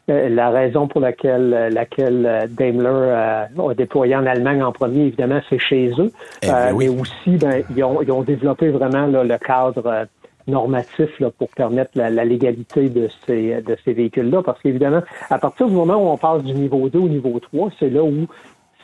euh, 0.09 0.29
la 0.29 0.49
raison 0.49 0.87
pour 0.87 1.01
laquelle, 1.01 1.69
laquelle 1.71 2.47
Daimler 2.51 3.47
a 3.57 3.73
déployé 3.75 4.15
en 4.15 4.25
Allemagne 4.25 4.61
en 4.61 4.71
premier, 4.71 5.05
évidemment, 5.05 5.39
c'est 5.49 5.57
chez 5.57 5.91
eux. 5.97 6.11
Eh 6.43 6.47
mais 6.77 6.89
aussi, 6.89 7.37
ben, 7.37 7.63
ils, 7.75 7.83
ont, 7.83 8.01
ils 8.01 8.11
ont 8.11 8.21
développé 8.21 8.69
vraiment 8.69 9.07
le 9.07 9.37
cadre 9.37 10.07
normatif 10.47 11.19
là, 11.19 11.31
pour 11.31 11.49
permettre 11.49 11.91
la, 11.95 12.11
la, 12.11 12.23
légalité 12.23 12.89
de 12.89 13.07
ces, 13.25 13.61
de 13.63 13.75
ces 13.83 13.93
véhicules-là. 13.93 14.43
Parce 14.43 14.61
qu'évidemment, 14.61 15.01
à 15.31 15.39
partir 15.39 15.67
du 15.67 15.73
moment 15.73 15.95
où 15.95 16.07
on 16.07 16.17
passe 16.17 16.43
du 16.43 16.53
niveau 16.53 16.87
2 16.87 16.99
au 16.99 17.09
niveau 17.09 17.39
3, 17.39 17.69
c'est 17.79 17.89
là 17.89 18.03
où 18.03 18.27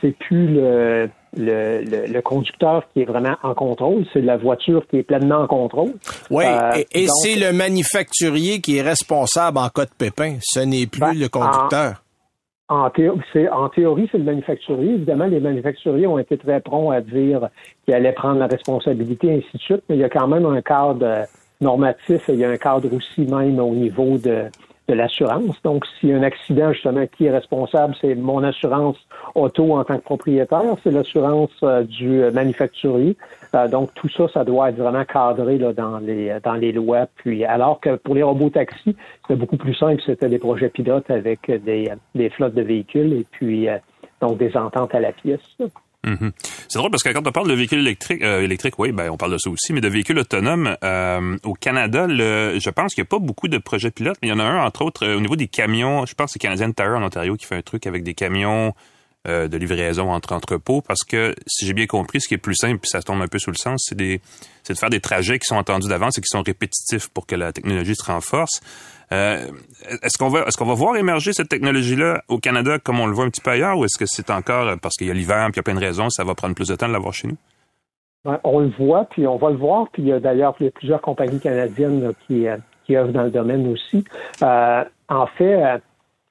c'est 0.00 0.16
plus 0.18 0.48
le, 0.48 1.08
le, 1.36 2.20
conducteur 2.20 2.84
qui 2.92 3.02
est 3.02 3.04
vraiment 3.04 3.36
en 3.42 3.54
contrôle, 3.54 4.04
c'est 4.12 4.20
la 4.20 4.36
voiture 4.36 4.86
qui 4.88 4.98
est 4.98 5.02
pleinement 5.02 5.40
en 5.40 5.46
contrôle. 5.46 5.92
Oui, 6.30 6.44
euh, 6.46 6.82
et, 6.92 7.06
c'est 7.08 7.36
le 7.36 7.52
manufacturier 7.52 8.60
qui 8.60 8.78
est 8.78 8.82
responsable 8.82 9.58
en 9.58 9.68
cas 9.68 9.84
de 9.84 9.94
pépin. 9.96 10.36
Ce 10.42 10.60
n'est 10.60 10.86
plus 10.86 11.00
ben, 11.00 11.18
le 11.18 11.28
conducteur. 11.28 12.02
En, 12.68 12.86
en 12.86 13.68
théorie, 13.68 14.08
c'est 14.10 14.18
le 14.18 14.24
manufacturier. 14.24 14.94
Évidemment, 14.94 15.26
les 15.26 15.40
manufacturiers 15.40 16.06
ont 16.06 16.18
été 16.18 16.38
très 16.38 16.60
prompts 16.60 16.92
à 16.92 17.00
dire 17.00 17.48
qu'ils 17.84 17.94
allaient 17.94 18.12
prendre 18.12 18.38
la 18.38 18.46
responsabilité, 18.46 19.26
et 19.26 19.34
ainsi 19.38 19.56
de 19.56 19.62
suite, 19.62 19.82
mais 19.88 19.96
il 19.96 20.00
y 20.00 20.04
a 20.04 20.08
quand 20.08 20.28
même 20.28 20.46
un 20.46 20.62
cadre 20.62 21.26
normatif 21.60 22.28
et 22.28 22.32
il 22.32 22.40
y 22.40 22.44
a 22.44 22.50
un 22.50 22.56
cadre 22.56 22.92
aussi 22.94 23.22
même 23.22 23.58
au 23.60 23.74
niveau 23.74 24.18
de 24.18 24.46
de 24.88 24.94
l'assurance. 24.94 25.60
Donc, 25.62 25.84
s'il 25.86 26.10
y 26.10 26.12
a 26.12 26.16
un 26.16 26.22
accident, 26.22 26.72
justement, 26.72 27.06
qui 27.06 27.26
est 27.26 27.30
responsable? 27.30 27.94
C'est 28.00 28.14
mon 28.14 28.42
assurance 28.42 28.96
auto 29.34 29.74
en 29.74 29.84
tant 29.84 29.96
que 29.96 30.02
propriétaire, 30.02 30.74
c'est 30.82 30.90
l'assurance 30.90 31.50
euh, 31.62 31.82
du 31.84 32.22
manufacturier. 32.32 33.16
Euh, 33.54 33.68
donc, 33.68 33.94
tout 33.94 34.08
ça, 34.08 34.26
ça 34.28 34.44
doit 34.44 34.70
être 34.70 34.76
vraiment 34.76 35.04
cadré 35.04 35.58
là, 35.58 35.72
dans, 35.72 35.98
les, 35.98 36.36
dans 36.42 36.54
les 36.54 36.72
lois. 36.72 37.06
Puis, 37.16 37.44
alors 37.44 37.80
que 37.80 37.96
pour 37.96 38.14
les 38.14 38.22
robots 38.22 38.50
taxis, 38.50 38.96
c'était 39.22 39.36
beaucoup 39.36 39.56
plus 39.56 39.74
simple, 39.74 40.02
c'était 40.04 40.28
des 40.28 40.38
projets 40.38 40.68
pilotes 40.68 41.10
avec 41.10 41.50
des, 41.50 41.92
des 42.14 42.30
flottes 42.30 42.54
de 42.54 42.62
véhicules 42.62 43.12
et 43.12 43.26
puis 43.30 43.68
donc 44.20 44.38
des 44.38 44.56
ententes 44.56 44.94
à 44.94 45.00
la 45.00 45.12
pièce. 45.12 45.56
Mhm. 46.04 46.32
C'est 46.68 46.78
drôle 46.78 46.90
parce 46.90 47.02
que 47.02 47.10
quand 47.10 47.26
on 47.26 47.32
parle 47.32 47.48
de 47.48 47.54
véhicules 47.54 47.78
électriques, 47.78 48.22
euh, 48.22 48.42
électriques, 48.42 48.78
oui, 48.78 48.90
ben 48.90 49.10
on 49.10 49.16
parle 49.16 49.32
de 49.32 49.38
ça 49.38 49.50
aussi, 49.50 49.72
mais 49.72 49.80
de 49.80 49.88
véhicules 49.88 50.18
autonomes 50.18 50.76
euh, 50.82 51.36
au 51.44 51.54
Canada, 51.54 52.06
je 52.08 52.70
pense 52.70 52.94
qu'il 52.94 53.02
n'y 53.02 53.06
a 53.06 53.10
pas 53.10 53.20
beaucoup 53.20 53.48
de 53.48 53.58
projets 53.58 53.92
pilotes, 53.92 54.16
mais 54.20 54.28
il 54.28 54.30
y 54.32 54.34
en 54.34 54.40
a 54.40 54.44
un 54.44 54.64
entre 54.64 54.82
autres 54.82 55.06
euh, 55.06 55.16
au 55.16 55.20
niveau 55.20 55.36
des 55.36 55.46
camions. 55.46 56.04
Je 56.06 56.14
pense 56.14 56.26
que 56.26 56.32
c'est 56.34 56.38
Canadian 56.40 56.72
Tire 56.72 56.96
en 56.96 57.04
Ontario 57.04 57.36
qui 57.36 57.46
fait 57.46 57.56
un 57.56 57.62
truc 57.62 57.86
avec 57.86 58.02
des 58.02 58.14
camions 58.14 58.74
de 59.24 59.56
livraison 59.56 60.10
entre 60.10 60.32
entrepôts, 60.32 60.80
parce 60.80 61.04
que 61.04 61.32
si 61.46 61.64
j'ai 61.64 61.74
bien 61.74 61.86
compris, 61.86 62.20
ce 62.20 62.26
qui 62.26 62.34
est 62.34 62.38
plus 62.38 62.56
simple, 62.56 62.80
puis 62.80 62.88
ça 62.90 63.02
tombe 63.02 63.22
un 63.22 63.28
peu 63.28 63.38
sous 63.38 63.52
le 63.52 63.56
sens, 63.56 63.84
c'est 63.88 63.94
de 63.94 64.18
faire 64.74 64.90
des 64.90 64.98
trajets 64.98 65.38
qui 65.38 65.46
sont 65.46 65.54
entendus 65.54 65.86
d'avance 65.86 66.18
et 66.18 66.20
qui 66.20 66.26
sont 66.26 66.42
répétitifs 66.42 67.08
pour 67.08 67.24
que 67.24 67.36
la 67.36 67.52
technologie 67.52 67.94
se 67.94 68.02
renforce. 68.02 68.60
Euh, 69.12 69.46
est-ce 70.02 70.16
qu'on 70.16 70.28
va 70.28 70.40
est-ce 70.46 70.56
qu'on 70.56 70.64
va 70.64 70.74
voir 70.74 70.96
émerger 70.96 71.32
cette 71.32 71.48
technologie-là 71.48 72.22
au 72.28 72.38
Canada 72.38 72.78
comme 72.78 72.98
on 72.98 73.06
le 73.06 73.12
voit 73.12 73.24
un 73.24 73.30
petit 73.30 73.42
peu 73.42 73.50
ailleurs 73.50 73.76
ou 73.76 73.84
est-ce 73.84 73.98
que 73.98 74.06
c'est 74.06 74.30
encore 74.30 74.68
euh, 74.68 74.76
parce 74.80 74.94
qu'il 74.96 75.06
y 75.06 75.10
a 75.10 75.14
l'hiver 75.14 75.44
puis 75.46 75.54
il 75.54 75.56
y 75.56 75.60
a 75.60 75.62
plein 75.62 75.74
de 75.74 75.80
raisons, 75.80 76.08
ça 76.08 76.24
va 76.24 76.34
prendre 76.34 76.54
plus 76.54 76.68
de 76.68 76.76
temps 76.76 76.88
de 76.88 76.92
l'avoir 76.92 77.12
chez 77.12 77.28
nous? 77.28 77.36
on 78.44 78.60
le 78.60 78.70
voit, 78.78 79.04
puis 79.06 79.26
on 79.26 79.36
va 79.36 79.50
le 79.50 79.56
voir, 79.56 79.88
puis 79.92 80.02
il 80.02 80.08
y 80.08 80.12
a 80.12 80.20
d'ailleurs 80.20 80.54
plusieurs 80.74 81.00
compagnies 81.00 81.40
canadiennes 81.40 82.12
qui, 82.24 82.46
euh, 82.46 82.56
qui 82.84 82.96
œuvrent 82.96 83.12
dans 83.12 83.24
le 83.24 83.30
domaine 83.30 83.66
aussi. 83.72 84.04
en 84.40 85.26
fait, 85.36 85.82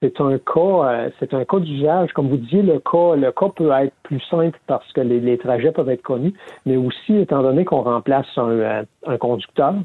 c'est 0.01 0.21
un 0.21 0.37
cas, 0.37 1.09
c'est 1.19 1.33
un 1.33 1.43
cas 1.43 1.59
d'usage. 1.59 2.13
Comme 2.13 2.29
vous 2.29 2.37
disiez, 2.37 2.61
le 2.61 2.79
cas, 2.79 3.15
le 3.17 3.33
cas 3.33 3.49
peut 3.49 3.69
être 3.71 3.93
plus 4.03 4.21
simple 4.21 4.57
parce 4.67 4.89
que 4.93 5.01
les, 5.01 5.37
trajets 5.37 5.73
peuvent 5.73 5.89
être 5.89 6.01
connus, 6.01 6.33
mais 6.65 6.77
aussi 6.77 7.17
étant 7.17 7.43
donné 7.43 7.65
qu'on 7.65 7.81
remplace 7.81 8.25
un, 8.37 9.17
conducteur, 9.17 9.75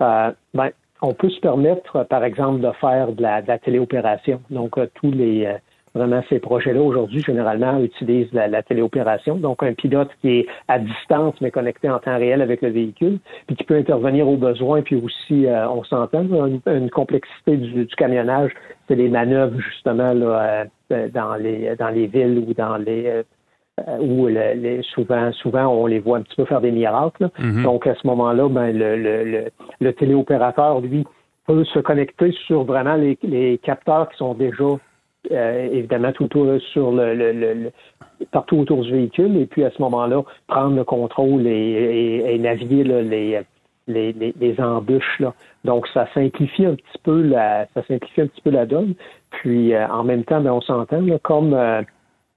ben, 0.00 0.34
on 1.02 1.14
peut 1.14 1.30
se 1.30 1.40
permettre, 1.40 2.04
par 2.04 2.24
exemple, 2.24 2.60
de 2.60 2.70
faire 2.80 3.12
de 3.12 3.22
la, 3.22 3.58
téléopération. 3.58 4.40
Donc, 4.50 4.78
euh, 4.78 4.86
tous 4.94 5.10
les 5.10 5.46
euh, 5.46 5.54
vraiment 5.94 6.22
ces 6.28 6.38
projets-là 6.38 6.80
aujourd'hui, 6.80 7.20
généralement, 7.20 7.80
utilisent 7.80 8.32
la, 8.32 8.62
téléopération. 8.62 9.36
Donc, 9.36 9.62
un 9.62 9.74
pilote 9.74 10.08
qui 10.20 10.38
est 10.38 10.46
à 10.68 10.78
distance, 10.78 11.34
mais 11.40 11.50
connecté 11.50 11.90
en 11.90 11.98
temps 11.98 12.16
réel 12.16 12.40
avec 12.40 12.62
le 12.62 12.70
véhicule, 12.70 13.18
puis 13.46 13.56
qui 13.56 13.64
peut 13.64 13.76
intervenir 13.76 14.28
au 14.28 14.36
besoin, 14.36 14.80
puis 14.82 14.96
aussi, 14.96 15.46
euh, 15.46 15.68
on 15.68 15.82
s'entend, 15.84 16.24
une, 16.66 16.88
complexité 16.90 17.56
du, 17.56 17.86
camionnage, 17.88 18.52
c'est 18.86 18.94
les 18.94 19.08
manœuvres, 19.08 19.58
justement, 19.60 20.14
là, 20.14 20.64
dans 21.12 21.34
les 21.34 21.74
dans 21.76 21.88
les 21.88 22.06
villes 22.06 22.44
ou 22.46 22.54
dans 22.54 22.76
les 22.76 23.22
euh, 23.80 23.98
où 24.00 24.26
les, 24.26 24.82
souvent, 24.82 25.32
souvent 25.32 25.68
on 25.68 25.86
les 25.86 25.98
voit 25.98 26.18
un 26.18 26.22
petit 26.22 26.36
peu 26.36 26.44
faire 26.44 26.60
des 26.60 26.70
miracles. 26.70 27.30
Mhm. 27.38 27.62
Donc 27.62 27.86
à 27.86 27.94
ce 27.94 28.06
moment-là, 28.06 28.46
ben, 28.50 28.70
le, 28.70 28.96
le, 28.96 29.44
le, 29.80 29.92
téléopérateur, 29.94 30.82
lui, 30.82 31.06
peut 31.46 31.64
se 31.64 31.78
connecter 31.78 32.32
sur 32.46 32.64
vraiment 32.64 32.96
les, 32.96 33.18
les 33.22 33.56
capteurs 33.56 34.10
qui 34.10 34.18
sont 34.18 34.34
déjà 34.34 34.76
euh, 35.30 35.68
évidemment 35.72 36.12
tout 36.12 36.24
autour 36.24 36.60
sur 36.72 36.92
le, 36.92 37.14
le, 37.14 37.70
partout 38.30 38.58
autour 38.58 38.82
du 38.82 38.92
véhicule 38.92 39.38
et 39.38 39.46
puis 39.46 39.64
à 39.64 39.70
ce 39.70 39.80
moment-là 39.80 40.22
prendre 40.48 40.76
le 40.76 40.84
contrôle 40.84 41.46
et, 41.46 42.24
et, 42.28 42.38
naviguer 42.38 42.84
les, 42.84 43.40
les, 43.88 44.12
les, 44.12 44.60
embûches 44.60 45.18
là. 45.18 45.32
Donc 45.64 45.88
ça 45.94 46.06
simplifie 46.12 46.66
un 46.66 46.74
petit 46.74 46.98
peu 47.02 47.22
la 47.22 47.66
ça 47.72 47.82
simplifie 47.88 48.20
un 48.20 48.26
petit 48.26 48.42
peu 48.42 48.50
la 48.50 48.66
donne. 48.66 48.92
Puis 49.30 49.72
euh, 49.72 49.88
en 49.88 50.04
même 50.04 50.24
temps, 50.24 50.42
ben, 50.42 50.52
on 50.52 50.60
s'entend 50.60 51.00
comme 51.22 51.56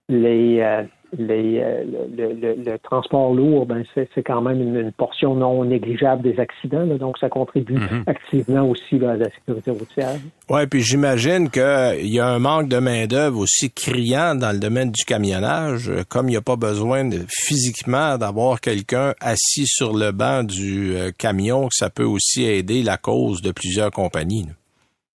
les 0.07 0.85
les, 1.17 1.59
euh, 1.59 1.83
le, 2.17 2.77
transport 2.77 3.33
lourd, 3.33 3.65
ben 3.65 3.83
c'est 3.93 4.23
quand 4.23 4.41
même 4.41 4.61
une, 4.61 4.91
portion 4.91 5.35
non 5.35 5.63
négligeable 5.65 6.21
des 6.21 6.39
accidents, 6.39 6.85
donc 6.85 7.17
ça 7.17 7.29
contribue 7.29 7.75
mhm. 7.75 8.03
activement 8.07 8.69
aussi 8.69 8.95
à 9.03 9.15
la 9.15 9.29
sécurité 9.31 9.71
routière. 9.71 10.15
Oui, 10.49 10.67
puis 10.67 10.81
j'imagine 10.81 11.49
qu'il 11.49 12.07
y 12.07 12.19
a 12.19 12.27
un 12.27 12.39
manque 12.39 12.69
de 12.69 12.77
main-d'œuvre 12.77 13.39
aussi 13.39 13.71
criant 13.71 14.35
dans 14.35 14.51
le 14.51 14.59
domaine 14.59 14.91
du 14.91 15.03
camionnage, 15.05 15.91
comme 16.09 16.27
il 16.27 16.31
n'y 16.31 16.37
a 16.37 16.41
pas 16.41 16.55
besoin 16.55 17.05
de, 17.05 17.19
physiquement 17.27 18.17
d'avoir 18.17 18.61
quelqu'un 18.61 19.13
assis 19.19 19.65
sur 19.67 19.95
le 19.95 20.11
banc 20.11 20.43
du 20.43 20.95
euh, 20.95 21.11
camion, 21.17 21.67
ça 21.71 21.89
peut 21.89 22.03
aussi 22.03 22.43
aider 22.43 22.83
la 22.83 22.97
cause 22.97 23.41
de 23.41 23.51
plusieurs 23.51 23.91
compagnies. 23.91 24.47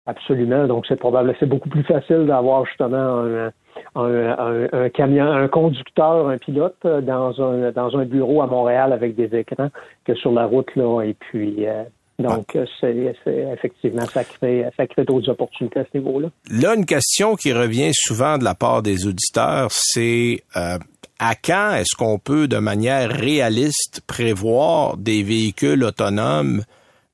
Absolument. 0.07 0.67
Donc, 0.67 0.87
c'est 0.87 0.99
probable, 0.99 1.35
c'est 1.41 1.49
beaucoup 1.49 1.69
plus 1.69 1.83
facile 1.83 2.27
d'avoir 2.27 2.65
justement 2.67 3.21
un, 3.21 3.51
un, 3.95 4.69
un, 4.73 4.89
camion, 4.91 5.31
un 5.31 5.49
conducteur, 5.49 6.29
un 6.29 6.39
pilote 6.39 6.77
euh, 6.85 7.01
dans 7.01 7.41
un 7.43 7.71
dans 7.73 7.97
un 7.97 8.05
bureau 8.05 8.43
à 8.43 8.47
Montréal 8.47 8.93
avec 8.93 9.15
des 9.15 9.37
écrans 9.37 9.71
que 10.05 10.15
sur 10.15 10.33
la 10.33 10.47
route 10.47 10.75
là. 10.77 11.03
Et 11.03 11.15
puis 11.15 11.67
euh, 11.67 11.85
donc, 12.19 12.57
ah. 12.57 12.65
c'est, 12.81 13.15
effectivement, 13.53 14.07
ça 14.07 14.25
crée, 14.25 14.65
ça 14.77 14.87
crée 14.87 15.05
d'autres 15.05 15.29
opportunités 15.29 15.81
à 15.81 15.85
ce 15.85 15.99
niveau-là. 15.99 16.29
Là, 16.51 16.75
une 16.75 16.87
question 16.87 17.35
qui 17.35 17.53
revient 17.53 17.91
souvent 17.93 18.39
de 18.39 18.45
la 18.45 18.55
part 18.55 18.83
des 18.83 19.07
auditeurs, 19.07 19.69
c'est 19.71 20.43
euh, 20.57 20.79
à 21.19 21.35
quand 21.35 21.75
est-ce 21.75 21.95
qu'on 21.95 22.19
peut, 22.19 22.49
de 22.49 22.57
manière 22.57 23.11
réaliste, 23.11 24.01
prévoir 24.07 24.97
des 24.97 25.23
véhicules 25.23 25.85
autonomes 25.85 26.63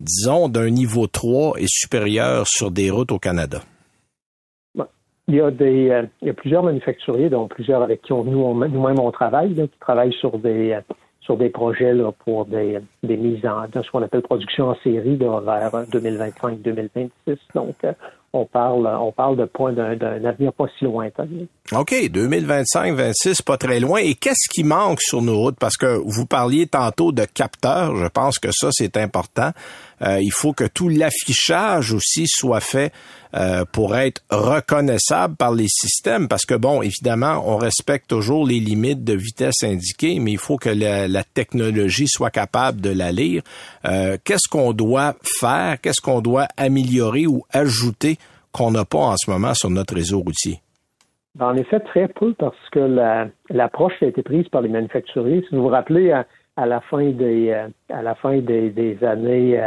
disons, 0.02 0.48
d'un 0.48 0.70
niveau 0.70 1.06
3 1.06 1.54
et 1.58 1.66
supérieur 1.68 2.46
sur 2.46 2.70
des 2.70 2.90
routes 2.90 3.12
au 3.12 3.18
Canada? 3.18 3.62
Il 5.28 5.36
y 5.36 5.40
a 5.40 5.50
des 5.50 5.90
euh, 5.90 6.02
il 6.20 6.28
y 6.28 6.30
a 6.30 6.34
plusieurs 6.34 6.62
manufacturiers, 6.62 7.30
dont 7.30 7.46
plusieurs 7.46 7.82
avec 7.82 8.02
qui 8.02 8.12
nous-mêmes 8.12 8.98
on 8.98 9.10
travaille, 9.12 9.54
qui 9.54 9.78
travaillent 9.78 10.14
sur 10.14 10.38
des 10.38 10.72
euh, 10.72 10.80
sur 11.22 11.36
des 11.36 11.50
projets 11.50 11.94
là, 11.94 12.10
pour 12.24 12.46
des, 12.46 12.78
des 13.02 13.16
mises 13.16 13.46
en 13.46 13.66
ce 13.72 13.90
qu'on 13.90 14.02
appelle 14.02 14.22
production 14.22 14.70
en 14.70 14.76
série 14.82 15.16
là, 15.16 15.40
vers 15.40 15.70
2025-2026. 15.86 17.08
Donc 17.54 17.76
euh, 17.84 17.92
on 18.32 18.44
parle, 18.46 18.86
on 18.86 19.12
parle 19.12 19.36
de 19.36 19.44
point 19.44 19.72
d'un, 19.72 19.92
avenir 20.24 20.52
pas 20.52 20.64
si 20.78 20.84
lointain. 20.84 21.28
OK, 21.72 21.92
2025-26, 21.92 23.42
pas 23.44 23.58
très 23.58 23.78
loin. 23.78 24.00
Et 24.00 24.14
qu'est-ce 24.14 24.48
qui 24.50 24.64
manque 24.64 25.00
sur 25.00 25.22
nos 25.22 25.38
routes? 25.38 25.58
Parce 25.58 25.76
que 25.76 26.00
vous 26.04 26.26
parliez 26.26 26.66
tantôt 26.66 27.12
de 27.12 27.24
capteurs. 27.24 27.94
Je 27.94 28.08
pense 28.08 28.38
que 28.38 28.48
ça, 28.50 28.68
c'est 28.72 28.96
important. 28.96 29.50
Euh, 30.02 30.18
il 30.20 30.32
faut 30.32 30.52
que 30.52 30.64
tout 30.64 30.88
l'affichage 30.88 31.92
aussi 31.92 32.26
soit 32.26 32.60
fait 32.60 32.92
euh, 33.34 33.64
pour 33.72 33.96
être 33.96 34.22
reconnaissable 34.30 35.36
par 35.36 35.52
les 35.52 35.68
systèmes. 35.68 36.28
Parce 36.28 36.44
que, 36.44 36.54
bon, 36.54 36.82
évidemment, 36.82 37.42
on 37.46 37.56
respecte 37.56 38.08
toujours 38.08 38.46
les 38.46 38.60
limites 38.60 39.04
de 39.04 39.14
vitesse 39.14 39.62
indiquées, 39.62 40.18
mais 40.20 40.32
il 40.32 40.38
faut 40.38 40.56
que 40.56 40.68
la, 40.68 41.24
technologie 41.24 42.08
soit 42.08 42.30
capable 42.30 42.80
de 42.80 42.90
la 42.90 43.12
lire. 43.12 43.42
Euh, 43.86 44.18
qu'est-ce 44.22 44.48
qu'on 44.48 44.72
doit 44.72 45.14
faire? 45.22 45.80
Qu'est-ce 45.80 46.00
qu'on 46.00 46.20
doit 46.20 46.48
améliorer 46.56 47.26
ou 47.26 47.44
ajouter 47.50 48.18
qu'on 48.50 48.70
n'a 48.70 48.84
pas 48.84 48.98
en 48.98 49.16
ce 49.16 49.30
moment 49.30 49.54
sur 49.54 49.70
notre 49.70 49.94
réseau 49.94 50.20
routier? 50.20 50.58
En 51.40 51.56
effet, 51.56 51.80
très 51.80 52.08
peu, 52.08 52.34
parce 52.34 52.56
que 52.72 53.26
l'approche 53.48 53.94
qui 53.98 54.04
a 54.04 54.08
été 54.08 54.22
prise 54.22 54.46
par 54.48 54.60
les 54.60 54.68
manufacturiers, 54.68 55.42
si 55.48 55.56
vous 55.56 55.62
vous 55.62 55.68
rappelez, 55.68 56.12
à, 56.12 56.26
la 56.56 56.80
fin 56.80 57.10
des 57.10 57.54
à 57.88 58.02
la 58.02 58.14
fin 58.14 58.38
des, 58.38 59.04
années 59.04 59.60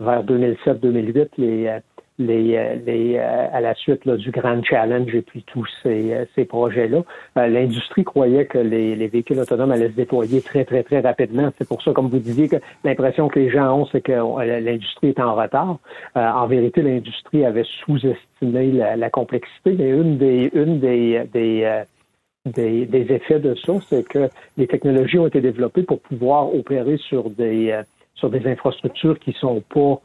vers 0.00 0.24
2007-2008, 0.24 1.28
les 1.38 1.80
les, 2.18 2.56
euh, 2.56 2.76
les, 2.86 3.16
euh, 3.16 3.46
à 3.52 3.60
la 3.60 3.74
suite 3.74 4.04
là, 4.04 4.16
du 4.16 4.30
Grand 4.30 4.62
Challenge 4.62 5.12
et 5.14 5.22
puis 5.22 5.42
tous 5.46 5.66
ces, 5.82 6.12
euh, 6.12 6.24
ces 6.34 6.44
projets-là. 6.44 7.02
L'industrie 7.36 8.04
croyait 8.04 8.46
que 8.46 8.58
les, 8.58 8.94
les, 8.94 9.08
véhicules 9.08 9.38
autonomes 9.38 9.72
allaient 9.72 9.88
se 9.88 9.96
déployer 9.96 10.40
très, 10.40 10.64
très, 10.64 10.82
très 10.82 11.00
rapidement. 11.00 11.50
C'est 11.58 11.66
pour 11.66 11.82
ça, 11.82 11.92
comme 11.92 12.08
vous 12.08 12.18
disiez, 12.18 12.48
que 12.48 12.56
l'impression 12.84 13.28
que 13.28 13.40
les 13.40 13.50
gens 13.50 13.80
ont, 13.80 13.86
c'est 13.86 14.00
que 14.00 14.12
l'industrie 14.12 15.08
est 15.08 15.20
en 15.20 15.34
retard. 15.34 15.78
en 16.14 16.46
vérité, 16.46 16.82
l'industrie 16.82 17.44
avait 17.44 17.64
sous-estimé 17.64 18.72
la, 18.72 18.96
la, 18.96 19.10
complexité. 19.10 19.74
Mais 19.76 19.90
une 19.90 20.16
des, 20.16 20.50
une 20.54 20.78
des, 20.78 21.24
des 21.32 21.84
des, 22.44 22.86
des, 22.86 23.12
effets 23.12 23.40
de 23.40 23.54
ça, 23.54 23.72
c'est 23.88 24.06
que 24.06 24.28
les 24.56 24.66
technologies 24.66 25.18
ont 25.18 25.26
été 25.26 25.40
développées 25.40 25.82
pour 25.82 26.00
pouvoir 26.00 26.54
opérer 26.54 26.96
sur 26.98 27.30
des 27.30 27.80
sur 28.14 28.30
des 28.30 28.46
infrastructures 28.46 29.18
qui 29.18 29.32
sont 29.32 29.60
pas 29.60 30.00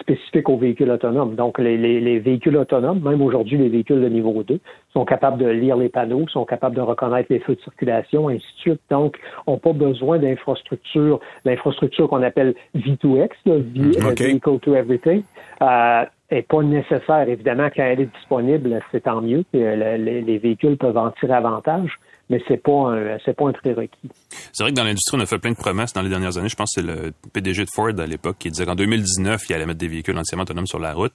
spécifiques 0.00 0.48
aux 0.48 0.56
véhicules 0.56 0.90
autonomes. 0.90 1.34
Donc, 1.34 1.58
les, 1.58 1.76
les, 1.76 2.18
véhicules 2.18 2.56
autonomes, 2.56 3.00
même 3.00 3.22
aujourd'hui 3.22 3.56
les 3.56 3.68
véhicules 3.68 4.00
de 4.00 4.08
niveau 4.08 4.42
2, 4.42 4.60
sont 4.92 5.04
capables 5.04 5.38
de 5.38 5.46
lire 5.46 5.76
les 5.76 5.88
panneaux, 5.88 6.26
sont 6.28 6.44
capables 6.44 6.76
de 6.76 6.80
reconnaître 6.80 7.32
les 7.32 7.38
feux 7.40 7.54
de 7.54 7.60
circulation, 7.60 8.28
ainsi 8.28 8.44
de 8.56 8.60
suite. 8.60 8.80
Donc, 8.90 9.18
n'ont 9.46 9.58
pas 9.58 9.72
besoin 9.72 10.18
d'infrastructure, 10.18 11.20
l'infrastructure 11.44 12.08
qu'on 12.08 12.22
appelle 12.22 12.54
V2X, 12.76 13.30
là, 13.46 13.54
euh, 13.54 14.14
Vehicle 14.18 14.58
to 14.60 14.74
Everything. 14.74 15.22
Euh, 15.62 16.04
est 16.34 16.48
pas 16.48 16.62
nécessaire. 16.62 17.28
Évidemment, 17.28 17.68
quand 17.74 17.82
elle 17.82 18.00
est 18.00 18.16
disponible, 18.16 18.80
c'est 18.92 19.02
tant 19.02 19.20
mieux. 19.20 19.44
Euh, 19.54 19.96
les, 19.96 20.22
les, 20.22 20.38
véhicules 20.38 20.76
peuvent 20.76 20.96
en 20.96 21.10
tirer 21.12 21.34
avantage 21.34 21.98
mais 22.30 22.42
c'est 22.48 22.62
pas 22.62 22.92
pas 23.36 23.48
un 23.48 23.52
prérequis. 23.52 24.10
C'est 24.52 24.62
vrai 24.62 24.72
que 24.72 24.76
dans 24.76 24.84
l'industrie, 24.84 25.18
on 25.18 25.20
a 25.20 25.26
fait 25.26 25.38
plein 25.38 25.52
de 25.52 25.56
promesses 25.56 25.92
dans 25.92 26.02
les 26.02 26.08
dernières 26.08 26.38
années. 26.38 26.48
Je 26.48 26.56
pense 26.56 26.74
que 26.74 26.80
c'est 26.80 26.86
le 26.86 27.12
PDG 27.32 27.64
de 27.64 27.70
Ford 27.74 27.92
à 27.98 28.06
l'époque 28.06 28.36
qui 28.38 28.50
disait 28.50 28.64
qu'en 28.64 28.74
2019, 28.74 29.42
il 29.48 29.54
allait 29.54 29.66
mettre 29.66 29.78
des 29.78 29.88
véhicules 29.88 30.16
entièrement 30.16 30.44
autonomes 30.44 30.66
sur 30.66 30.78
la 30.78 30.94
route. 30.94 31.12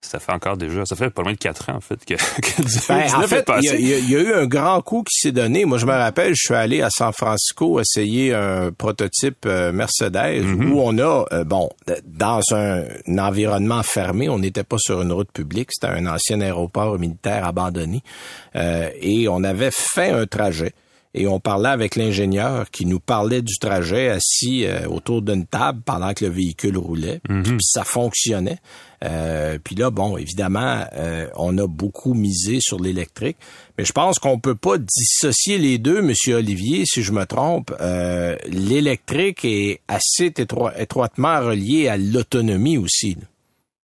Ça 0.00 0.20
fait 0.20 0.32
encore 0.32 0.56
déjà, 0.56 0.86
ça 0.86 0.94
fait 0.94 1.10
pas 1.10 1.22
loin 1.22 1.32
de 1.32 1.38
quatre 1.38 1.68
ans, 1.70 1.74
en 1.76 1.80
fait, 1.80 2.02
que, 2.04 2.14
que 2.40 2.62
Ben, 2.88 2.98
2019 3.08 3.24
en 3.24 3.26
fait, 3.26 3.44
il 3.58 3.64
y, 3.64 3.92
a- 3.94 3.98
y 3.98 4.04
y 4.10 4.14
eu 4.14 4.32
un 4.32 4.46
grand 4.46 4.80
coup 4.80 5.02
qui 5.02 5.18
s'est 5.18 5.32
donné. 5.32 5.64
Moi, 5.64 5.76
je 5.78 5.86
me 5.86 5.92
rappelle, 5.92 6.34
je 6.36 6.40
suis 6.46 6.54
allé 6.54 6.82
à 6.82 6.88
San 6.88 7.12
Francisco 7.12 7.80
essayer 7.80 8.32
un 8.32 8.70
prototype 8.70 9.44
euh, 9.46 9.72
Mercedes 9.72 10.44
Mhm. 10.44 10.72
où 10.72 10.80
on 10.80 10.96
a, 10.98 11.24
euh, 11.32 11.42
bon, 11.44 11.68
dans 12.06 12.40
un, 12.52 12.84
un 13.08 13.18
environnement 13.18 13.82
fermé, 13.82 14.28
on 14.28 14.38
n'était 14.38 14.62
pas 14.62 14.78
sur 14.78 15.02
une 15.02 15.10
route 15.12 15.32
publique, 15.32 15.70
c'était 15.72 15.92
un 15.92 16.06
ancien 16.06 16.40
aéroport 16.40 16.96
militaire 16.98 17.44
abandonné, 17.44 18.02
Euh, 18.54 18.90
et 19.00 19.26
on 19.28 19.42
avait 19.42 19.70
fait 19.72 20.10
un 20.10 20.26
trajet. 20.26 20.72
Et 21.14 21.26
on 21.26 21.40
parlait 21.40 21.70
avec 21.70 21.96
l'ingénieur 21.96 22.70
qui 22.70 22.86
nous 22.86 23.00
parlait 23.00 23.42
du 23.42 23.58
trajet 23.58 24.10
assis 24.10 24.64
euh, 24.66 24.86
autour 24.88 25.22
d'une 25.22 25.46
table 25.46 25.80
pendant 25.84 26.12
que 26.14 26.24
le 26.24 26.30
véhicule 26.30 26.76
roulait. 26.78 27.20
Mhm. 27.28 27.42
Puis 27.42 27.56
ça 27.62 27.82
fonctionnait. 27.82 28.58
Euh, 29.04 29.58
puis 29.62 29.74
là, 29.76 29.90
bon, 29.90 30.16
évidemment, 30.16 30.84
euh, 30.94 31.28
on 31.36 31.56
a 31.58 31.66
beaucoup 31.66 32.14
misé 32.14 32.58
sur 32.60 32.80
l'électrique, 32.80 33.36
mais 33.76 33.84
je 33.84 33.92
pense 33.92 34.18
qu'on 34.18 34.38
peut 34.40 34.54
pas 34.56 34.76
dissocier 34.78 35.58
les 35.58 35.78
deux, 35.78 36.02
Monsieur 36.02 36.36
Olivier, 36.36 36.84
si 36.84 37.02
je 37.02 37.12
me 37.12 37.24
trompe. 37.24 37.72
Euh, 37.80 38.36
l'électrique 38.48 39.44
est 39.44 39.80
assez 39.88 40.30
étro- 40.30 40.72
étroitement 40.76 41.40
relié 41.40 41.88
à 41.88 41.96
l'autonomie 41.96 42.76
aussi. 42.78 43.14
là. 43.14 43.26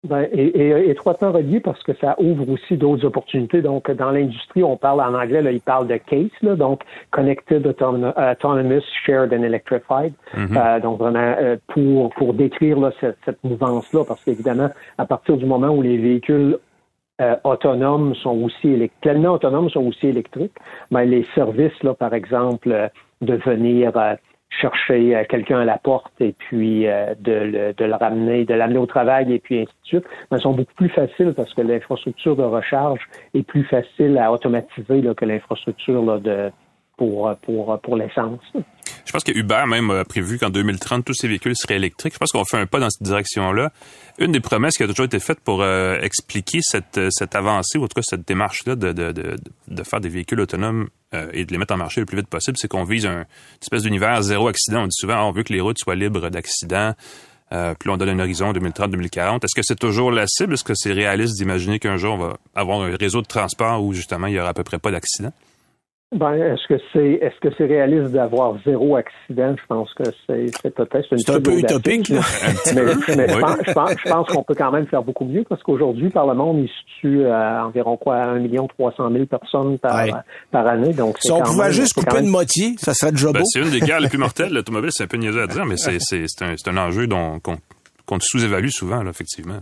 Ben, 0.05 0.29
et, 0.33 0.47
et 0.57 0.91
étroitement 0.91 1.33
relié 1.33 1.59
parce 1.59 1.83
que 1.83 1.93
ça 1.95 2.15
ouvre 2.21 2.49
aussi 2.51 2.77
d'autres 2.77 3.05
opportunités. 3.05 3.63
Donc, 3.63 3.91
dans 3.91 4.13
l'industrie, 4.13 4.63
on 4.63 4.77
parle 4.77 5.01
en 5.01 5.13
anglais, 5.13 5.43
là, 5.43 5.51
il 5.51 5.61
parle 5.61 5.89
de 5.89 5.97
CASE, 5.97 6.31
là, 6.41 6.55
donc 6.55 6.83
Connected 7.11 7.67
Autonom- 7.67 8.15
Autonomous 8.17 8.85
Shared 9.05 9.33
and 9.33 9.43
Electrified. 9.43 10.13
Mhm. 10.37 10.57
Euh, 10.57 10.79
donc, 10.79 11.01
vraiment, 11.01 11.35
euh, 11.41 11.57
pour, 11.67 12.11
pour 12.11 12.33
décrire 12.33 12.79
là, 12.79 12.93
cette, 13.01 13.19
cette 13.25 13.43
mouvance-là, 13.43 14.05
parce 14.07 14.23
qu'évidemment, 14.23 14.71
à 14.99 15.05
partir 15.05 15.37
du 15.37 15.47
moment 15.47 15.71
où 15.71 15.83
les 15.83 15.99
véhicules 15.99 16.59
euh, 17.21 17.35
autonomes 17.43 18.15
sont 18.15 18.41
aussi 18.45 18.69
électriques, 18.69 19.01
pleinement 19.01 19.33
autonomes 19.33 19.69
sont 19.69 19.85
aussi 19.85 20.07
électriques, 20.07 20.55
ben, 20.93 21.03
les 21.03 21.27
services, 21.35 21.83
là, 21.83 21.95
par 21.95 22.15
exemple, 22.15 22.91
de 23.21 23.35
venir 23.35 23.91
euh, 23.97 24.15
chercher 24.51 25.15
euh, 25.15 25.25
quelqu'un 25.29 25.61
à 25.61 25.65
la 25.65 25.79
porte 25.79 26.13
et 26.21 26.35
puis 26.39 26.87
euh, 26.87 27.15
de, 27.19 27.33
le, 27.33 27.73
de 27.73 27.85
le 27.85 27.95
ramener, 27.95 28.45
de 28.45 28.55
l'amener 28.55 28.79
au 28.79 28.87
travail 28.87 29.33
et 29.33 29.39
puis 29.39 29.61
ainsi 29.61 29.73
de 29.83 29.87
suite, 29.87 30.05
ben, 30.31 30.39
sont 30.39 30.53
beaucoup 30.53 30.75
plus 30.75 30.89
faciles 30.89 31.35
parce 31.37 31.53
que 31.55 31.63
l'infrastructure 31.63 32.37
de 32.37 32.43
recharge 32.43 33.01
est 33.35 33.43
plus 33.43 33.65
facile 33.65 34.19
à 34.19 34.33
automatiser 34.33 35.03
que 35.15 35.25
l'infrastructure 35.25 36.21
de 36.21 36.51
pour 36.99 37.35
pour 37.43 37.81
pour 37.81 37.97
l'essence. 37.97 38.41
Je 39.09 39.13
pense 39.13 39.25
que 39.25 39.33
Uber 39.33 39.65
même 39.67 39.91
a 39.91 40.05
prévu 40.05 40.39
qu'en 40.39 40.51
2030, 40.51 41.03
tous 41.03 41.15
ces 41.15 41.29
véhicules 41.29 41.57
seraient 41.57 41.77
électriques. 41.77 42.13
Je 42.13 42.19
pense 42.19 42.31
qu'on 42.31 42.45
fait 42.45 42.59
un 42.59 42.67
pas 42.67 42.79
dans 42.79 42.91
cette 42.91 43.03
direction-là. 43.03 43.73
Une 44.19 44.33
des 44.33 44.41
promesses 44.41 44.77
qui 44.77 44.83
a 44.83 44.87
toujours 44.87 45.07
été 45.07 45.19
faite 45.19 45.41
pour 45.41 45.63
euh, 45.63 45.99
expliquer 46.03 46.59
cette, 46.61 46.99
euh, 46.99 47.09
cette 47.11 47.35
avancée, 47.35 47.79
ou 47.79 47.85
en 47.85 47.89
tout 47.89 47.95
cas 47.95 48.03
cette 48.03 48.29
démarche-là 48.29 48.77
de, 48.77 48.93
de, 48.93 49.13
de, 49.13 49.37
de 49.69 49.83
faire 49.83 50.01
des 50.01 50.11
véhicules 50.11 50.41
autonomes 50.41 50.89
euh, 51.15 51.31
et 51.33 51.47
de 51.47 51.53
les 51.53 51.59
mettre 51.59 51.73
en 51.73 51.79
marché 51.79 52.01
le 52.01 52.07
plus 52.07 52.19
vite 52.19 52.29
possible, 52.29 52.59
c'est 52.59 52.69
qu'on 52.69 52.85
vise 52.85 53.07
un, 53.07 53.21
une 53.21 53.27
espèce 53.63 53.85
d'univers 53.85 54.21
zéro 54.21 54.49
accident. 54.49 54.83
On 54.83 54.87
dit 54.87 54.97
souvent, 54.97 55.15
ah, 55.17 55.25
on 55.25 55.33
veut 55.33 55.43
que 55.43 55.55
les 55.55 55.61
routes 55.63 55.79
soient 55.79 55.95
libres 55.95 56.29
d'accidents. 56.29 56.93
Euh, 57.51 57.75
puis 57.79 57.89
on 57.89 57.97
donne 57.97 58.11
un 58.11 58.19
horizon 58.19 58.53
2030-2040. 58.53 59.45
Est-ce 59.45 59.55
que 59.55 59.63
c'est 59.63 59.79
toujours 59.79 60.11
la 60.11 60.27
cible? 60.27 60.55
Est-ce 60.55 60.65
que 60.65 60.75
c'est 60.75 60.93
réaliste 60.93 61.37
d'imaginer 61.37 61.79
qu'un 61.79 61.97
jour, 61.97 62.15
on 62.15 62.19
va 62.19 62.37
avoir 62.55 62.83
un 62.83 62.95
réseau 62.95 63.23
de 63.23 63.27
transport 63.27 63.83
où, 63.83 63.95
justement, 63.95 64.27
il 64.27 64.35
y 64.35 64.41
aura 64.41 64.51
à 64.51 64.55
peu 64.55 64.65
près 64.65 64.79
pas 64.79 64.91
d'accidents? 64.91 65.33
Ben, 66.11 66.33
est-ce 66.33 66.67
que 66.69 66.81
c'est 66.95 67.19
est-ce 67.21 67.39
que 67.39 67.55
c'est 67.59 67.67
réaliste 67.67 68.13
d'avoir 68.13 68.57
zéro 68.65 68.97
accident? 68.97 69.55
Je 69.61 69.67
pense 69.69 69.93
que 69.93 70.05
c'est 70.27 70.47
c'est 70.63 70.75
peut-être 70.75 71.07
une 71.13 71.19
C'est 71.19 71.33
un 71.35 71.41
peu 71.41 71.59
utopique, 71.59 72.09
là. 72.09 72.21
mais, 72.75 72.83
je 72.87 73.35
Oui. 73.35 73.41
pense, 73.43 73.57
je 73.67 73.73
pense, 73.75 73.91
je 74.07 74.11
pense 74.11 74.29
qu'on 74.29 74.43
peut 74.43 74.55
quand 74.55 74.73
même 74.73 74.87
faire 74.87 75.03
beaucoup 75.03 75.27
mieux 75.27 75.45
parce 75.47 75.63
qu'aujourd'hui, 75.63 76.09
par 76.09 76.27
le 76.27 76.33
monde, 76.33 76.61
il 76.61 76.69
se 76.69 77.01
tue 77.03 77.27
à 77.27 77.67
environ 77.67 77.99
quoi, 77.99 78.23
1 78.23 78.39
million 78.39 78.67
300 78.69 79.11
000 79.13 79.27
personnes 79.27 79.79
par, 79.79 80.03
Ouais. 80.03 80.11
par 80.51 80.67
année. 80.67 80.95
Donc, 80.95 81.17
c'est 81.21 81.29
Si 81.29 81.33
on 81.33 81.43
pouvait 81.43 81.65
même- 81.65 81.73
juste 81.73 81.93
couper 81.93 82.17
même- 82.17 82.25
de 82.25 82.31
moitié, 82.31 82.75
ça 82.79 82.95
serait 82.95 83.13
déjà 83.13 83.31
Ben, 83.31 83.41
beau. 83.41 83.45
c'est 83.45 83.61
une 83.61 83.71
des 83.71 83.81
guerres 83.81 84.01
les 84.01 84.09
plus 84.09 84.17
mortelles. 84.19 84.55
L'automobile, 84.55 84.89
c'est 84.95 85.05
un 85.05 85.09
peu 85.09 85.19
niaiseux 85.19 85.43
à 85.43 85.47
dire, 85.47 85.67
mais 85.67 85.77
c'est, 85.77 85.99
c'est, 86.01 86.25
c'est, 86.27 86.43
un, 86.43 86.55
c'est 86.57 86.71
un 86.71 86.79
enjeu 86.79 87.07
dont, 87.07 87.39
qu'on, 87.41 87.59
qu'on 88.07 88.19
sous-évalue 88.19 88.69
souvent, 88.71 89.03
là, 89.03 89.11
effectivement. 89.11 89.59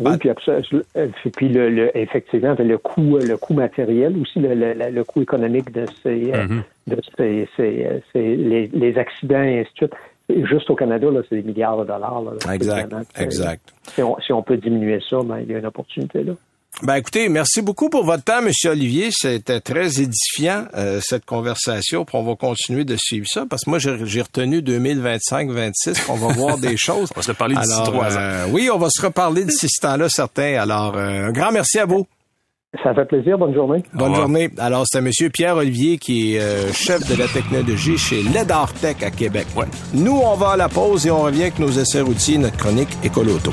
Oui, 0.00 0.16
puis, 0.18 0.30
après 0.30 0.52
euh, 0.96 1.06
puis 1.34 1.48
le, 1.48 1.68
le- 1.70 1.96
effectivement, 1.96 2.54
le 2.58 2.78
coût, 2.78 3.18
le 3.18 3.36
coût 3.36 3.54
matériel 3.54 4.16
aussi, 4.20 4.38
le, 4.40 4.54
le, 4.54 4.74
le 4.90 5.04
coût 5.04 5.22
économique 5.22 5.72
de 5.72 5.84
ces, 6.02 6.32
euh, 6.32 6.44
Mhm. 6.46 6.62
de 6.88 6.96
ces, 7.16 7.48
ces, 7.56 7.86
ces- 8.12 8.36
les, 8.36 8.66
les 8.72 8.98
accidents 8.98 9.42
et 9.42 9.60
ainsi 9.60 9.70
de 9.72 9.76
suite. 9.76 9.94
Juste 10.48 10.68
au 10.70 10.74
Canada, 10.74 11.08
là, 11.10 11.20
c'est 11.28 11.36
des 11.36 11.42
milliards 11.42 11.78
de 11.78 11.84
dollars. 11.84 12.20
Là, 12.22 12.52
Exact, 12.54 12.92
exact. 13.18 13.72
Si 13.94 14.02
on, 14.02 14.18
si 14.20 14.32
on 14.32 14.42
peut 14.42 14.56
diminuer 14.56 14.98
ça, 15.08 15.18
ben, 15.24 15.38
il 15.40 15.50
y 15.52 15.54
a 15.54 15.58
une 15.58 15.66
opportunité 15.66 16.24
là. 16.24 16.32
Ben 16.82 16.96
écoutez, 16.96 17.30
merci 17.30 17.62
beaucoup 17.62 17.88
pour 17.88 18.04
votre 18.04 18.22
temps, 18.22 18.42
Monsieur 18.42 18.70
Olivier. 18.72 19.08
C'était 19.10 19.60
très 19.60 20.00
édifiant 20.00 20.64
euh, 20.76 21.00
cette 21.02 21.24
conversation. 21.24 22.04
Puis 22.04 22.16
on 22.18 22.22
va 22.22 22.34
continuer 22.36 22.84
de 22.84 22.96
suivre 22.98 23.26
ça 23.26 23.44
parce 23.48 23.64
que 23.64 23.70
moi 23.70 23.78
j'ai 23.78 24.20
retenu 24.22 24.60
2025-26. 24.60 26.04
On 26.10 26.16
va 26.16 26.34
voir 26.34 26.58
des 26.58 26.76
choses. 26.76 27.08
On 27.16 27.20
va 27.20 27.22
se 27.22 27.32
parler 27.32 27.56
d'ici 27.56 27.82
trois 27.84 28.14
ans. 28.14 28.20
euh, 28.20 28.46
oui, 28.50 28.68
on 28.72 28.78
va 28.78 28.88
se 28.90 29.00
reparler 29.04 29.44
d'ici 29.44 29.68
ce 29.70 29.80
temps-là, 29.80 30.08
certains. 30.10 30.60
Alors 30.60 30.96
euh, 30.96 31.28
un 31.28 31.32
grand 31.32 31.50
merci 31.50 31.78
à 31.78 31.86
vous. 31.86 32.06
Ça 32.84 32.92
fait 32.94 33.06
plaisir. 33.06 33.38
Bonne 33.38 33.54
journée. 33.54 33.82
Bonne 33.94 34.14
journée. 34.14 34.50
Alors, 34.58 34.84
c'est 34.86 35.00
Monsieur 35.00 35.30
Pierre 35.30 35.56
Olivier 35.56 35.96
qui 35.96 36.34
est 36.34 36.40
euh, 36.40 36.70
chef 36.74 37.08
de 37.08 37.14
la 37.16 37.26
technologie 37.26 37.96
chez 37.96 38.22
Ledar 38.22 38.70
Tech 38.74 38.96
à 39.02 39.10
Québec. 39.10 39.46
Nous, 39.94 40.12
on 40.22 40.34
va 40.34 40.50
à 40.50 40.56
la 40.58 40.68
pause 40.68 41.06
et 41.06 41.10
on 41.10 41.22
revient 41.22 41.42
avec 41.44 41.58
nos 41.58 41.70
essais 41.70 42.02
routiers, 42.02 42.36
notre 42.36 42.58
chronique 42.58 42.90
Écoloto. 43.02 43.52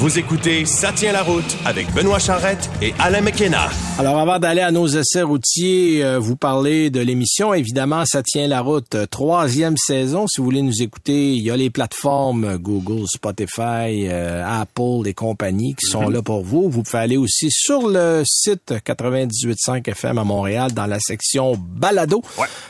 Vous 0.00 0.18
écoutez 0.18 0.64
Ça 0.64 0.92
tient 0.92 1.12
la 1.12 1.22
route 1.22 1.56
avec 1.66 1.92
Benoît 1.92 2.18
Charrette 2.18 2.70
et 2.80 2.94
Alain 2.98 3.20
McKenna. 3.20 3.68
Alors, 3.98 4.18
avant 4.18 4.38
d'aller 4.38 4.62
à 4.62 4.70
nos 4.70 4.86
essais 4.86 5.20
routiers, 5.20 6.02
euh, 6.02 6.18
vous 6.18 6.36
parler 6.36 6.88
de 6.88 7.00
l'émission. 7.00 7.52
Évidemment, 7.52 8.04
ça 8.06 8.22
tient 8.22 8.46
la 8.46 8.62
route. 8.62 8.94
Euh, 8.94 9.04
Troisième 9.04 9.76
saison. 9.76 10.26
Si 10.26 10.38
vous 10.40 10.44
voulez 10.46 10.62
nous 10.62 10.80
écouter, 10.80 11.34
il 11.34 11.42
y 11.42 11.50
a 11.50 11.56
les 11.56 11.68
plateformes 11.68 12.44
euh, 12.44 12.56
Google, 12.56 13.06
Spotify, 13.08 14.06
euh, 14.08 14.42
Apple 14.62 15.06
et 15.06 15.12
compagnies 15.12 15.74
qui 15.74 15.84
sont 15.90 16.04
Mhm. 16.06 16.12
là 16.14 16.22
pour 16.22 16.44
vous. 16.44 16.70
Vous 16.70 16.82
pouvez 16.82 16.98
aller 17.02 17.16
aussi 17.18 17.48
sur 17.50 17.86
le 17.86 18.22
site 18.24 18.72
98.5 18.82 19.86
FM 19.86 20.16
à 20.16 20.24
Montréal 20.24 20.72
dans 20.72 20.86
la 20.86 20.98
section 20.98 21.58
balado. 21.58 22.22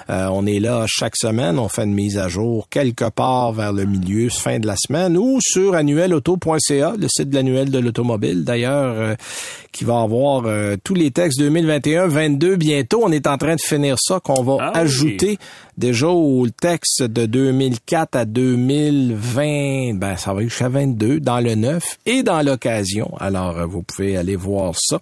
Euh, 0.08 0.26
on 0.32 0.46
est 0.46 0.58
là 0.58 0.84
chaque 0.88 1.16
semaine. 1.16 1.60
On 1.60 1.68
fait 1.68 1.84
une 1.84 1.94
mise 1.94 2.18
à 2.18 2.26
jour 2.28 2.68
quelque 2.70 3.08
part 3.08 3.52
vers 3.52 3.72
le 3.72 3.84
milieu, 3.84 4.30
fin 4.30 4.58
de 4.58 4.66
la 4.66 4.74
semaine 4.76 5.16
ou 5.16 5.38
sur 5.40 5.76
annuelauto.ca, 5.76 6.94
le 6.98 7.06
site 7.08 7.19
de 7.24 7.34
l'annuel 7.34 7.70
de 7.70 7.78
l'automobile 7.78 8.44
d'ailleurs, 8.44 8.94
euh, 8.96 9.14
qui 9.72 9.84
va 9.84 10.00
avoir 10.00 10.44
euh, 10.46 10.76
tous 10.82 10.94
les 10.94 11.10
textes 11.10 11.40
2021-22 11.40 12.56
bientôt. 12.56 13.00
On 13.02 13.12
est 13.12 13.26
en 13.26 13.38
train 13.38 13.56
de 13.56 13.60
finir 13.60 13.96
ça, 13.98 14.20
qu'on 14.20 14.42
va 14.42 14.72
Ah 14.74 14.82
oui. 14.84 15.38
Déjà 15.76 16.08
au 16.08 16.46
texte 16.48 17.02
de 17.02 17.26
2004 17.26 18.16
à 18.16 18.24
2020, 18.24 19.94
ben 19.94 20.16
ça 20.16 20.32
va 20.32 20.42
jusqu'à 20.42 20.68
22 20.68 21.20
dans 21.20 21.40
le 21.40 21.54
9 21.54 21.98
et 22.06 22.22
dans 22.22 22.42
l'occasion. 22.42 23.12
Alors 23.18 23.58
euh, 23.58 23.66
vous 23.66 23.82
pouvez 23.82 24.16
aller 24.16 24.36
voir 24.36 24.74
ça 24.76 24.98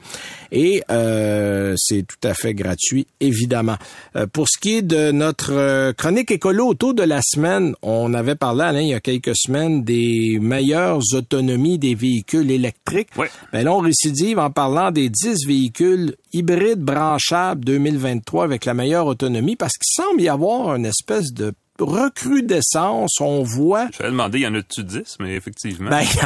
et 0.50 0.82
euh, 0.90 1.74
c'est 1.76 2.06
tout 2.06 2.28
à 2.28 2.34
fait 2.34 2.54
gratuit 2.54 3.06
évidemment. 3.20 3.76
Euh, 4.16 4.26
pour 4.26 4.48
ce 4.48 4.58
qui 4.58 4.76
est 4.76 4.82
de 4.82 5.10
notre 5.10 5.92
chronique 5.92 6.30
écolo 6.30 6.68
auto 6.68 6.92
de 6.92 7.02
la 7.02 7.20
semaine, 7.22 7.74
on 7.82 8.14
avait 8.14 8.34
parlé 8.34 8.64
Alain 8.64 8.80
il 8.80 8.88
y 8.88 8.94
a 8.94 9.00
quelques 9.00 9.36
semaines 9.36 9.84
des 9.84 10.38
meilleures 10.40 11.00
autonomies 11.14 11.78
des 11.78 11.94
véhicules 11.94 12.50
électriques. 12.50 13.10
Ben 13.52 13.64
là 13.64 13.72
on 13.72 13.78
récidive 13.78 14.38
en 14.38 14.50
parlant 14.50 14.90
des 14.90 15.08
10 15.08 15.46
véhicules 15.46 16.14
hybrides 16.32 16.80
branchables 16.80 17.64
2023 17.64 18.44
avec 18.44 18.64
la 18.64 18.74
meilleure 18.74 19.06
autonomie 19.06 19.56
parce 19.56 19.74
qu'il 19.74 20.04
semble 20.04 20.20
y 20.20 20.28
avoir 20.28 20.57
une 20.66 20.86
espèce 20.86 21.32
de 21.32 21.52
recrudescence, 21.80 23.20
on 23.20 23.42
voit 23.44 23.88
Je 23.96 24.02
vais 24.02 24.10
demander, 24.10 24.40
y 24.40 24.46
en 24.48 24.54
a-tu 24.54 24.82
10, 24.82 25.16
mais 25.20 25.34
effectivement. 25.36 25.90
ben, 25.90 26.00
il 26.02 26.16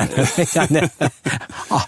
y 0.54 0.58
en 0.58 0.64
a. 0.84 0.88
Ah, 1.70 1.86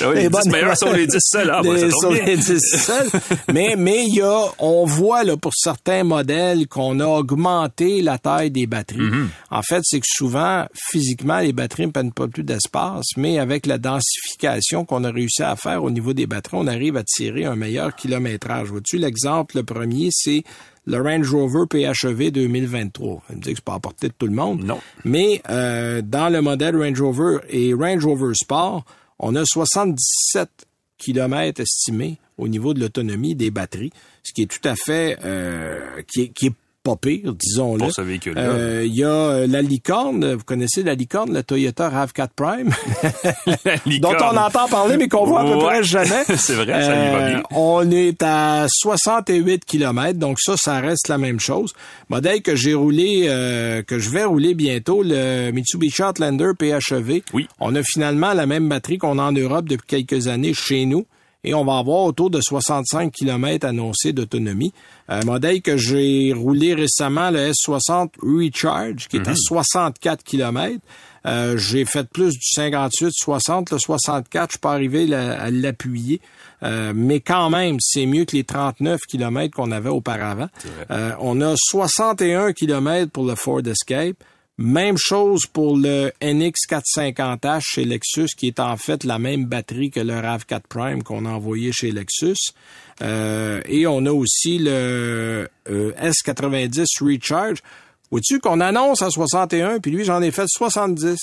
Ah 0.00 0.08
oui, 0.10 0.14
les 0.14 0.22
Les 0.22 0.22
10 0.24 0.28
bonnes- 0.30 0.50
meilleurs 0.52 0.76
sont 0.76 0.92
les 0.92 1.06
10 1.06 1.18
seuls. 1.20 1.50
Ah, 1.52 1.62
bah, 1.62 1.74
Les- 1.74 1.80
tombe 1.82 1.90
sont 2.00 2.12
bien. 2.12 2.24
les 2.24 2.36
10 2.36 2.60
seuls. 2.60 3.08
mais 3.52 3.74
mais 3.76 4.04
il 4.06 4.14
y 4.16 4.20
a, 4.22 4.40
on 4.58 4.84
voit 4.84 5.24
là 5.24 5.36
pour 5.36 5.52
certains 5.54 6.04
modèles 6.04 6.66
qu'on 6.68 7.00
a 7.00 7.06
augmenté 7.06 8.00
la 8.02 8.18
taille 8.18 8.50
des 8.50 8.66
batteries. 8.66 8.98
Mm-hmm. 9.00 9.26
En 9.50 9.62
fait, 9.62 9.80
c'est 9.84 9.98
que 10.00 10.06
souvent 10.08 10.66
physiquement 10.74 11.38
les 11.40 11.52
batteries 11.52 11.86
ne 11.86 11.92
prennent 11.92 12.12
pas 12.12 12.28
plus 12.28 12.44
d'espace, 12.44 13.06
mais 13.16 13.38
avec 13.38 13.66
la 13.66 13.78
densification 13.78 14.84
qu'on 14.84 15.02
a 15.04 15.10
réussi 15.10 15.42
à 15.42 15.56
faire 15.56 15.82
au 15.84 15.90
niveau 15.90 16.12
des 16.12 16.26
batteries, 16.26 16.58
on 16.60 16.66
arrive 16.66 16.96
à 16.96 17.02
tirer 17.04 17.44
un 17.44 17.56
meilleur 17.56 17.94
kilométrage. 17.96 18.68
Vois-tu 18.68 18.98
l'exemple 18.98 19.56
le 19.56 19.64
premier, 19.64 20.08
c'est 20.12 20.42
le 20.88 21.02
Range 21.02 21.30
Rover 21.30 21.64
PHEV 21.70 22.30
2023. 22.30 23.22
Vous 23.28 23.36
me 23.36 23.40
dites 23.40 23.50
que 23.52 23.56
c'est 23.56 23.64
pas 23.64 23.74
à 23.74 23.80
portée 23.80 24.08
de 24.08 24.14
tout 24.16 24.26
le 24.26 24.32
monde. 24.32 24.64
Non. 24.64 24.80
Mais 25.04 25.42
euh, 25.50 26.00
dans 26.02 26.30
le 26.30 26.40
modèle 26.40 26.76
Range 26.76 27.00
Rover 27.00 27.38
et 27.50 27.74
Range 27.74 28.04
Rover 28.04 28.32
Sport, 28.34 28.84
on 29.18 29.36
a 29.36 29.44
77 29.44 30.48
kilomètres 30.96 31.60
estimés 31.60 32.18
au 32.38 32.48
niveau 32.48 32.72
de 32.72 32.80
l'autonomie 32.80 33.34
des 33.34 33.50
batteries, 33.50 33.92
ce 34.22 34.32
qui 34.32 34.42
est 34.42 34.46
tout 34.46 34.66
à 34.66 34.76
fait 34.76 35.18
euh, 35.24 36.02
qui, 36.10 36.22
est, 36.22 36.28
qui 36.28 36.46
est 36.46 36.54
pas 36.88 36.96
pire, 36.96 37.34
disons-le. 37.34 37.78
Pour 37.80 37.92
ce 37.92 38.00
véhicule-là. 38.02 38.40
Euh, 38.40 38.82
Il 38.86 38.94
y 38.94 39.04
a 39.04 39.08
euh, 39.08 39.46
la 39.46 39.62
licorne, 39.62 40.34
vous 40.34 40.44
connaissez 40.44 40.82
la 40.82 40.94
licorne, 40.94 41.32
la 41.32 41.42
Toyota 41.42 41.90
RAV4 41.90 42.28
Prime, 42.34 42.70
dont 44.00 44.14
on 44.20 44.36
entend 44.36 44.68
parler 44.68 44.96
mais 44.96 45.08
qu'on 45.08 45.24
voit 45.24 45.40
à 45.42 45.44
peu 45.44 45.58
près 45.58 45.82
jamais. 45.82 46.24
C'est 46.36 46.54
vrai, 46.54 46.66
ça 46.82 46.94
lui 46.94 47.10
va 47.12 47.18
Euh, 47.18 47.28
bien. 47.30 47.42
On 47.50 47.90
est 47.90 48.22
à 48.22 48.66
68 48.68 49.64
km, 49.64 50.18
donc 50.18 50.38
ça, 50.40 50.54
ça 50.56 50.80
reste 50.80 51.08
la 51.08 51.18
même 51.18 51.40
chose. 51.40 51.72
Modèle 52.08 52.42
que 52.42 52.56
j'ai 52.56 52.74
roulé, 52.74 53.26
euh, 53.28 53.82
que 53.82 53.98
je 53.98 54.10
vais 54.10 54.24
rouler 54.24 54.54
bientôt, 54.54 55.02
le 55.04 55.50
Mitsubishi 55.50 56.02
Outlander 56.02 56.50
PHEV. 56.58 57.22
Oui. 57.32 57.48
On 57.60 57.74
a 57.74 57.82
finalement 57.82 58.32
la 58.32 58.46
même 58.46 58.68
batterie 58.68 58.98
qu'on 58.98 59.18
a 59.18 59.22
en 59.22 59.32
Europe 59.32 59.68
depuis 59.68 60.04
quelques 60.04 60.28
années 60.28 60.54
chez 60.54 60.84
nous. 60.86 61.06
Et 61.44 61.54
on 61.54 61.64
va 61.64 61.78
avoir 61.78 62.02
autour 62.04 62.30
de 62.30 62.40
65 62.40 63.12
km 63.12 63.64
annoncés 63.66 64.12
d'autonomie. 64.12 64.72
Un 65.08 65.24
modèle 65.24 65.62
que 65.62 65.76
j'ai 65.76 66.32
roulé 66.32 66.74
récemment, 66.74 67.30
le 67.30 67.50
S60 67.52 68.10
Recharge, 68.20 69.06
qui 69.08 69.18
est 69.18 69.28
à 69.28 69.34
64 69.36 70.24
km. 70.24 70.76
Euh, 71.26 71.56
j'ai 71.56 71.84
fait 71.84 72.08
plus 72.08 72.32
du 72.34 72.40
58, 72.42 73.12
60, 73.12 73.70
le 73.70 73.78
64, 73.78 74.48
je 74.50 74.52
suis 74.54 74.58
pas 74.60 74.72
arrivé 74.72 75.06
la- 75.06 75.40
à 75.40 75.50
l'appuyer. 75.50 76.20
Euh, 76.62 76.92
mais 76.94 77.20
quand 77.20 77.50
même, 77.50 77.76
c'est 77.80 78.06
mieux 78.06 78.24
que 78.24 78.34
les 78.36 78.44
39 78.44 79.00
km 79.08 79.54
qu'on 79.54 79.70
avait 79.70 79.90
auparavant. 79.90 80.48
Euh, 80.90 81.12
on 81.20 81.40
a 81.40 81.54
61 81.56 82.52
km 82.52 83.10
pour 83.12 83.24
le 83.26 83.34
Ford 83.36 83.60
Escape. 83.66 84.16
Même 84.58 84.96
chose 84.98 85.46
pour 85.46 85.76
le 85.76 86.10
NX450H 86.20 87.60
chez 87.62 87.84
Lexus, 87.84 88.28
qui 88.36 88.48
est 88.48 88.58
en 88.60 88.76
fait 88.76 89.04
la 89.04 89.18
même 89.18 89.44
batterie 89.46 89.90
que 89.90 90.00
le 90.00 90.14
RAV4 90.14 90.62
Prime 90.68 91.02
qu'on 91.04 91.26
a 91.26 91.30
envoyé 91.30 91.70
chez 91.72 91.92
Lexus. 91.92 92.34
Euh, 93.02 93.60
et 93.66 93.86
on 93.86 94.04
a 94.06 94.10
aussi 94.10 94.58
le 94.58 95.48
euh, 95.70 95.92
S90 96.02 96.86
Recharge. 97.00 97.58
Vois-tu 98.10 98.40
qu'on 98.40 98.60
annonce 98.60 99.02
à 99.02 99.10
61, 99.10 99.78
puis 99.80 99.90
lui, 99.92 100.04
j'en 100.04 100.22
ai 100.22 100.30
fait 100.30 100.46
70. 100.48 101.16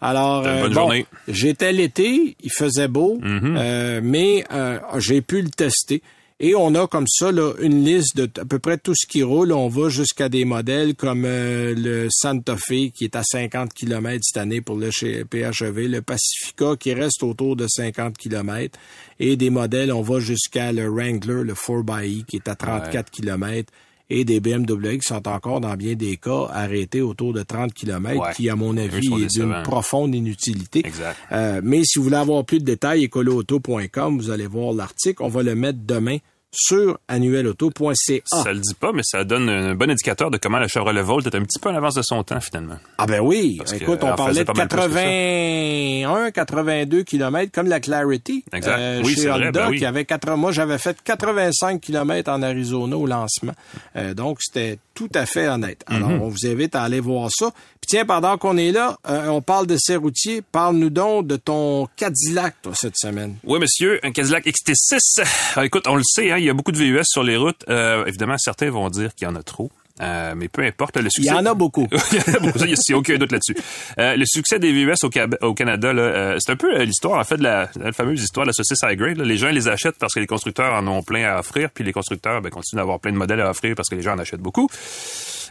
Alors, 0.00 0.46
euh, 0.46 0.68
bon, 0.68 0.90
j'étais 1.28 1.72
l'été, 1.72 2.36
il 2.42 2.50
faisait 2.52 2.88
beau, 2.88 3.18
Mhm. 3.20 3.56
euh, 3.58 4.00
mais 4.02 4.44
euh, 4.52 4.78
j'ai 4.98 5.20
pu 5.22 5.42
le 5.42 5.50
tester. 5.50 6.02
Et 6.42 6.54
on 6.54 6.74
a 6.74 6.86
comme 6.86 7.06
ça 7.06 7.30
là, 7.30 7.52
une 7.60 7.84
liste 7.84 8.16
de 8.16 8.40
à 8.40 8.46
peu 8.46 8.58
près 8.58 8.78
tout 8.78 8.94
ce 8.96 9.06
qui 9.06 9.22
roule. 9.22 9.52
On 9.52 9.68
va 9.68 9.90
jusqu'à 9.90 10.30
des 10.30 10.46
modèles 10.46 10.94
comme 10.94 11.24
euh, 11.26 11.74
le 11.76 12.08
Santa 12.10 12.56
Fe 12.56 12.90
qui 12.94 13.04
est 13.04 13.14
à 13.14 13.22
50 13.22 13.74
km 13.74 14.18
cette 14.22 14.38
année 14.38 14.62
pour 14.62 14.76
le 14.76 14.88
PHEV, 14.90 15.86
le 15.86 16.00
Pacifica 16.00 16.76
qui 16.80 16.94
reste 16.94 17.22
autour 17.24 17.56
de 17.56 17.66
50 17.68 18.16
km 18.16 18.78
et 19.18 19.36
des 19.36 19.50
modèles, 19.50 19.92
on 19.92 20.00
va 20.00 20.18
jusqu'à 20.18 20.72
le 20.72 20.88
Wrangler, 20.88 21.44
le 21.44 21.52
4xE 21.52 22.24
qui 22.24 22.36
est 22.36 22.48
à 22.48 22.54
34 22.54 23.10
km 23.10 23.70
et 24.10 24.24
des 24.24 24.40
BMW 24.40 24.98
qui 24.98 25.06
sont 25.08 25.26
encore 25.28 25.60
dans 25.60 25.74
bien 25.76 25.94
des 25.94 26.16
cas 26.16 26.48
arrêtés 26.52 27.00
autour 27.00 27.32
de 27.32 27.42
30 27.42 27.72
km 27.72 28.20
Ouais. 28.20 28.32
qui 28.34 28.50
à 28.50 28.56
mon 28.56 28.76
avis 28.76 29.08
est 29.22 29.38
d'une 29.38 29.62
profonde 29.62 30.14
inutilité. 30.14 30.80
Exact. 30.84 31.16
Euh, 31.32 31.60
mais 31.62 31.84
si 31.84 31.98
vous 31.98 32.04
voulez 32.04 32.16
avoir 32.16 32.44
plus 32.44 32.58
de 32.58 32.64
détails, 32.64 33.04
écoloauto.com, 33.04 34.18
vous 34.18 34.30
allez 34.30 34.46
voir 34.46 34.72
l'article. 34.74 35.22
On 35.22 35.28
va 35.28 35.42
le 35.42 35.54
mettre 35.54 35.78
demain 35.84 36.18
sur 36.52 36.98
annuelauto.ca. 37.08 38.20
Ça 38.24 38.52
le 38.52 38.58
dit 38.60 38.74
pas, 38.74 38.92
mais 38.92 39.02
ça 39.04 39.24
donne 39.24 39.48
un 39.48 39.74
bon 39.74 39.90
indicateur 39.90 40.30
de 40.30 40.36
comment 40.38 40.58
la 40.58 40.68
Chevrolet 40.68 41.02
Volt 41.02 41.26
est 41.26 41.34
un 41.36 41.42
petit 41.42 41.58
peu 41.58 41.68
en 41.70 41.74
avance 41.76 41.94
de 41.94 42.02
son 42.02 42.22
temps, 42.24 42.40
finalement. 42.40 42.76
Ah 42.98 43.06
ben 43.06 43.20
oui, 43.20 43.56
Parce 43.58 43.72
écoute, 43.74 44.00
on 44.02 44.14
parlait 44.14 44.40
de 44.40 44.44
pas 44.44 44.52
mal 44.54 44.68
plus 44.68 44.76
que 44.76 44.82
ça. 44.82 44.88
81, 44.88 46.30
82 46.30 47.02
km 47.04 47.52
comme 47.52 47.66
la 47.68 47.80
Clarity 47.80 48.44
Exact. 48.52 48.78
euh, 48.78 49.02
Oui, 49.04 49.14
chez 49.14 49.20
c'est 49.22 49.28
vrai, 49.28 49.48
Honda 49.48 49.62
ben 49.64 49.70
oui. 49.70 49.78
qui 49.78 49.84
avait 49.84 50.04
80 50.04 50.36
moi 50.36 50.52
j'avais 50.52 50.78
fait 50.78 50.96
85 51.02 51.80
km 51.80 52.30
en 52.30 52.42
Arizona 52.42 52.96
au 52.96 53.06
lancement. 53.06 53.52
Euh, 53.96 54.14
donc 54.14 54.38
c'était 54.40 54.78
tout 54.94 55.08
à 55.14 55.26
fait 55.26 55.48
honnête. 55.48 55.82
Alors 55.86 56.10
Mhm. 56.10 56.22
on 56.22 56.28
vous 56.28 56.46
invite 56.46 56.74
à 56.74 56.82
aller 56.82 57.00
voir 57.00 57.28
ça. 57.32 57.50
Puis 57.80 57.88
tiens, 57.88 58.04
pendant 58.04 58.36
qu'on 58.38 58.56
est 58.58 58.72
là, 58.72 58.98
euh, 59.08 59.28
on 59.28 59.40
parle 59.40 59.66
de 59.66 59.76
ces 59.78 59.96
routiers, 59.96 60.42
parle-nous 60.42 60.90
donc 60.90 61.26
de 61.26 61.36
ton 61.36 61.88
Cadillac 61.96 62.54
toi 62.62 62.72
cette 62.74 62.96
semaine. 62.96 63.36
Oui, 63.44 63.58
monsieur, 63.58 63.98
un 64.04 64.10
Cadillac 64.12 64.44
XT6. 64.46 65.22
Ah, 65.56 65.64
écoute, 65.64 65.86
on 65.88 65.96
le 65.96 66.02
sait, 66.04 66.30
hein, 66.30 66.36
il 66.40 66.46
y 66.46 66.50
a 66.50 66.54
beaucoup 66.54 66.72
de 66.72 66.78
VUS 66.78 67.04
sur 67.04 67.22
les 67.22 67.36
routes. 67.36 67.64
Euh, 67.68 68.04
évidemment, 68.06 68.36
certains 68.38 68.70
vont 68.70 68.88
dire 68.88 69.14
qu'il 69.14 69.26
y 69.26 69.30
en 69.30 69.36
a 69.36 69.42
trop. 69.42 69.70
Euh, 70.00 70.34
mais 70.36 70.48
peu 70.48 70.62
importe, 70.62 70.96
le 70.96 71.06
Il 71.06 71.10
succès... 71.10 71.30
y 71.30 71.32
en 71.32 71.44
a 71.44 71.54
beaucoup. 71.54 71.86
Il 72.12 72.18
y 72.18 72.30
en 72.30 72.34
a 72.34 72.38
beaucoup, 72.38 72.58
il 72.64 72.74
n'y 72.74 72.94
a 72.94 72.96
aucun 72.96 73.18
doute 73.18 73.32
là-dessus. 73.32 73.56
Euh, 73.98 74.16
le 74.16 74.24
succès 74.24 74.58
des 74.58 74.72
VUS 74.72 74.94
au, 75.02 75.54
Canada, 75.54 75.88
euh, 75.88 76.36
c'est 76.38 76.52
un 76.52 76.56
peu 76.56 76.82
l'histoire, 76.82 77.18
en 77.18 77.24
fait, 77.24 77.36
de 77.36 77.42
la, 77.42 77.68
la 77.78 77.92
fameuse 77.92 78.22
histoire 78.22 78.46
de 78.46 78.50
la 78.50 78.52
saucisse 78.54 78.80
high 78.82 78.98
grade. 78.98 79.18
là. 79.18 79.24
Les 79.24 79.36
gens 79.36 79.50
les 79.50 79.68
achètent 79.68 79.98
parce 79.98 80.14
que 80.14 80.20
les 80.20 80.26
constructeurs 80.26 80.72
en 80.72 80.86
ont 80.86 81.02
plein 81.02 81.24
à 81.24 81.40
offrir, 81.40 81.70
puis 81.70 81.84
les 81.84 81.92
constructeurs 81.92 82.40
ben, 82.40 82.50
continuent 82.50 82.80
d'avoir 82.80 83.00
plein 83.00 83.12
de 83.12 83.18
modèles 83.18 83.40
à 83.40 83.50
offrir 83.50 83.74
parce 83.74 83.88
que 83.88 83.94
les 83.94 84.02
gens 84.02 84.14
en 84.14 84.18
achètent 84.18 84.40
beaucoup. 84.40 84.68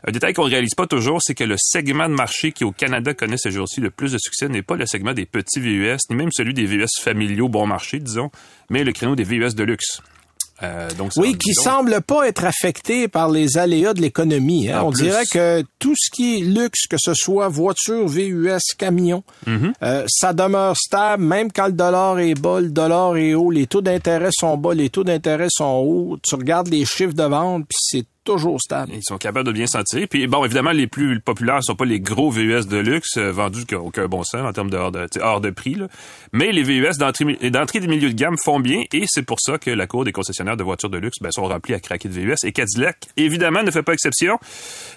Un 0.08 0.12
détail 0.12 0.34
qu'on 0.34 0.46
ne 0.46 0.50
réalise 0.50 0.76
pas 0.76 0.88
toujours, 0.88 1.22
c'est 1.22 1.36
que 1.36 1.44
le 1.44 1.56
segment 1.58 2.08
de 2.08 2.14
marché 2.14 2.52
qui 2.54 2.64
au 2.64 2.72
Canada 2.72 3.14
connaît 3.14 3.38
ces 3.38 3.52
jours-ci 3.52 3.82
le 3.82 3.92
plus 3.92 4.14
de 4.14 4.18
succès 4.18 4.48
n'est 4.48 4.62
pas 4.62 4.76
le 4.76 4.86
segment 4.86 5.14
des 5.14 5.26
petits 5.26 5.60
VUS, 5.60 5.98
ni 6.10 6.16
même 6.16 6.32
celui 6.32 6.54
des 6.54 6.66
VUS 6.66 6.88
familiaux 7.02 7.50
bon 7.50 7.68
marché, 7.68 8.00
disons, 8.00 8.32
mais 8.70 8.84
le 8.84 8.94
créneau 8.94 9.16
des 9.16 9.26
VUS 9.26 9.54
de 9.56 9.64
luxe. 9.64 10.02
Euh, 10.62 10.90
donc, 10.98 11.12
Oui, 11.16 11.38
qui 11.38 11.54
semble 11.54 12.02
pas 12.02 12.28
être 12.28 12.44
affecté 12.44 13.08
par 13.08 13.30
les 13.30 13.58
aléas 13.58 13.94
de 13.94 14.02
l'économie. 14.02 14.70
hein. 14.70 14.82
On 14.84 14.92
plus. 14.92 15.04
dirait 15.04 15.26
que 15.26 15.64
tout 15.80 15.94
ce 15.98 16.10
qui 16.12 16.38
est 16.38 16.42
luxe, 16.42 16.86
que 16.88 16.98
ce 17.00 17.14
soit 17.14 17.48
voiture, 17.48 18.08
VUS, 18.08 18.60
camion, 18.78 19.24
Mhm. 19.48 19.74
euh, 19.84 20.04
ça 20.10 20.34
demeure 20.34 20.76
stable, 20.76 21.24
même 21.24 21.52
quand 21.52 21.68
le 21.68 21.72
dollar 21.74 22.20
est 22.20 22.34
bas, 22.36 22.60
le 22.60 22.70
dollar 22.70 23.16
est 23.16 23.34
haut, 23.34 23.52
les 23.52 23.68
taux 23.68 23.82
d'intérêt 23.82 24.30
sont 24.34 24.58
bas, 24.58 24.74
les 24.74 24.90
taux 24.90 25.04
d'intérêt 25.06 25.48
sont 25.50 25.78
hauts. 25.86 26.18
Tu 26.22 26.36
regardes 26.36 26.68
les 26.68 26.84
chiffres 26.86 27.14
de 27.14 27.24
vente, 27.24 27.64
puis 27.70 27.78
c'est 27.80 28.06
toujours 28.24 28.60
stable. 28.62 28.92
Ils 28.94 29.04
sont 29.04 29.18
capables 29.18 29.48
de 29.48 29.52
bien 29.52 29.68
s'en 29.68 29.84
tirer. 29.84 30.08
Puis 30.08 30.28
bon, 30.28 30.44
évidemment, 30.46 30.72
les 30.72 30.88
plus 30.88 31.20
populaires 31.20 31.64
sont 31.64 31.76
pas 31.76 31.86
les 31.86 32.00
gros 32.00 32.30
VUS 32.30 32.68
de 32.68 32.78
luxe 32.78 33.18
euh, 33.18 33.32
vendus 33.32 33.64
n'ont 33.72 33.88
aucun 33.88 34.08
bon 34.08 34.24
sens 34.24 34.42
en 34.42 34.54
termes 34.54 34.70
de 34.70 34.78
hors 34.78 34.92
de, 34.92 35.08
hors 35.22 35.42
de 35.42 35.50
prix. 35.50 35.76
Là. 35.76 35.88
Mais 36.32 36.52
les 36.52 36.64
VUS 36.64 36.98
d'entrée 36.98 37.80
des 37.80 37.88
milieux 37.88 38.10
de 38.10 38.16
gamme 38.16 38.36
font 38.44 38.60
bien 38.60 38.84
et 38.94 39.06
c'est 39.08 39.24
pour 39.24 39.40
ça 39.40 39.58
que 39.58 39.72
la 39.72 39.88
cour 39.88 40.04
des 40.04 40.12
concessionnaires 40.12 40.58
de 40.58 40.64
voitures 40.64 40.90
de 40.90 40.98
luxe 40.98 41.18
ben, 41.22 41.32
sont 41.32 41.46
remplis 41.46 41.74
à 41.74 41.80
craquer 41.80 42.10
de 42.10 42.14
VUS. 42.14 42.36
Et 42.44 42.52
Cadillac, 42.52 43.08
évidemment, 43.18 43.64
ne 43.64 43.72
fait 43.72 43.84
pas 43.84 43.94
exception. 43.94 44.38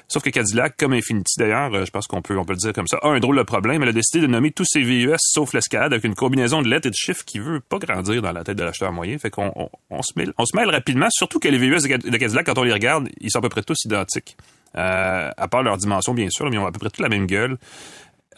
Sauf 0.08 0.22
que 0.22 0.30
Cadillac, 0.30 0.76
comme 0.76 0.92
Infinity 0.92 1.34
d'ailleurs, 1.38 1.72
euh, 1.74 1.84
je 1.84 1.90
pense 1.90 2.06
qu'on 2.06 2.22
peut, 2.22 2.36
on 2.38 2.44
peut 2.44 2.52
le 2.52 2.58
dire 2.58 2.72
comme 2.72 2.88
ça, 2.88 2.98
a 3.02 3.08
un 3.08 3.20
drôle 3.20 3.38
de 3.38 3.42
problème. 3.42 3.82
Elle 3.82 3.90
a 3.90 3.92
décidé 3.92 4.20
de 4.20 4.26
nommer 4.26 4.50
tous 4.50 4.66
ses 4.66 4.82
VUS 4.82 5.16
sauf 5.18 5.54
l'escalade 5.54 5.92
avec 5.92 6.04
une 6.04 6.14
combinaison 6.14 6.62
de 6.62 6.68
lettres 6.68 6.88
et 6.88 6.90
de 6.90 6.96
chiffres 6.96 7.24
qui 7.24 7.38
veut 7.38 7.60
pas 7.60 7.78
grandir 7.78 8.20
dans 8.20 8.32
la 8.32 8.44
tête 8.44 8.56
de 8.56 8.64
l'acheteur 8.64 8.92
moyen. 8.92 9.18
Fait 9.18 9.30
qu'on 9.30 9.70
on, 9.90 10.02
se 10.02 10.12
mêle, 10.16 10.32
on 10.38 10.44
se 10.44 10.56
mêle 10.56 10.68
rapidement, 10.68 11.08
surtout 11.10 11.38
que 11.38 11.48
les 11.48 11.58
VUS 11.58 11.82
de 11.82 12.16
Cadillac, 12.16 12.46
quand 12.46 12.58
on 12.58 12.64
les 12.64 12.72
regarde, 12.72 13.08
ils 13.20 13.30
sont 13.30 13.38
à 13.38 13.42
peu 13.42 13.48
près 13.48 13.62
tous 13.62 13.84
identiques. 13.84 14.36
Euh, 14.76 15.30
à 15.36 15.48
part 15.48 15.62
leur 15.62 15.76
dimension, 15.76 16.14
bien 16.14 16.30
sûr, 16.30 16.48
mais 16.48 16.56
ils 16.56 16.58
ont 16.58 16.66
à 16.66 16.72
peu 16.72 16.78
près 16.78 16.90
tous 16.90 17.02
la 17.02 17.08
même 17.08 17.26
gueule. 17.26 17.58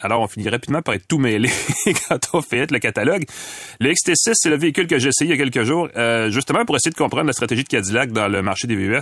Alors, 0.01 0.21
on 0.21 0.27
finit 0.27 0.49
rapidement 0.49 0.81
par 0.81 0.95
être 0.95 1.07
tout 1.07 1.17
mêlé 1.17 1.49
quand 2.07 2.19
on 2.33 2.41
fait 2.41 2.69
le 2.71 2.79
catalogue. 2.79 3.25
Le 3.79 3.91
XT6, 3.91 4.33
c'est 4.33 4.49
le 4.49 4.57
véhicule 4.57 4.87
que 4.87 4.99
j'ai 4.99 5.09
essayé 5.09 5.33
il 5.33 5.37
y 5.37 5.41
a 5.41 5.43
quelques 5.43 5.65
jours, 5.65 5.89
euh, 5.95 6.29
justement 6.29 6.65
pour 6.65 6.75
essayer 6.75 6.91
de 6.91 6.97
comprendre 6.97 7.27
la 7.27 7.33
stratégie 7.33 7.63
de 7.63 7.69
Cadillac 7.69 8.11
dans 8.11 8.27
le 8.27 8.41
marché 8.41 8.67
des 8.67 8.75
VUS. 8.75 9.01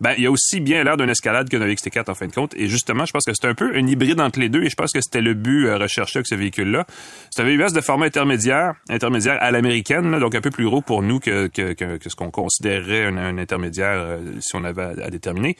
Ben, 0.00 0.14
il 0.18 0.24
y 0.24 0.26
a 0.26 0.30
aussi 0.30 0.60
bien 0.60 0.82
l'air 0.84 0.96
d'une 0.96 1.08
escalade 1.08 1.48
que 1.48 1.56
d'un 1.56 1.66
XT4 1.66 2.10
en 2.10 2.14
fin 2.14 2.26
de 2.26 2.32
compte. 2.32 2.54
Et 2.56 2.68
justement, 2.68 3.06
je 3.06 3.12
pense 3.12 3.24
que 3.24 3.32
c'est 3.34 3.46
un 3.46 3.54
peu 3.54 3.74
un 3.74 3.86
hybride 3.86 4.20
entre 4.20 4.40
les 4.40 4.48
deux 4.48 4.62
et 4.62 4.68
je 4.68 4.74
pense 4.74 4.92
que 4.92 5.00
c'était 5.00 5.20
le 5.20 5.34
but 5.34 5.66
euh, 5.66 5.78
recherché 5.78 6.18
avec 6.18 6.26
ce 6.26 6.34
véhicule-là. 6.34 6.84
C'est 7.30 7.42
un 7.42 7.46
VUS 7.46 7.72
de 7.72 7.80
format 7.80 8.06
intermédiaire, 8.06 8.74
intermédiaire 8.88 9.38
à 9.40 9.50
l'américaine, 9.50 10.18
donc 10.18 10.34
un 10.34 10.40
peu 10.40 10.50
plus 10.50 10.64
gros 10.64 10.82
pour 10.82 11.02
nous 11.02 11.20
que, 11.20 11.46
que, 11.46 12.08
ce 12.08 12.14
qu'on 12.16 12.30
considérerait 12.30 13.06
un, 13.06 13.38
intermédiaire 13.38 13.94
euh, 13.96 14.18
si 14.40 14.54
on 14.56 14.64
avait 14.64 15.02
à, 15.02 15.10
déterminer, 15.10 15.56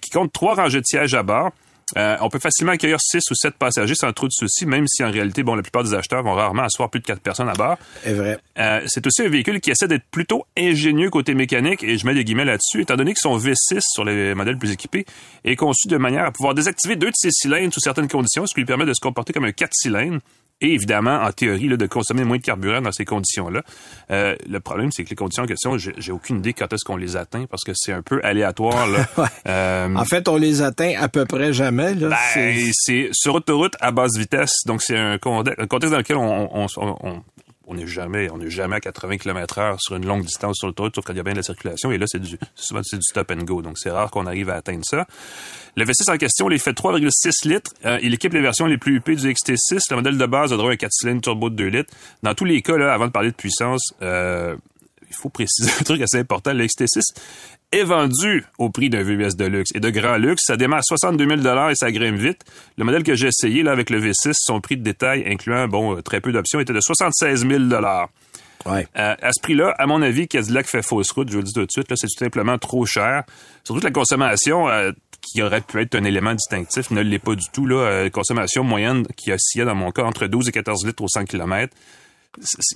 qui 0.00 0.10
compte 0.10 0.32
trois 0.32 0.54
rangées 0.54 0.80
de 0.80 0.86
sièges 0.86 1.14
à 1.14 1.22
bord. 1.22 1.52
Euh, 1.96 2.16
on 2.20 2.28
peut 2.28 2.38
facilement 2.38 2.72
accueillir 2.72 2.98
6 3.00 3.22
ou 3.30 3.34
7 3.34 3.54
passagers 3.54 3.94
sans 3.94 4.12
trop 4.12 4.26
de 4.26 4.32
soucis, 4.32 4.66
même 4.66 4.86
si 4.86 5.02
en 5.04 5.10
réalité, 5.10 5.42
bon, 5.42 5.54
la 5.54 5.62
plupart 5.62 5.84
des 5.84 5.94
acheteurs 5.94 6.22
vont 6.22 6.34
rarement 6.34 6.62
asseoir 6.62 6.90
plus 6.90 7.00
de 7.00 7.06
4 7.06 7.20
personnes 7.20 7.48
à 7.48 7.54
bord. 7.54 7.78
C'est 8.02 8.12
vrai. 8.12 8.38
Euh, 8.58 8.80
c'est 8.86 9.06
aussi 9.06 9.22
un 9.22 9.28
véhicule 9.28 9.60
qui 9.60 9.70
essaie 9.70 9.88
d'être 9.88 10.04
plutôt 10.10 10.44
ingénieux 10.56 11.10
côté 11.10 11.34
mécanique, 11.34 11.82
et 11.82 11.98
je 11.98 12.06
mets 12.06 12.14
des 12.14 12.24
guillemets 12.24 12.44
là-dessus, 12.44 12.82
étant 12.82 12.96
donné 12.96 13.14
que 13.14 13.20
son 13.20 13.38
V6 13.38 13.80
sur 13.80 14.04
les 14.04 14.34
modèles 14.34 14.58
plus 14.58 14.72
équipés 14.72 15.04
est 15.44 15.56
conçu 15.56 15.88
de 15.88 15.96
manière 15.96 16.24
à 16.24 16.32
pouvoir 16.32 16.54
désactiver 16.54 16.96
deux 16.96 17.10
de 17.10 17.16
ses 17.16 17.30
cylindres 17.30 17.72
sous 17.72 17.80
certaines 17.80 18.08
conditions, 18.08 18.46
ce 18.46 18.54
qui 18.54 18.60
lui 18.60 18.66
permet 18.66 18.86
de 18.86 18.94
se 18.94 19.00
comporter 19.00 19.32
comme 19.32 19.44
un 19.44 19.52
4 19.52 19.70
cylindres 19.72 20.20
et 20.60 20.72
évidemment, 20.74 21.22
en 21.22 21.30
théorie, 21.32 21.68
là, 21.68 21.76
de 21.76 21.86
consommer 21.86 22.24
moins 22.24 22.36
de 22.38 22.42
carburant 22.42 22.80
dans 22.80 22.90
ces 22.92 23.04
conditions-là. 23.04 23.62
Euh, 24.10 24.34
le 24.48 24.60
problème, 24.60 24.90
c'est 24.92 25.04
que 25.04 25.10
les 25.10 25.16
conditions 25.16 25.44
en 25.44 25.46
question, 25.46 25.76
j'ai 25.78 26.12
aucune 26.12 26.38
idée 26.38 26.52
quand 26.52 26.72
est-ce 26.72 26.84
qu'on 26.84 26.96
les 26.96 27.16
atteint 27.16 27.46
parce 27.50 27.62
que 27.64 27.72
c'est 27.74 27.92
un 27.92 28.02
peu 28.02 28.20
aléatoire. 28.24 28.86
Là. 28.88 29.06
Euh, 29.46 29.94
En 29.94 30.04
fait, 30.04 30.28
on 30.28 30.36
les 30.36 30.60
atteint 30.62 30.92
à 30.98 31.08
peu 31.08 31.24
près 31.24 31.52
jamais. 31.52 31.94
Ben, 31.94 32.16
C'est- 32.72 33.08
sur 33.12 33.34
autoroute 33.36 33.74
à 33.80 33.92
basse 33.92 34.16
vitesse, 34.18 34.52
donc 34.66 34.82
c'est 34.82 34.96
un 34.98 35.16
contexte 35.18 35.90
dans 35.90 35.98
lequel 35.98 36.16
on, 36.16 36.50
on, 36.64 36.66
on, 36.76 36.96
on- 37.02 37.22
on 37.68 37.74
n'est 37.74 37.86
jamais, 37.86 38.30
on 38.30 38.38
n'est 38.38 38.48
jamais 38.48 38.76
à 38.76 38.80
80 38.80 39.18
km 39.18 39.58
heure 39.58 39.76
sur 39.78 39.94
une 39.94 40.06
longue 40.06 40.24
distance 40.24 40.56
sur 40.56 40.66
l'autoroute, 40.66 40.94
sauf 40.94 41.04
quand 41.04 41.12
il 41.12 41.18
y 41.18 41.20
a 41.20 41.22
bien 41.22 41.34
de 41.34 41.38
la 41.38 41.42
circulation. 41.42 41.92
Et 41.92 41.98
là, 41.98 42.06
c'est 42.08 42.18
du, 42.18 42.38
souvent, 42.54 42.80
c'est 42.82 42.96
du 42.96 43.02
stop 43.02 43.30
and 43.30 43.44
go. 43.44 43.60
Donc, 43.60 43.78
c'est 43.78 43.90
rare 43.90 44.10
qu'on 44.10 44.26
arrive 44.26 44.48
à 44.48 44.54
atteindre 44.54 44.84
ça. 44.84 45.06
Le 45.76 45.84
V6 45.84 46.10
en 46.10 46.16
question, 46.16 46.50
il 46.50 46.58
fait 46.58 46.72
3,6 46.72 47.46
litres. 47.46 47.72
Euh, 47.84 47.98
il 48.02 48.14
équipe 48.14 48.32
les 48.32 48.40
versions 48.40 48.64
les 48.64 48.78
plus 48.78 48.96
huppées 48.96 49.16
du 49.16 49.30
XT6. 49.30 49.80
Le 49.90 49.96
modèle 49.96 50.16
de 50.16 50.26
base 50.26 50.52
a 50.52 50.56
droit 50.56 50.70
à 50.70 50.72
un 50.72 50.76
4 50.76 50.90
cylindres 50.90 51.20
turbo 51.20 51.50
de 51.50 51.56
2 51.56 51.66
litres. 51.66 51.94
Dans 52.22 52.34
tous 52.34 52.46
les 52.46 52.62
cas, 52.62 52.78
là, 52.78 52.94
avant 52.94 53.06
de 53.06 53.12
parler 53.12 53.30
de 53.30 53.36
puissance, 53.36 53.92
euh, 54.00 54.56
il 55.06 55.14
faut 55.14 55.28
préciser 55.28 55.70
un 55.80 55.84
truc 55.84 56.00
assez 56.00 56.18
important. 56.18 56.54
Le 56.54 56.64
XT6 56.64 57.02
est 57.72 57.82
vendu 57.84 58.44
au 58.58 58.70
prix 58.70 58.88
d'un 58.90 59.02
VUS 59.02 59.36
de 59.36 59.44
luxe 59.44 59.70
et 59.74 59.80
de 59.80 59.90
grand 59.90 60.16
luxe. 60.16 60.42
Ça 60.46 60.56
démarre 60.56 60.78
à 60.80 60.82
62 60.82 61.36
000 61.42 61.68
et 61.70 61.74
ça 61.74 61.92
grimpe 61.92 62.16
vite. 62.16 62.40
Le 62.78 62.84
modèle 62.84 63.02
que 63.02 63.14
j'ai 63.14 63.28
essayé 63.28 63.62
là 63.62 63.72
avec 63.72 63.90
le 63.90 64.00
V6, 64.00 64.32
son 64.34 64.60
prix 64.60 64.76
de 64.76 64.82
détail 64.82 65.24
incluant 65.26 65.68
bon 65.68 65.96
euh, 65.96 66.02
très 66.02 66.20
peu 66.20 66.32
d'options 66.32 66.60
était 66.60 66.72
de 66.72 66.80
76 66.80 67.46
000 67.46 67.64
Ouais. 68.66 68.86
euh, 68.98 69.14
à 69.22 69.32
ce 69.32 69.40
prix-là, 69.40 69.74
à 69.78 69.86
mon 69.86 70.02
avis, 70.02 70.26
Cadillac 70.28 70.66
fait 70.66 70.82
fausse 70.82 71.10
route, 71.12 71.28
je 71.28 71.34
vous 71.34 71.38
le 71.38 71.44
dis 71.44 71.52
tout 71.52 71.64
de 71.64 71.70
suite. 71.70 71.88
Là, 71.90 71.96
c'est 71.96 72.08
tout 72.08 72.18
simplement 72.18 72.58
trop 72.58 72.84
cher. 72.86 73.22
Surtout 73.64 73.80
que 73.80 73.86
la 73.86 73.92
consommation, 73.92 74.68
euh, 74.68 74.90
qui 75.20 75.42
aurait 75.42 75.60
pu 75.60 75.80
être 75.80 75.94
un 75.94 76.04
élément 76.04 76.34
distinctif, 76.34 76.90
ne 76.90 77.00
l'est 77.00 77.18
pas 77.20 77.34
du 77.36 77.44
tout. 77.52 77.66
Là, 77.66 77.76
Euh, 77.76 78.10
consommation 78.10 78.64
moyenne 78.64 79.06
qui 79.16 79.30
oscillait 79.32 79.64
dans 79.64 79.74
mon 79.76 79.90
cas 79.92 80.02
entre 80.04 80.26
12 80.26 80.48
et 80.48 80.52
14 80.52 80.84
litres 80.86 81.02
au 81.04 81.08
100 81.08 81.24
km. 81.24 81.72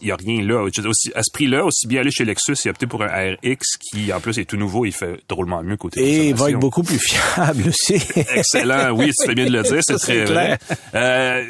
Il 0.00 0.08
y 0.08 0.10
a 0.10 0.16
rien 0.16 0.42
là. 0.42 0.62
Aussi- 0.62 1.12
à 1.14 1.22
ce 1.22 1.30
prix-là, 1.32 1.64
aussi 1.64 1.86
bien 1.86 2.00
aller 2.00 2.10
chez 2.10 2.24
Lexus 2.24 2.56
et 2.64 2.70
opter 2.70 2.86
pour 2.86 3.02
un 3.02 3.06
RX 3.08 3.76
qui, 3.78 4.12
en 4.12 4.18
plus, 4.18 4.38
est 4.38 4.44
tout 4.44 4.56
nouveau. 4.56 4.86
Il 4.86 4.92
fait 4.92 5.20
drôlement 5.28 5.62
mieux 5.62 5.76
côté 5.76 6.00
Et 6.00 6.28
il 6.30 6.34
va 6.34 6.50
être 6.50 6.58
beaucoup 6.58 6.82
plus 6.82 6.98
fiable 6.98 7.68
aussi. 7.68 7.94
Excellent, 8.34 8.90
oui, 8.92 9.12
tu 9.12 9.26
fais 9.26 9.34
bien 9.34 9.46
de 9.46 9.52
le 9.52 9.62
dire, 9.62 9.78
c'est 9.82 9.94
très 9.98 9.98
c'est 9.98 10.24
vrai. 10.24 10.58
clair. 10.66 10.78
Euh, 10.94 11.44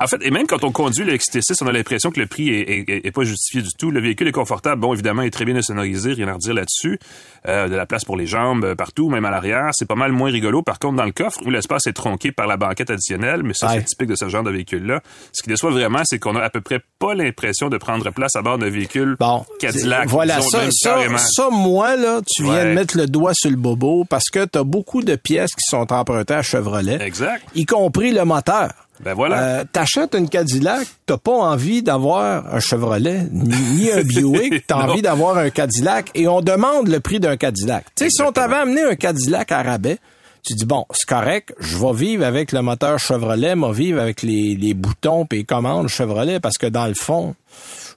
en 0.00 0.06
fait, 0.06 0.16
et 0.22 0.30
même 0.30 0.46
quand 0.46 0.64
on 0.64 0.72
conduit 0.72 1.04
le 1.04 1.12
XT6, 1.14 1.62
on 1.62 1.66
a 1.66 1.72
l'impression 1.72 2.10
que 2.10 2.20
le 2.20 2.26
prix 2.26 2.48
est, 2.48 2.88
est- 2.88 3.06
est 3.06 3.10
pas 3.12 3.24
justifié 3.24 3.60
du 3.62 3.70
tout. 3.78 3.90
Le 3.90 4.00
véhicule 4.00 4.28
est 4.28 4.32
confortable, 4.32 4.80
bon, 4.80 4.94
évidemment, 4.94 5.22
il 5.22 5.26
est 5.26 5.30
très 5.30 5.44
bien 5.44 5.60
sonorisé, 5.60 6.12
rien 6.14 6.28
à 6.28 6.34
redire 6.34 6.54
là-dessus. 6.54 6.98
Euh, 7.46 7.68
de 7.68 7.74
la 7.76 7.86
place 7.86 8.04
pour 8.04 8.16
les 8.16 8.26
jambes 8.26 8.64
euh, 8.64 8.74
partout, 8.74 9.08
même 9.10 9.24
à 9.24 9.30
l'arrière. 9.30 9.70
C'est 9.72 9.86
pas 9.86 9.94
mal 9.94 10.12
moins 10.12 10.30
rigolo. 10.30 10.62
Par 10.62 10.78
contre, 10.78 10.96
dans 10.96 11.04
le 11.04 11.12
coffre, 11.12 11.38
où 11.46 11.50
l'espace 11.50 11.86
est 11.86 11.92
tronqué 11.92 12.32
par 12.32 12.46
la 12.46 12.56
banquette 12.56 12.90
additionnelle, 12.90 13.42
mais 13.42 13.54
ça, 13.54 13.68
Ouais. 13.68 13.78
c'est 13.78 13.84
typique 13.84 14.08
de 14.08 14.16
ce 14.16 14.28
genre 14.28 14.42
de 14.42 14.50
véhicule-là. 14.50 15.02
Ce 15.32 15.42
qui 15.42 15.48
déçoit 15.48 15.70
vraiment, 15.70 16.00
c'est 16.04 16.18
qu'on 16.18 16.34
a 16.36 16.42
à 16.42 16.50
peu 16.50 16.60
près 16.60 16.80
pas 16.98 17.14
l'impression 17.14 17.47
de 17.70 17.78
prendre 17.78 18.10
place 18.10 18.36
à 18.36 18.42
bord 18.42 18.58
d'un 18.58 18.70
véhicule 18.70 19.16
Bon, 19.18 19.44
Cadillac. 19.60 20.08
Voilà, 20.08 20.36
disons, 20.36 20.50
ça, 20.50 20.60
ça, 20.70 21.18
ça, 21.18 21.48
moi, 21.50 21.96
là, 21.96 22.20
tu 22.26 22.42
viens 22.44 22.52
Ouais. 22.54 22.64
de 22.70 22.72
mettre 22.74 22.96
le 22.96 23.06
doigt 23.06 23.32
sur 23.34 23.50
le 23.50 23.56
bobo 23.56 24.04
parce 24.08 24.30
que 24.30 24.44
tu 24.44 24.58
as 24.58 24.62
beaucoup 24.64 25.02
de 25.02 25.16
pièces 25.16 25.50
qui 25.52 25.64
sont 25.68 25.92
empruntées 25.92 26.34
à 26.34 26.42
Chevrolet, 26.42 26.98
Exact. 27.02 27.42
y 27.54 27.64
compris 27.66 28.12
le 28.12 28.24
moteur. 28.24 28.70
Ben 29.00 29.14
voilà. 29.14 29.40
Euh, 29.42 29.64
T'achètes 29.72 30.14
une 30.16 30.28
Cadillac, 30.28 30.86
t'as 31.06 31.18
pas 31.18 31.30
envie 31.30 31.82
d'avoir 31.84 32.52
un 32.52 32.58
Chevrolet 32.58 33.26
ni, 33.30 33.54
ni 33.76 33.92
un 33.92 34.02
Buick, 34.02 34.64
t'as 34.66 34.88
envie 34.88 35.02
d'avoir 35.02 35.38
un 35.38 35.50
Cadillac 35.50 36.10
et 36.16 36.26
on 36.26 36.40
demande 36.40 36.88
le 36.88 36.98
prix 36.98 37.20
d'un 37.20 37.36
Cadillac. 37.36 37.84
Tu 37.96 38.04
sais, 38.04 38.10
si 38.10 38.22
on 38.22 38.32
t'avait 38.32 38.56
amené 38.56 38.82
un 38.82 38.96
Cadillac 38.96 39.52
à 39.52 39.62
rabais, 39.62 39.98
tu 40.42 40.54
dis 40.54 40.64
bon, 40.64 40.86
c'est 40.90 41.08
correct, 41.08 41.54
je 41.58 41.76
vais 41.76 41.92
vivre 41.92 42.24
avec 42.24 42.52
le 42.52 42.62
moteur 42.62 42.98
Chevrolet, 42.98 43.54
moi 43.54 43.72
vivre 43.72 44.00
avec 44.00 44.22
les, 44.22 44.54
les 44.54 44.74
boutons 44.74 45.26
et 45.32 45.36
les 45.36 45.44
commandes 45.44 45.88
Chevrolet 45.88 46.40
parce 46.40 46.58
que 46.58 46.66
dans 46.66 46.86
le 46.86 46.94
fond, 46.94 47.34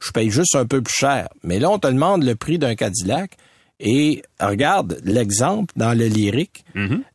je 0.01 0.11
paye 0.11 0.29
juste 0.29 0.55
un 0.55 0.65
peu 0.65 0.81
plus 0.81 0.93
cher. 0.93 1.29
Mais 1.43 1.59
là, 1.59 1.69
on 1.69 1.79
te 1.79 1.87
demande 1.87 2.23
le 2.23 2.35
prix 2.35 2.57
d'un 2.57 2.75
Cadillac. 2.75 3.37
Et 3.83 4.21
regarde 4.39 4.99
l'exemple 5.03 5.73
dans 5.75 5.97
le 5.97 6.05
lyrique. 6.05 6.63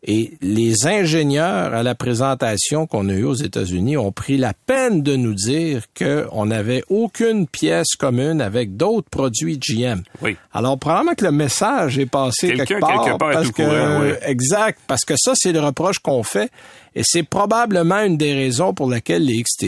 Et 0.03 0.33
les 0.43 0.87
ingénieurs 0.87 1.73
à 1.73 1.83
la 1.83 1.95
présentation 1.95 2.87
qu'on 2.87 3.09
a 3.09 3.13
eue 3.13 3.25
aux 3.25 3.35
États-Unis 3.35 3.97
ont 3.97 4.13
pris 4.13 4.37
la 4.37 4.53
peine 4.53 5.03
de 5.03 5.15
nous 5.17 5.35
dire 5.35 5.85
qu'on 5.97 6.47
n'avait 6.47 6.83
aucune 6.89 7.47
pièce 7.47 7.95
commune 7.97 8.41
avec 8.41 8.77
d'autres 8.77 9.09
produits 9.09 9.59
GM. 9.59 10.03
Oui. 10.23 10.37
Alors 10.53 10.79
probablement 10.79 11.15
que 11.15 11.25
le 11.25 11.33
message 11.33 11.99
est 11.99 12.07
passé 12.07 12.55
quelque 12.55 12.81
part. 12.81 13.05
quelque 13.05 13.19
part 13.19 13.31
est 13.31 13.35
parce 13.35 13.49
au 13.49 13.53
que, 13.53 13.63
courant, 13.63 14.01
oui. 14.03 14.11
Exact, 14.23 14.81
parce 14.87 15.05
que 15.05 15.15
ça, 15.17 15.33
c'est 15.35 15.53
le 15.53 15.61
reproche 15.61 16.01
qu'on 16.01 16.23
fait. 16.25 16.51
Et 16.99 17.03
c'est 17.05 17.23
probablement 17.23 18.01
une 18.03 18.17
des 18.17 18.33
raisons 18.33 18.73
pour 18.73 18.89
laquelle 18.89 19.23
les 19.25 19.43
XT, 19.43 19.65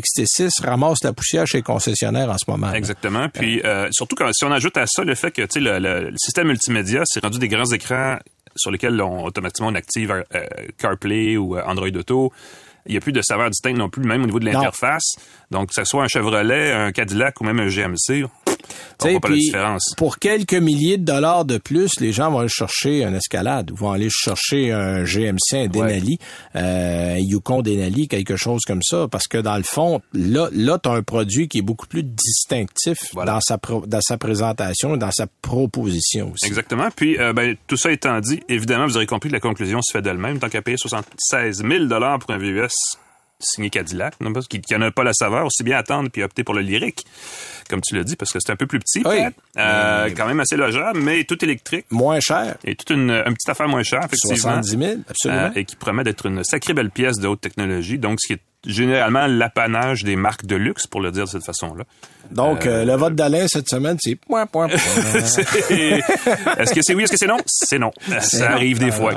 XT6 0.00 0.64
ramassent 0.64 1.04
la 1.04 1.12
poussière 1.12 1.46
chez 1.46 1.58
les 1.58 1.62
concessionnaires 1.62 2.30
en 2.30 2.38
ce 2.38 2.50
moment. 2.50 2.72
Exactement. 2.72 3.28
Puis 3.28 3.60
euh, 3.64 3.88
surtout 3.92 4.16
quand 4.16 4.32
si 4.32 4.44
on 4.44 4.50
ajoute 4.52 4.76
à 4.78 4.86
ça 4.86 5.04
le 5.04 5.14
fait 5.14 5.30
que 5.30 5.42
le, 5.58 5.78
le- 5.78 6.10
le 6.10 6.16
système 6.16 6.48
multimédia 6.48 7.02
c'est 7.04 7.22
rendu 7.22 7.38
des 7.38 7.48
grands 7.48 7.70
écrans 7.70 8.16
sur 8.56 8.70
lesquels 8.70 9.00
on, 9.02 9.24
automatiquement 9.24 9.68
on 9.68 9.74
active 9.74 10.10
euh, 10.34 10.44
CarPlay 10.78 11.36
ou 11.36 11.56
euh, 11.56 11.62
Android 11.66 11.88
Auto. 11.94 12.32
Il 12.86 12.92
n'y 12.92 12.96
a 12.98 13.00
plus 13.00 13.12
de 13.12 13.22
saveur 13.22 13.48
distincte 13.48 13.78
non 13.78 13.88
plus, 13.88 14.02
même 14.02 14.22
au 14.22 14.26
niveau 14.26 14.40
de 14.40 14.44
l'interface. 14.46 15.14
Donc, 15.52 15.68
que 15.68 15.74
ce 15.74 15.84
soit 15.84 16.02
un 16.04 16.08
Chevrolet, 16.08 16.72
un 16.72 16.90
Cadillac 16.92 17.40
ou 17.40 17.44
même 17.44 17.60
un 17.60 17.68
GMC, 17.68 18.24
on 19.04 19.20
pas 19.20 19.28
la 19.28 19.34
différence. 19.36 19.94
Pour 19.96 20.18
quelques 20.18 20.54
milliers 20.54 20.96
de 20.96 21.04
dollars 21.04 21.44
de 21.44 21.58
plus, 21.58 21.98
les 22.00 22.12
gens 22.12 22.30
vont 22.30 22.38
aller 22.38 22.48
chercher 22.48 23.04
un 23.04 23.12
Escalade 23.14 23.70
ou 23.70 23.76
vont 23.76 23.90
aller 23.90 24.08
chercher 24.10 24.72
un 24.72 25.04
GMC, 25.04 25.36
un 25.54 25.66
Denali, 25.66 26.18
euh, 26.56 27.14
un 27.14 27.18
Yukon 27.18 27.62
Denali, 27.62 28.08
quelque 28.08 28.36
chose 28.36 28.62
comme 28.66 28.82
ça, 28.82 29.08
parce 29.10 29.28
que 29.28 29.38
dans 29.38 29.56
le 29.56 29.62
fond, 29.64 30.00
là, 30.14 30.48
là, 30.52 30.78
tu 30.82 30.88
as 30.88 30.92
un 30.92 31.02
produit 31.02 31.48
qui 31.48 31.58
est 31.58 31.62
beaucoup 31.62 31.86
plus 31.86 32.02
distinctif 32.04 32.98
dans 33.14 33.40
sa 33.40 33.58
pro- 33.58 33.84
dans 33.86 34.00
sa 34.00 34.16
présentation 34.16 34.94
et 34.94 34.98
dans 34.98 35.10
sa 35.12 35.26
proposition 35.42 36.32
aussi. 36.32 36.46
Exactement. 36.46 36.88
Puis, 36.94 37.18
euh, 37.18 37.32
ben, 37.32 37.56
tout 37.66 37.76
ça 37.76 37.90
étant 37.92 38.20
dit, 38.20 38.40
évidemment, 38.48 38.86
vous 38.86 38.96
aurez 38.96 39.06
compris 39.06 39.28
que 39.28 39.34
la 39.34 39.40
conclusion 39.40 39.80
se 39.82 39.92
fait 39.92 40.02
d'elle-même. 40.02 40.38
Tant 40.38 40.48
qu'à 40.48 40.62
payer 40.62 40.76
76 40.76 41.62
000 41.68 41.86
pour 42.18 42.30
un 42.30 42.38
VUS 42.38 42.68
signé 43.42 43.70
Cadillac, 43.70 44.14
parce 44.32 44.48
qu'il 44.48 44.62
n'a 44.70 44.90
pas 44.90 45.04
la 45.04 45.12
saveur, 45.12 45.46
aussi 45.46 45.62
bien 45.62 45.76
attendre 45.76 46.10
puis 46.10 46.22
opter 46.22 46.44
pour 46.44 46.54
le 46.54 46.60
lyrique, 46.60 47.04
comme 47.72 47.80
tu 47.80 47.96
l'as 47.96 48.04
dit, 48.04 48.16
parce 48.16 48.30
que 48.30 48.38
c'est 48.38 48.52
un 48.52 48.56
peu 48.56 48.66
plus 48.66 48.78
petit, 48.78 49.02
Oui. 49.06 49.18
Euh, 49.58 50.10
quand 50.14 50.26
même 50.26 50.40
assez 50.40 50.56
logeable, 50.56 51.00
mais 51.00 51.24
tout 51.24 51.42
électrique. 51.42 51.86
Moins 51.90 52.20
cher. 52.20 52.56
Et 52.64 52.74
toute 52.76 52.90
une, 52.90 53.10
une 53.10 53.32
petite 53.34 53.48
affaire 53.48 53.66
moins 53.66 53.82
chère, 53.82 54.00
effectivement. 54.04 54.36
70 54.36 54.68
000, 54.78 54.92
absolument. 55.08 55.40
Euh, 55.42 55.50
et 55.56 55.64
qui 55.64 55.74
promet 55.76 56.04
d'être 56.04 56.26
une 56.26 56.44
sacrée 56.44 56.74
belle 56.74 56.90
pièce 56.90 57.18
de 57.18 57.26
haute 57.28 57.40
technologie. 57.40 57.98
Donc, 57.98 58.18
ce 58.20 58.26
qui 58.26 58.32
est 58.34 58.42
généralement 58.66 59.26
l'apanage 59.26 60.04
des 60.04 60.16
marques 60.16 60.44
de 60.44 60.54
luxe, 60.56 60.86
pour 60.86 61.00
le 61.00 61.10
dire 61.10 61.24
de 61.24 61.30
cette 61.30 61.44
façon-là. 61.46 61.84
Donc, 62.30 62.66
euh, 62.66 62.84
le 62.84 62.92
vote 62.94 63.14
d'Alain 63.14 63.46
cette 63.48 63.68
semaine, 63.70 63.96
c'est 64.00 64.16
point, 64.16 64.44
point, 64.46 64.68
point. 64.68 64.76
Est-ce 65.70 66.74
que 66.74 66.82
c'est 66.82 66.94
oui, 66.94 67.02
est-ce 67.04 67.12
que 67.12 67.18
c'est 67.18 67.26
non? 67.26 67.38
C'est 67.46 67.78
non. 67.78 67.90
Ça 68.20 68.48
non. 68.50 68.54
arrive 68.54 68.78
des 68.78 68.90
fois. 68.92 69.12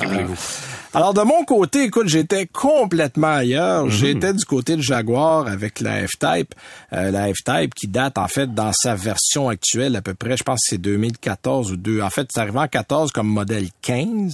Alors 0.93 1.13
de 1.13 1.21
mon 1.21 1.43
côté, 1.43 1.83
écoute, 1.83 2.07
j'étais 2.07 2.45
complètement 2.47 3.27
Mhm. 3.33 3.37
ailleurs. 3.39 3.89
J'étais 3.89 4.33
du 4.33 4.45
côté 4.45 4.77
de 4.77 4.81
Jaguar 4.81 5.45
avec 5.47 5.81
la 5.81 6.07
F-Type, 6.07 6.55
euh, 6.93 7.11
la 7.11 7.27
F-Type 7.33 7.73
qui 7.75 7.87
date 7.87 8.17
en 8.17 8.27
fait 8.29 8.44
dans 8.45 8.71
sa 8.73 8.95
version 8.95 9.49
actuelle 9.49 9.95
à 9.95 10.01
peu 10.01 10.13
près, 10.13 10.37
je 10.37 10.43
pense 10.43 10.59
que 10.59 10.69
c'est 10.69 10.77
2014 10.77 11.71
ou 11.71 11.77
2. 11.77 12.01
En 12.01 12.09
fait, 12.09 12.27
c'est 12.31 12.39
arrivé 12.39 12.59
en 12.59 12.67
14 12.67 13.11
comme 13.11 13.27
modèle 13.27 13.67
15. 13.81 14.33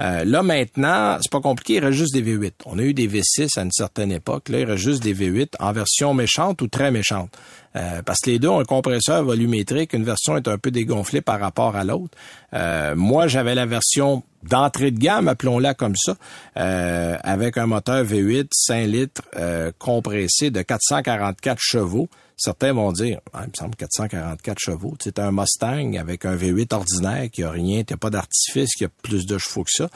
Euh, 0.00 0.24
là 0.24 0.42
maintenant, 0.42 1.18
c'est 1.20 1.30
pas 1.30 1.40
compliqué, 1.40 1.74
il 1.74 1.84
reste 1.84 1.98
juste 1.98 2.14
des 2.14 2.22
V8. 2.22 2.52
On 2.66 2.78
a 2.78 2.82
eu 2.82 2.94
des 2.94 3.08
V6 3.08 3.58
à 3.58 3.62
une 3.62 3.72
certaine 3.72 4.12
époque. 4.12 4.48
Là, 4.48 4.60
il 4.60 4.64
reste 4.64 4.82
juste 4.82 5.02
des 5.02 5.14
V8 5.14 5.54
en 5.60 5.72
version 5.72 6.14
méchante 6.14 6.62
ou 6.62 6.68
très 6.68 6.90
méchante. 6.90 7.30
Euh, 7.76 8.02
parce 8.02 8.20
que 8.20 8.30
les 8.30 8.38
deux 8.38 8.48
ont 8.48 8.60
un 8.60 8.64
compresseur 8.64 9.24
volumétrique. 9.24 9.94
Une 9.94 10.04
version 10.04 10.36
est 10.36 10.46
un 10.46 10.58
peu 10.58 10.70
dégonflée 10.70 11.20
par 11.20 11.40
rapport 11.40 11.74
à 11.74 11.84
l'autre. 11.84 12.16
Euh, 12.52 12.94
moi, 12.94 13.26
j'avais 13.26 13.54
la 13.54 13.66
version 13.66 14.22
d'entrée 14.44 14.90
de 14.90 14.98
gamme, 14.98 15.28
appelons-la 15.28 15.74
comme 15.74 15.96
ça, 15.96 16.16
euh, 16.56 17.16
avec 17.22 17.58
un 17.58 17.66
moteur 17.66 18.04
V8 18.04 18.48
5 18.52 18.86
litres 18.86 19.22
euh, 19.36 19.72
compressé 19.78 20.50
de 20.50 20.62
444 20.62 21.58
chevaux. 21.60 22.08
Certains 22.36 22.72
vont 22.72 22.90
dire, 22.92 23.20
Ah, 23.32 23.42
il 23.44 23.48
me 23.50 23.54
semble 23.56 23.76
444 23.76 24.58
chevaux. 24.58 24.94
C'est 25.02 25.18
un 25.18 25.30
Mustang 25.30 25.94
avec 25.98 26.24
un 26.24 26.36
V8 26.36 26.74
ordinaire 26.74 27.30
qui 27.30 27.42
a 27.42 27.50
rien, 27.50 27.82
t'as 27.84 27.96
pas 27.96 28.10
d'artifice, 28.10 28.74
qui 28.74 28.84
a 28.84 28.88
plus 29.02 29.24
de 29.26 29.38
chevaux 29.38 29.62
que 29.64 29.70
ça. 29.70 29.88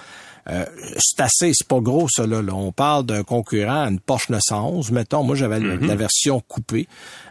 Euh, 0.49 0.65
c'est 0.99 1.21
assez, 1.21 1.53
c'est 1.53 1.67
pas 1.69 1.81
gros 1.81 2.09
ça 2.09 2.27
là. 2.27 2.41
On 2.55 2.73
parle 2.73 3.05
d'un 3.05 3.23
concurrent 3.23 3.83
à 3.83 3.89
une 3.89 4.01
Porsche 4.01 4.31
911, 4.31 4.91
mettons. 4.93 5.23
Moi 5.23 5.35
j'avais 5.37 5.61
la- 5.61 5.77
la 5.77 5.95
version 5.97 6.41
coupée. 6.41 6.89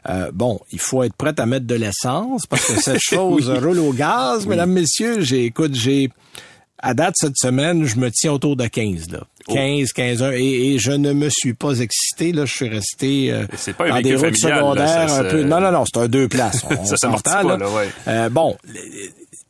Euh, 0.10 0.30
bon, 0.34 0.60
il 0.72 0.80
faut 0.80 1.02
être 1.04 1.16
prêt 1.16 1.34
à 1.40 1.46
mettre 1.48 1.66
de 1.66 1.74
l'essence 1.76 2.46
parce 2.46 2.66
que 2.66 2.80
cette 2.80 3.00
chose 3.02 3.50
Oui. 3.50 3.58
roule 3.60 3.80
au 3.80 3.94
gaz, 3.94 4.46
mesdames, 4.46 4.72
messieurs. 4.72 5.22
J'ai, 5.22 5.46
écoute, 5.46 5.74
j'ai 5.74 6.10
à 6.80 6.94
date 6.94 7.16
cette 7.18 7.38
semaine, 7.38 7.86
je 7.86 7.98
me 7.98 8.10
tiens 8.12 8.34
autour 8.34 8.56
de 8.56 8.68
15 8.68 9.10
là. 9.12 9.20
15, 9.48 9.94
15 9.94 10.24
heures. 10.24 10.34
Et, 10.34 10.74
et 10.74 10.80
je 10.80 10.92
ne 10.92 11.14
me 11.14 11.30
suis 11.30 11.54
pas 11.54 11.80
excité. 11.80 12.34
Là, 12.34 12.46
je 12.46 12.54
suis 12.54 12.68
resté 12.68 13.32
euh, 13.32 13.46
pas 13.78 13.88
dans 13.90 14.02
des 14.02 14.16
routes 14.16 14.42
là, 14.44 14.58
secondaires 14.58 15.14
un 15.14 15.24
peu. 15.24 15.44
Non, 15.44 15.62
non, 15.62 15.72
non, 15.72 15.86
c'est 15.86 16.02
un 16.02 16.08
deux 16.10 16.28
places. 16.28 16.66
On 16.70 16.84
Ça 16.86 16.98
s'entend, 16.98 17.44
là, 17.44 17.58
ouais. 17.58 17.90
Euh, 18.10 18.30
bon, 18.30 18.58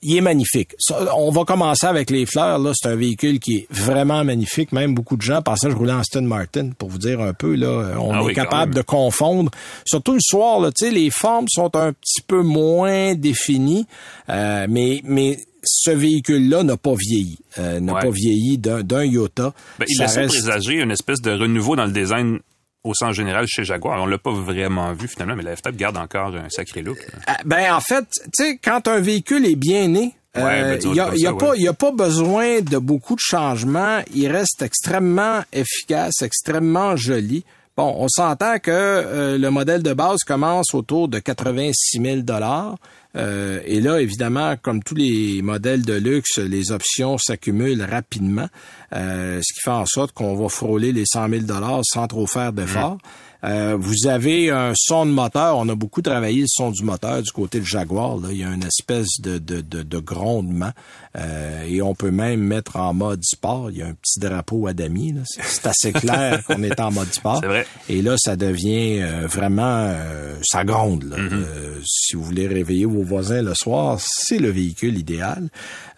il 0.04 0.18
est 0.18 0.22
magnifique. 0.22 0.76
Ça, 0.78 1.16
on 1.18 1.32
va 1.32 1.44
commencer 1.46 1.88
avec 1.88 2.12
les 2.12 2.28
fleurs. 2.28 2.60
Là, 2.60 2.74
c'est 2.76 2.90
un 2.90 2.96
véhicule 2.96 3.40
qui 3.40 3.56
est 3.56 3.68
vraiment 3.72 4.24
magnifique. 4.24 4.72
Même 4.72 4.94
beaucoup 4.94 5.18
de 5.18 5.24
gens 5.24 5.42
pensaient 5.42 5.68
que 5.68 5.74
je 5.74 5.78
roulais 5.78 5.94
en 5.94 6.00
Aston 6.00 6.22
Martin, 6.22 6.70
pour 6.78 6.90
vous 6.90 7.00
dire 7.00 7.20
un 7.20 7.34
peu. 7.34 7.56
Là, 7.56 7.96
on 8.00 8.14
Ah 8.14 8.22
est 8.22 8.26
oui, 8.26 8.34
capable 8.36 8.76
de 8.76 8.84
confondre. 8.84 9.50
Surtout 9.84 10.14
le 10.14 10.22
soir, 10.22 10.60
là, 10.60 10.70
tu 10.72 10.86
sais, 10.86 10.92
les 10.92 11.10
formes 11.10 11.48
sont 11.50 11.76
un 11.76 11.92
petit 11.94 12.22
peu 12.28 12.44
moins 12.44 13.16
définies, 13.16 13.88
euh, 14.30 14.68
mais 14.70 15.02
mais 15.04 15.40
ce 15.68 15.92
véhicule-là 15.92 16.64
n'a 16.64 16.78
pas 16.78 16.96
vieilli, 16.98 17.38
euh, 17.60 17.80
n'a 17.80 17.94
Ouais. 17.94 18.02
pas 18.02 18.10
vieilli 18.10 18.58
d'un 18.58 19.04
iota. 19.04 19.54
Ben, 19.80 19.86
il 19.88 19.96
Ça 19.96 20.04
laissait 20.04 20.20
reste- 20.22 20.34
présager 20.34 20.74
une 20.82 20.92
espèce 20.92 21.22
de 21.22 21.32
renouveau 21.32 21.76
dans 21.76 21.86
le 21.86 21.92
design 21.92 22.40
au 22.84 22.94
sens 22.94 23.14
général 23.16 23.46
chez 23.48 23.64
Jaguar. 23.66 24.02
On 24.02 24.06
l'a 24.06 24.18
pas 24.18 24.32
vraiment 24.32 24.94
vu 24.94 25.08
finalement, 25.08 25.36
mais 25.36 25.44
la 25.44 25.56
F-Type 25.56 25.76
garde 25.76 25.98
encore 25.98 26.34
un 26.36 26.50
sacré 26.50 26.82
look. 26.82 26.98
Ah, 27.28 27.38
Ben 27.46 27.74
en 27.74 27.82
fait, 27.82 28.06
tu 28.24 28.30
sais, 28.34 28.60
quand 28.64 28.88
un 28.88 29.00
véhicule 29.00 29.46
est 29.46 29.56
bien 29.56 29.88
né, 29.90 30.14
Ouais, 30.36 30.44
euh, 30.44 30.78
ben, 30.78 30.82
il 30.92 30.96
y 30.96 31.00
a, 31.00 31.12
il 31.16 31.26
a 31.28 31.34
pas, 31.34 31.50
ouais. 31.50 31.58
il 31.58 31.64
y 31.64 31.68
a 31.68 31.74
pas 31.74 31.92
besoin 31.92 32.62
de 32.62 32.78
beaucoup 32.78 33.16
de 33.16 33.20
changements. 33.22 34.00
Il 34.14 34.28
reste 34.32 34.62
extrêmement 34.62 35.42
efficace, 35.52 36.22
extrêmement 36.22 36.96
joli. 36.96 37.44
Bon, 37.76 37.94
on 37.98 38.08
s'entend 38.08 38.58
que 38.60 38.72
euh, 38.72 39.38
le 39.38 39.50
modèle 39.50 39.82
de 39.84 39.94
base 39.94 40.20
commence 40.26 40.74
autour 40.74 41.08
de 41.08 41.20
86 41.20 42.00
000 42.02 42.18
dollars. 42.22 42.76
Euh, 43.18 43.60
et 43.66 43.82
là, 43.82 44.00
évidemment, 44.00 44.56
comme 44.62 44.84
tous 44.84 44.96
les 44.96 45.42
modèles 45.42 45.84
de 45.84 45.94
luxe, 45.94 46.38
les 46.38 46.72
options 46.72 47.18
s'accumulent 47.18 47.82
rapidement, 47.84 48.48
euh, 48.94 49.40
ce 49.44 49.54
qui 49.54 49.60
fait 49.64 49.70
en 49.72 49.86
sorte 49.86 50.12
qu'on 50.14 50.36
va 50.36 50.50
frôler 50.50 50.92
les 50.92 51.06
100 51.06 51.30
000 51.30 51.42
dollars 51.44 51.82
sans 51.84 52.08
trop 52.08 52.28
faire 52.28 52.54
d'efforts. 52.54 52.98
Euh, 53.44 53.78
vous 53.80 54.08
avez 54.08 54.50
un 54.50 54.74
son 54.76 55.06
de 55.06 55.12
moteur. 55.12 55.58
On 55.58 55.70
a 55.70 55.76
beaucoup 55.76 56.02
travaillé 56.02 56.42
le 56.42 56.48
son 56.50 56.72
du 56.72 56.84
moteur 56.84 57.22
du 57.22 57.32
côté 57.32 57.60
de 57.60 57.66
Jaguar. 57.66 58.18
Là. 58.18 58.30
Il 58.32 58.38
y 58.40 58.44
a 58.44 58.48
une 58.52 58.64
espèce 58.64 59.22
de, 59.22 59.38
de, 59.38 59.62
de, 59.62 59.84
de 59.84 59.98
grondement. 60.00 60.72
Euh, 61.16 61.64
et 61.68 61.82
on 61.84 61.94
peut 61.94 62.10
même 62.10 62.40
mettre 62.42 62.78
en 62.78 62.96
mode 62.96 63.22
sport. 63.24 63.70
Il 63.70 63.78
y 63.78 63.82
a 63.84 63.88
un 63.88 63.94
petit 63.94 64.20
drapeau 64.20 64.66
à 64.66 64.74
damier. 64.74 65.14
C'est 65.44 65.68
assez 65.68 65.92
clair 65.94 66.44
qu'on 66.48 66.64
est 66.64 66.80
en 66.80 66.92
mode 66.92 67.14
sport. 67.14 67.40
C'est 67.42 67.48
vrai. 67.48 67.68
Et 67.90 68.02
là, 68.02 68.16
ça 68.18 68.36
devient 68.36 69.02
euh, 69.04 69.28
vraiment... 69.28 69.92
euh, 69.94 70.36
ça 70.44 70.64
gronde. 70.64 71.04
là. 71.04 71.18
Mm-hmm. 71.18 71.34
Euh, 71.34 71.80
si 71.86 72.16
vous 72.16 72.24
voulez 72.24 72.48
réveiller 72.48 72.86
vos 72.86 73.04
voisins 73.04 73.44
le 73.44 73.54
soir, 73.54 74.00
c'est 74.02 74.40
le 74.40 74.50
véhicule 74.50 74.98
idéal. 74.98 75.50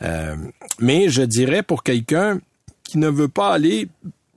Euh, 0.01 0.35
mais 0.79 1.07
je 1.09 1.21
dirais 1.21 1.63
pour 1.63 1.83
quelqu'un 1.83 2.39
qui 2.89 2.97
ne 2.97 3.09
veut 3.09 3.27
pas 3.27 3.53
aller 3.53 3.87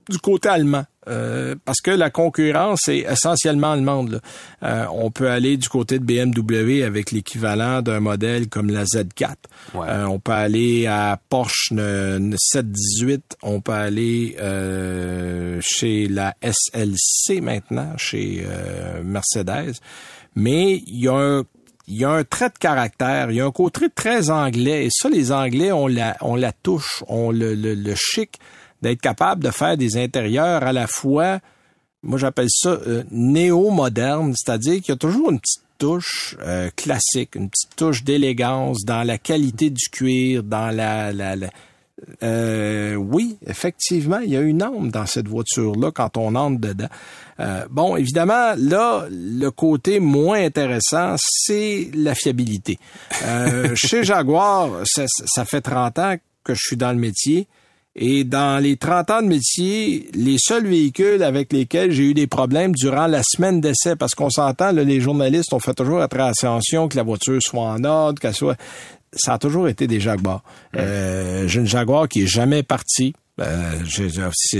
du 0.09 0.17
côté 0.19 0.49
allemand. 0.49 0.83
euh, 1.07 1.55
parce 1.65 1.81
que 1.81 1.91
la 1.91 2.09
concurrence 2.09 2.87
est 2.87 3.05
essentiellement 3.09 3.71
allemande. 3.73 4.09
là. 4.11 4.19
Euh, 4.63 4.85
on 4.93 5.11
peut 5.11 5.29
aller 5.29 5.57
du 5.57 5.67
côté 5.69 5.99
de 5.99 6.03
BMW 6.05 6.83
avec 6.83 7.11
l'équivalent 7.11 7.81
d'un 7.81 7.99
modèle 7.99 8.47
comme 8.49 8.69
la 8.69 8.83
Z4. 8.85 9.35
Ouais. 9.73 9.87
Euh, 9.89 10.05
on 10.07 10.19
peut 10.19 10.31
aller 10.33 10.85
à 10.87 11.19
Porsche 11.29 11.71
euh, 11.77 12.19
718. 12.37 13.37
On 13.43 13.59
peut 13.61 13.71
aller 13.73 14.35
euh, 14.39 15.59
chez 15.61 16.07
la 16.07 16.35
SLC 16.41 17.41
maintenant, 17.41 17.93
chez 17.97 18.43
euh, 18.45 19.03
Mercedes. 19.03 19.75
Mais 20.35 20.81
il 20.87 20.99
y 21.03 21.07
a 21.07 21.15
un 21.15 21.43
il 21.87 21.97
y 21.97 22.05
a 22.05 22.09
un 22.11 22.23
trait 22.23 22.49
de 22.49 22.57
caractère, 22.57 23.29
il 23.31 23.37
y 23.37 23.41
a 23.41 23.45
un 23.45 23.51
côté 23.51 23.87
très 23.93 24.29
anglais. 24.29 24.85
Et 24.85 24.89
ça, 24.89 25.09
les 25.09 25.31
Anglais, 25.31 25.71
on 25.71 25.87
la, 25.87 26.15
on 26.21 26.35
la 26.35 26.51
touche, 26.51 27.03
on 27.07 27.31
le, 27.31 27.55
le, 27.55 27.93
chic 27.95 28.39
d'être 28.81 29.01
capable 29.01 29.43
de 29.43 29.51
faire 29.51 29.75
des 29.77 29.97
intérieurs 29.97 30.63
à 30.63 30.71
la 30.73 30.87
fois, 30.87 31.39
moi 32.01 32.17
j'appelle 32.17 32.49
ça 32.49 32.69
euh, 32.69 33.03
néo-moderne, 33.11 34.33
c'est-à-dire 34.35 34.75
qu'il 34.81 34.89
y 34.89 34.91
a 34.91 34.97
toujours 34.97 35.31
une 35.31 35.39
petite 35.39 35.63
touche 35.77 36.35
euh, 36.41 36.69
classique, 36.75 37.35
une 37.35 37.49
petite 37.49 37.75
touche 37.75 38.03
d'élégance 38.03 38.83
dans 38.85 39.03
la 39.03 39.17
qualité 39.17 39.69
du 39.69 39.83
cuir, 39.91 40.43
dans 40.43 40.73
la, 40.75 41.11
la- 41.11 41.35
euh, 42.23 42.95
oui, 42.95 43.37
effectivement, 43.45 44.19
il 44.19 44.31
y 44.31 44.37
a 44.37 44.41
une 44.41 44.61
âme 44.61 44.89
dans 44.91 45.05
cette 45.05 45.27
voiture-là 45.27 45.91
quand 45.91 46.17
on 46.17 46.35
entre 46.35 46.59
dedans. 46.59 46.87
Euh, 47.39 47.65
bon, 47.69 47.95
évidemment, 47.95 48.53
là, 48.57 49.07
le 49.09 49.49
côté 49.49 49.99
moins 49.99 50.43
intéressant, 50.43 51.15
c'est 51.17 51.89
la 51.93 52.15
fiabilité. 52.15 52.77
Euh, 53.23 53.71
chez 53.75 54.03
Jaguar, 54.03 54.69
ça, 54.85 55.05
ça 55.07 55.45
fait 55.45 55.61
30 55.61 55.99
ans 55.99 56.15
que 56.43 56.53
je 56.53 56.59
suis 56.61 56.77
dans 56.77 56.91
le 56.91 56.99
métier. 56.99 57.47
Et 57.95 58.23
dans 58.23 58.61
les 58.61 58.75
30 58.75 59.11
ans 59.11 59.21
de 59.21 59.27
métier, 59.27 60.09
les 60.15 60.37
seuls 60.39 60.65
véhicules 60.65 61.21
avec 61.21 61.53
lesquels 61.53 61.91
j'ai 61.91 62.05
eu 62.05 62.13
des 62.15 62.25
problèmes 62.25 62.73
durant 62.73 63.05
la 63.05 63.21
semaine 63.23 63.61
d'essai, 63.61 63.95
parce 63.95 64.15
qu'on 64.15 64.31
s'entend, 64.31 64.71
les 64.71 64.99
journalistes 64.99 65.53
ont 65.53 65.59
fait 65.59 65.75
toujours 65.75 66.01
attention 66.01 66.87
que 66.87 66.97
la 66.97 67.03
voiture 67.03 67.39
soit 67.41 67.61
en 67.61 67.83
ordre, 67.83 68.19
qu'elle 68.19 68.33
soit... 68.33 68.57
Ça 69.15 69.33
a 69.33 69.37
toujours 69.37 69.67
été 69.67 69.87
des 69.87 69.99
Jaguars. 69.99 70.43
Euh, 70.75 71.47
j'ai 71.47 71.59
une 71.59 71.67
Jaguar 71.67 72.07
qui 72.07 72.23
est 72.23 72.27
jamais 72.27 72.63
partie. 72.63 73.13
Euh, 73.41 73.71
j'ai- 73.85 74.09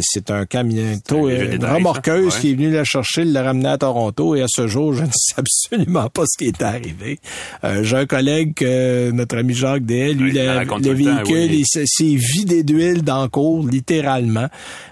c'est, 0.01 0.31
un 0.31 0.47
camion, 0.47 0.99
léger 1.11 1.45
une 1.45 1.51
détail, 1.51 1.75
remorqueuse. 1.75 2.33
Ouais. 2.33 2.41
qui 2.41 2.51
est 2.51 2.55
venue 2.55 2.71
la 2.71 2.83
chercher, 2.83 3.23
l'a 3.23 3.43
ramener 3.43 3.69
à 3.69 3.77
Toronto 3.77 4.33
et 4.33 4.41
à 4.41 4.47
ce 4.49 4.65
jour, 4.67 4.93
je 4.95 5.01
ne 5.03 5.09
sais 5.13 5.35
absolument 5.37 6.09
pas 6.09 6.23
ce 6.25 6.35
qui 6.39 6.45
est 6.47 6.59
arrivé. 6.63 7.19
Euh, 7.63 7.83
j'ai 7.83 7.97
un 7.97 8.07
collègue, 8.07 8.55
que 8.55 9.11
notre 9.11 9.37
ami 9.37 9.53
Jacques 9.53 9.85
Day, 9.85 10.13
lui, 10.13 10.31
le, 10.31 10.43
la 10.43 10.63
véhicule, 10.63 11.51
oui. 11.51 11.63
il 11.75 11.85
s'est 11.87 12.15
vidé 12.15 12.63
d'huile 12.63 13.03
dans 13.03 13.21
le 13.21 13.29
cours, 13.29 13.67
littéralement. 13.67 14.47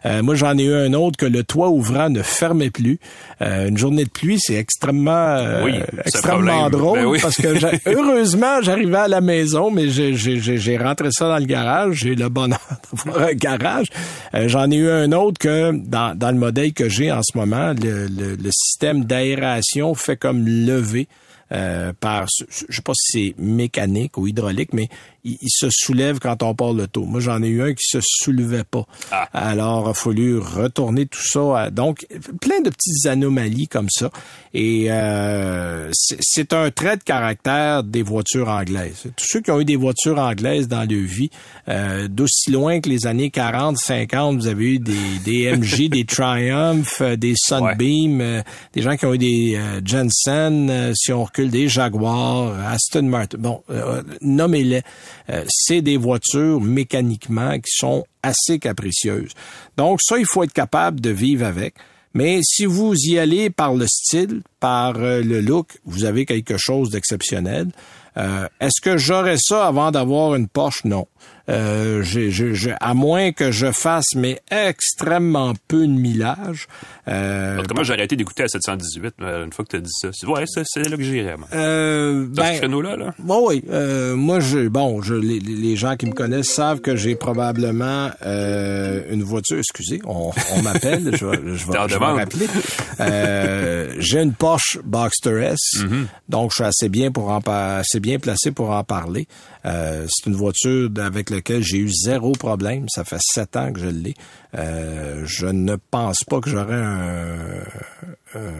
Euh, 0.05 0.21
moi, 0.21 0.35
j'en 0.35 0.55
ai 0.59 0.65
eu 0.65 0.73
un 0.75 0.93
autre 0.93 1.17
que 1.17 1.25
le 1.25 1.43
toit 1.43 1.69
ouvrant 1.69 2.09
ne 2.11 2.21
fermait 2.21 2.69
plus. 2.69 2.99
Euh, 3.41 3.67
une 3.69 3.79
journée 3.79 4.03
de 4.03 4.09
pluie, 4.11 4.37
c'est 4.39 4.53
extrêmement, 4.57 5.09
euh, 5.11 5.63
Oui, 5.63 5.73
extrêmement 6.05 6.69
drôle 6.69 6.99
Ben 6.99 7.05
oui. 7.07 7.17
parce 7.19 7.37
que 7.37 7.47
heureusement, 7.89 8.61
j'arrivais 8.61 8.97
à 8.97 9.07
la 9.07 9.21
maison, 9.21 9.71
mais 9.71 9.89
j'ai- 9.89 10.13
j'ai 10.15 10.39
j'ai- 10.39 10.59
j'ai 10.59 10.77
rentré 10.77 11.09
ça 11.11 11.27
dans 11.27 11.39
le 11.39 11.45
garage. 11.45 11.95
J'ai 12.03 12.13
le 12.13 12.29
bonheur 12.29 12.59
d'avoir 13.05 13.27
un 13.29 13.33
garage. 13.33 13.70
Euh, 14.33 14.47
J'en 14.47 14.69
ai 14.71 14.75
eu 14.75 14.89
un 14.89 15.11
autre 15.11 15.39
que 15.39 15.71
dans, 15.71 16.31
le 16.31 16.37
modèle 16.37 16.73
que 16.73 16.89
j'ai 16.89 17.11
en 17.11 17.21
ce 17.23 17.37
moment, 17.37 17.73
le, 17.73 18.51
système 18.51 19.05
d'aération 19.05 19.93
fait 19.95 20.17
comme 20.17 20.45
lever. 20.45 21.07
euh, 21.51 21.91
par, 21.99 22.27
je 22.49 22.75
sais 22.75 22.81
pas 22.81 22.93
si 22.95 23.35
c'est 23.35 23.43
mécanique 23.43 24.17
ou 24.17 24.27
hydraulique, 24.27 24.73
mais 24.73 24.87
il, 25.23 25.37
il 25.41 25.49
se 25.49 25.67
soulève 25.69 26.19
quand 26.19 26.43
on 26.43 26.53
part 26.55 26.73
le 26.73 26.87
taux. 26.87 27.05
Moi, 27.05 27.19
j'en 27.19 27.41
ai 27.43 27.47
eu 27.47 27.61
un 27.61 27.73
qui 27.73 27.85
se 27.85 27.99
soulevait 28.01 28.63
pas. 28.63 28.85
Ah. 29.11 29.27
Alors, 29.33 29.85
il 29.87 29.91
a 29.91 29.93
fallu 29.93 30.37
retourner 30.37 31.05
tout 31.05 31.21
ça. 31.23 31.39
à- 31.63 31.69
donc, 31.69 32.05
plein 32.39 32.61
de 32.61 32.69
petites 32.69 33.05
anomalies 33.07 33.67
comme 33.67 33.89
ça. 33.89 34.09
Et 34.53 34.87
euh, 34.91 35.89
c'est 35.93 36.17
c'est 36.19 36.53
un 36.53 36.69
trait 36.71 36.97
de 36.97 37.03
caractère 37.03 37.83
des 37.83 38.03
voitures 38.03 38.49
anglaises. 38.49 39.03
Tous 39.15 39.25
ceux 39.27 39.41
qui 39.41 39.51
ont 39.51 39.59
eu 39.61 39.65
des 39.65 39.75
voitures 39.77 40.17
anglaises 40.19 40.67
dans 40.67 40.79
leur 40.89 41.05
vie, 41.05 41.29
euh, 41.69 42.07
d'aussi 42.09 42.51
loin 42.51 42.79
que 42.81 42.89
les 42.89 43.05
années 43.07 43.29
40, 43.29 43.77
50, 43.77 44.35
vous 44.37 44.47
avez 44.47 44.73
eu 44.73 44.79
des, 44.79 44.93
des 45.23 45.55
MG, 45.55 45.87
des 45.89 46.03
Triumph, 46.05 46.97
euh, 47.01 47.15
des 47.15 47.33
Sunbeam, 47.37 48.19
euh, 48.21 48.41
des 48.73 48.81
gens 48.81 48.97
qui 48.97 49.05
ont 49.05 49.13
eu 49.13 49.17
des 49.17 49.55
euh, 49.55 49.79
Jensen, 49.85 50.69
euh, 50.69 50.91
si 50.95 51.13
on 51.13 51.23
recule, 51.23 51.49
des 51.49 51.67
Jaguar, 51.69 52.53
Aston 52.67 53.03
Martin. 53.03 53.37
Bon, 53.39 53.63
euh, 53.69 54.01
nommez-les. 54.21 54.81
Euh, 55.29 55.43
c'est 55.49 55.81
des 55.81 55.97
voitures 55.97 56.61
mécaniquement 56.61 57.57
qui 57.59 57.71
sont 57.71 58.05
assez 58.23 58.59
capricieuses. 58.59 59.31
Donc 59.77 59.99
ça, 60.01 60.17
il 60.17 60.25
faut 60.25 60.43
être 60.43 60.53
capable 60.53 60.99
de 60.99 61.09
vivre 61.09 61.45
avec. 61.45 61.75
Mais 62.13 62.39
si 62.43 62.65
vous 62.65 62.93
y 62.93 63.17
allez 63.17 63.49
par 63.49 63.73
le 63.73 63.87
style, 63.87 64.41
par 64.59 64.97
euh, 64.97 65.21
le 65.21 65.39
look, 65.39 65.79
vous 65.85 66.03
avez 66.03 66.25
quelque 66.25 66.57
chose 66.57 66.89
d'exceptionnel. 66.89 67.69
Euh, 68.17 68.47
Est-ce 68.59 68.81
que 68.81 68.97
j'aurais 68.97 69.37
ça 69.39 69.65
avant 69.67 69.91
d'avoir 69.91 70.35
une 70.35 70.47
Porsche? 70.47 70.83
Non. 70.83 71.07
Euh, 71.51 72.03
à 72.79 72.93
moins 72.93 73.31
que 73.31 73.51
je 73.51 73.71
fasse, 73.71 74.15
mais 74.15 74.39
extrêmement 74.49 75.53
peu 75.67 75.85
de 75.87 75.91
millage. 75.91 76.67
Euh, 77.07 77.61
cas, 77.63 77.73
moi, 77.73 77.83
j'ai 77.83 77.93
arrêté 77.93 78.15
d'écouter 78.15 78.43
à 78.43 78.47
718 78.47 79.15
euh, 79.21 79.45
une 79.45 79.53
fois 79.53 79.65
que 79.65 79.71
tu 79.71 79.75
as 79.77 79.79
dit 79.79 79.91
ça. 79.91 80.09
Ouais, 80.27 80.43
c'est 80.47 80.63
c'est 80.65 80.87
là 80.87 80.97
que 80.97 81.03
j'irais, 81.03 81.35
euh, 81.53 82.25
ben, 82.29 82.53
ce 82.53 82.57
créneau-là, 82.59 82.95
là? 82.95 83.13
Bon, 83.19 83.47
oui. 83.49 83.63
Euh, 83.69 84.15
moi, 84.15 84.39
je, 84.39 84.67
bon, 84.67 85.01
je, 85.01 85.13
les, 85.13 85.39
les 85.39 85.75
gens 85.75 85.95
qui 85.95 86.05
me 86.05 86.13
connaissent 86.13 86.53
savent 86.53 86.79
que 86.81 86.95
j'ai 86.95 87.15
probablement 87.15 88.11
euh, 88.25 89.01
une 89.09 89.23
voiture. 89.23 89.57
Excusez, 89.57 90.01
on, 90.05 90.31
on 90.55 90.61
m'appelle. 90.61 91.15
je 91.15 91.25
vais, 91.25 91.39
je 91.45 91.55
je 91.55 91.97
vais 91.99 92.05
rappeler. 92.05 92.47
Euh, 92.99 93.93
j'ai 93.99 94.21
une 94.21 94.33
Porsche 94.33 94.79
Boxster 94.83 95.41
S, 95.43 95.59
Mm-hmm. 95.71 96.05
donc 96.29 96.51
je 96.51 96.55
suis 96.55 96.63
assez 96.63 96.89
bien 96.89 97.11
pour 97.11 97.29
en 97.29 97.39
assez 97.45 97.99
bien 97.99 98.19
placé 98.19 98.51
pour 98.51 98.71
en 98.71 98.83
parler. 98.83 99.27
Euh, 99.65 100.07
c'est 100.09 100.29
une 100.29 100.35
voiture 100.35 100.89
avec 100.97 101.29
laquelle 101.29 101.61
j'ai 101.61 101.77
eu 101.77 101.89
zéro 101.89 102.31
problème. 102.31 102.87
Ça 102.89 103.03
fait 103.03 103.19
sept 103.21 103.55
ans 103.55 103.71
que 103.71 103.79
je 103.79 103.87
l'ai. 103.87 104.15
Euh, 104.55 105.23
je 105.25 105.45
ne 105.47 105.75
pense 105.91 106.23
pas 106.27 106.39
que 106.41 106.49
j'aurais 106.49 106.75
un, 106.75 107.63
un, 108.35 108.53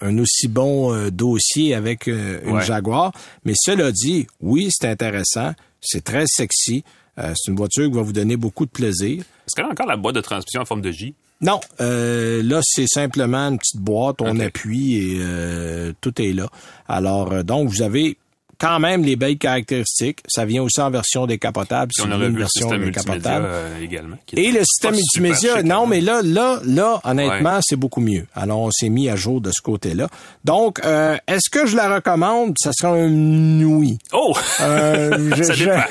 un 0.00 0.18
aussi 0.18 0.48
bon 0.48 0.94
euh, 0.94 1.10
dossier 1.10 1.74
avec 1.74 2.08
euh, 2.08 2.40
une 2.44 2.54
Ouais. 2.54 2.64
Jaguar. 2.64 3.12
Mais 3.44 3.54
cela 3.56 3.90
dit, 3.90 4.26
oui, 4.40 4.68
c'est 4.70 4.88
intéressant, 4.88 5.52
c'est 5.80 6.04
très 6.04 6.24
sexy. 6.26 6.84
Euh, 7.18 7.32
c'est 7.36 7.50
une 7.50 7.56
voiture 7.56 7.88
qui 7.88 7.96
va 7.96 8.02
vous 8.02 8.12
donner 8.12 8.36
beaucoup 8.36 8.64
de 8.64 8.70
plaisir. 8.70 9.20
Est-ce 9.20 9.54
qu'elle 9.56 9.66
a 9.66 9.68
encore 9.68 9.86
la 9.86 9.96
boîte 9.96 10.14
de 10.14 10.20
transmission 10.20 10.60
en 10.62 10.64
forme 10.64 10.82
de 10.82 10.90
J? 10.90 11.14
Non, 11.40 11.60
euh, 11.80 12.42
là 12.42 12.60
c'est 12.62 12.86
simplement 12.86 13.48
une 13.48 13.58
petite 13.58 13.80
boîte, 13.80 14.22
on 14.22 14.38
appuie 14.38 14.94
et 14.96 15.16
euh, 15.18 15.92
tout 16.00 16.22
est 16.22 16.32
là. 16.32 16.48
Alors 16.88 17.32
euh, 17.32 17.42
donc 17.42 17.68
vous 17.68 17.82
avez 17.82 18.16
quand 18.64 18.78
même 18.80 19.04
les 19.04 19.16
belles 19.16 19.36
caractéristiques. 19.36 20.20
Ça 20.26 20.44
vient 20.44 20.62
aussi 20.62 20.80
en 20.80 20.90
version 20.90 21.26
décapotable. 21.26 21.92
Si 21.94 22.00
on 22.02 22.10
aurait 22.10 22.28
vu 22.28 22.32
le 22.34 22.38
version 22.38 22.62
système 22.68 22.80
multimédia 22.82 23.14
décapotable. 23.14 23.46
euh, 23.48 23.80
également. 23.82 24.16
Et 24.34 24.50
le 24.52 24.60
système 24.64 24.94
multimédia, 24.94 25.62
non, 25.62 25.82
hein. 25.82 25.86
mais 25.88 26.00
là, 26.00 26.20
là, 26.24 26.60
là, 26.64 27.00
honnêtement, 27.04 27.58
c'est 27.62 27.76
beaucoup 27.76 28.00
mieux. 28.00 28.26
Alors, 28.34 28.60
on 28.60 28.70
s'est 28.70 28.88
mis 28.88 29.08
à 29.08 29.16
jour 29.16 29.40
de 29.40 29.50
ce 29.50 29.60
côté-là. 29.62 30.08
Donc, 30.44 30.80
euh, 30.84 31.16
est-ce 31.26 31.50
que 31.50 31.66
je 31.66 31.76
la 31.76 31.94
recommande? 31.94 32.54
Ça 32.58 32.70
sera 32.72 32.92
un 32.94 33.62
oui. 33.64 33.98
Oh! 34.12 34.34
Euh, 34.60 35.30
je- 35.36 35.42
ça 35.42 35.52
je- 35.54 35.64
dépend. 35.64 35.82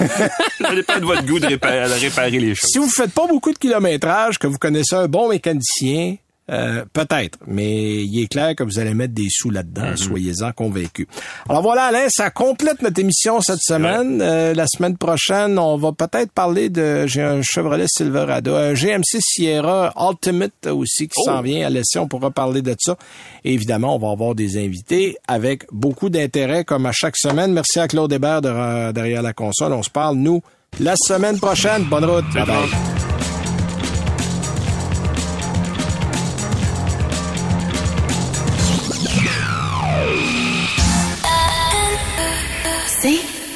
ça 0.61 0.75
dépend 0.75 0.99
de 0.99 1.05
votre 1.05 1.25
goût 1.25 1.39
de 1.39 1.47
réparer, 1.47 1.87
de 1.87 1.93
réparer 1.99 2.31
les 2.39 2.55
choses. 2.55 2.69
Si 2.71 2.79
vous 2.79 2.89
faites 2.89 3.11
pas 3.11 3.27
beaucoup 3.27 3.53
de 3.53 3.57
kilométrage, 3.57 4.39
que 4.39 4.47
vous 4.47 4.57
connaissez 4.57 4.95
un 4.95 5.07
bon 5.07 5.29
mécanicien, 5.29 6.15
euh, 6.51 6.83
peut-être, 6.91 7.39
mais 7.47 8.03
il 8.03 8.21
est 8.23 8.27
clair 8.27 8.55
que 8.55 8.63
vous 8.63 8.77
allez 8.79 8.93
mettre 8.93 9.13
des 9.13 9.27
sous 9.29 9.49
là-dedans, 9.49 9.91
Mhm. 9.91 9.97
soyez-en 9.97 10.51
convaincus. 10.51 11.07
Alors 11.47 11.61
voilà, 11.61 11.85
Alain, 11.85 12.07
ça 12.09 12.29
complète 12.31 12.81
notre 12.81 12.99
émission 12.99 13.39
cette 13.41 13.61
semaine. 13.61 14.21
Euh, 14.21 14.53
la 14.53 14.65
semaine 14.67 14.97
prochaine, 14.97 15.57
on 15.57 15.77
va 15.77 15.91
peut-être 15.93 16.31
parler 16.33 16.69
de 16.69 17.07
j'ai 17.07 17.21
un 17.21 17.41
Chevrolet 17.41 17.85
Silverado, 17.87 18.55
un 18.55 18.73
GMC 18.73 19.19
Sierra 19.21 19.93
Ultimate 19.97 20.67
aussi 20.67 21.07
qui 21.07 21.13
Oh! 21.19 21.25
s'en 21.27 21.41
vient 21.41 21.65
à 21.65 21.69
l'essai. 21.69 21.99
On 21.99 22.07
pourra 22.07 22.29
parler 22.31 22.61
de 22.61 22.75
ça. 22.77 22.97
Et 23.45 23.53
évidemment, 23.53 23.95
on 23.95 23.99
va 23.99 24.11
avoir 24.11 24.35
des 24.35 24.57
invités 24.63 25.15
avec 25.27 25.63
beaucoup 25.71 26.09
d'intérêt 26.09 26.63
comme 26.65 26.85
à 26.85 26.91
chaque 26.91 27.15
semaine. 27.17 27.53
Merci 27.53 27.79
à 27.79 27.87
Claude 27.87 28.11
Hébert 28.11 28.41
de- 28.41 28.91
derrière 28.91 29.21
la 29.21 29.33
console. 29.33 29.71
On 29.73 29.83
se 29.83 29.89
parle, 29.89 30.17
nous, 30.17 30.41
la 30.79 30.95
semaine 30.97 31.39
prochaine. 31.39 31.83
Bonne 31.85 32.05
route. 32.05 32.25
Bye 32.33 32.45
bye. 32.45 33.12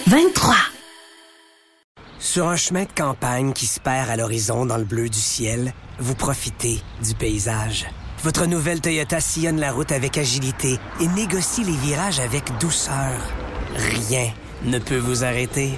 23. 0.07 0.55
Sur 2.17 2.47
un 2.47 2.55
chemin 2.55 2.83
de 2.83 2.91
campagne 2.95 3.51
qui 3.51 3.65
se 3.65 3.81
perd 3.81 4.09
à 4.09 4.15
l'horizon 4.15 4.65
dans 4.65 4.77
le 4.77 4.85
bleu 4.85 5.09
du 5.09 5.19
ciel, 5.19 5.73
vous 5.99 6.15
profitez 6.15 6.79
du 7.03 7.13
paysage. 7.13 7.87
Votre 8.23 8.45
nouvelle 8.45 8.79
Toyota 8.79 9.19
sillonne 9.19 9.59
la 9.59 9.73
route 9.73 9.91
avec 9.91 10.17
agilité 10.17 10.79
et 11.01 11.07
négocie 11.09 11.65
les 11.65 11.75
virages 11.75 12.21
avec 12.21 12.57
douceur. 12.57 13.19
Rien 13.75 14.31
ne 14.63 14.79
peut 14.79 14.97
vous 14.97 15.25
arrêter. 15.25 15.77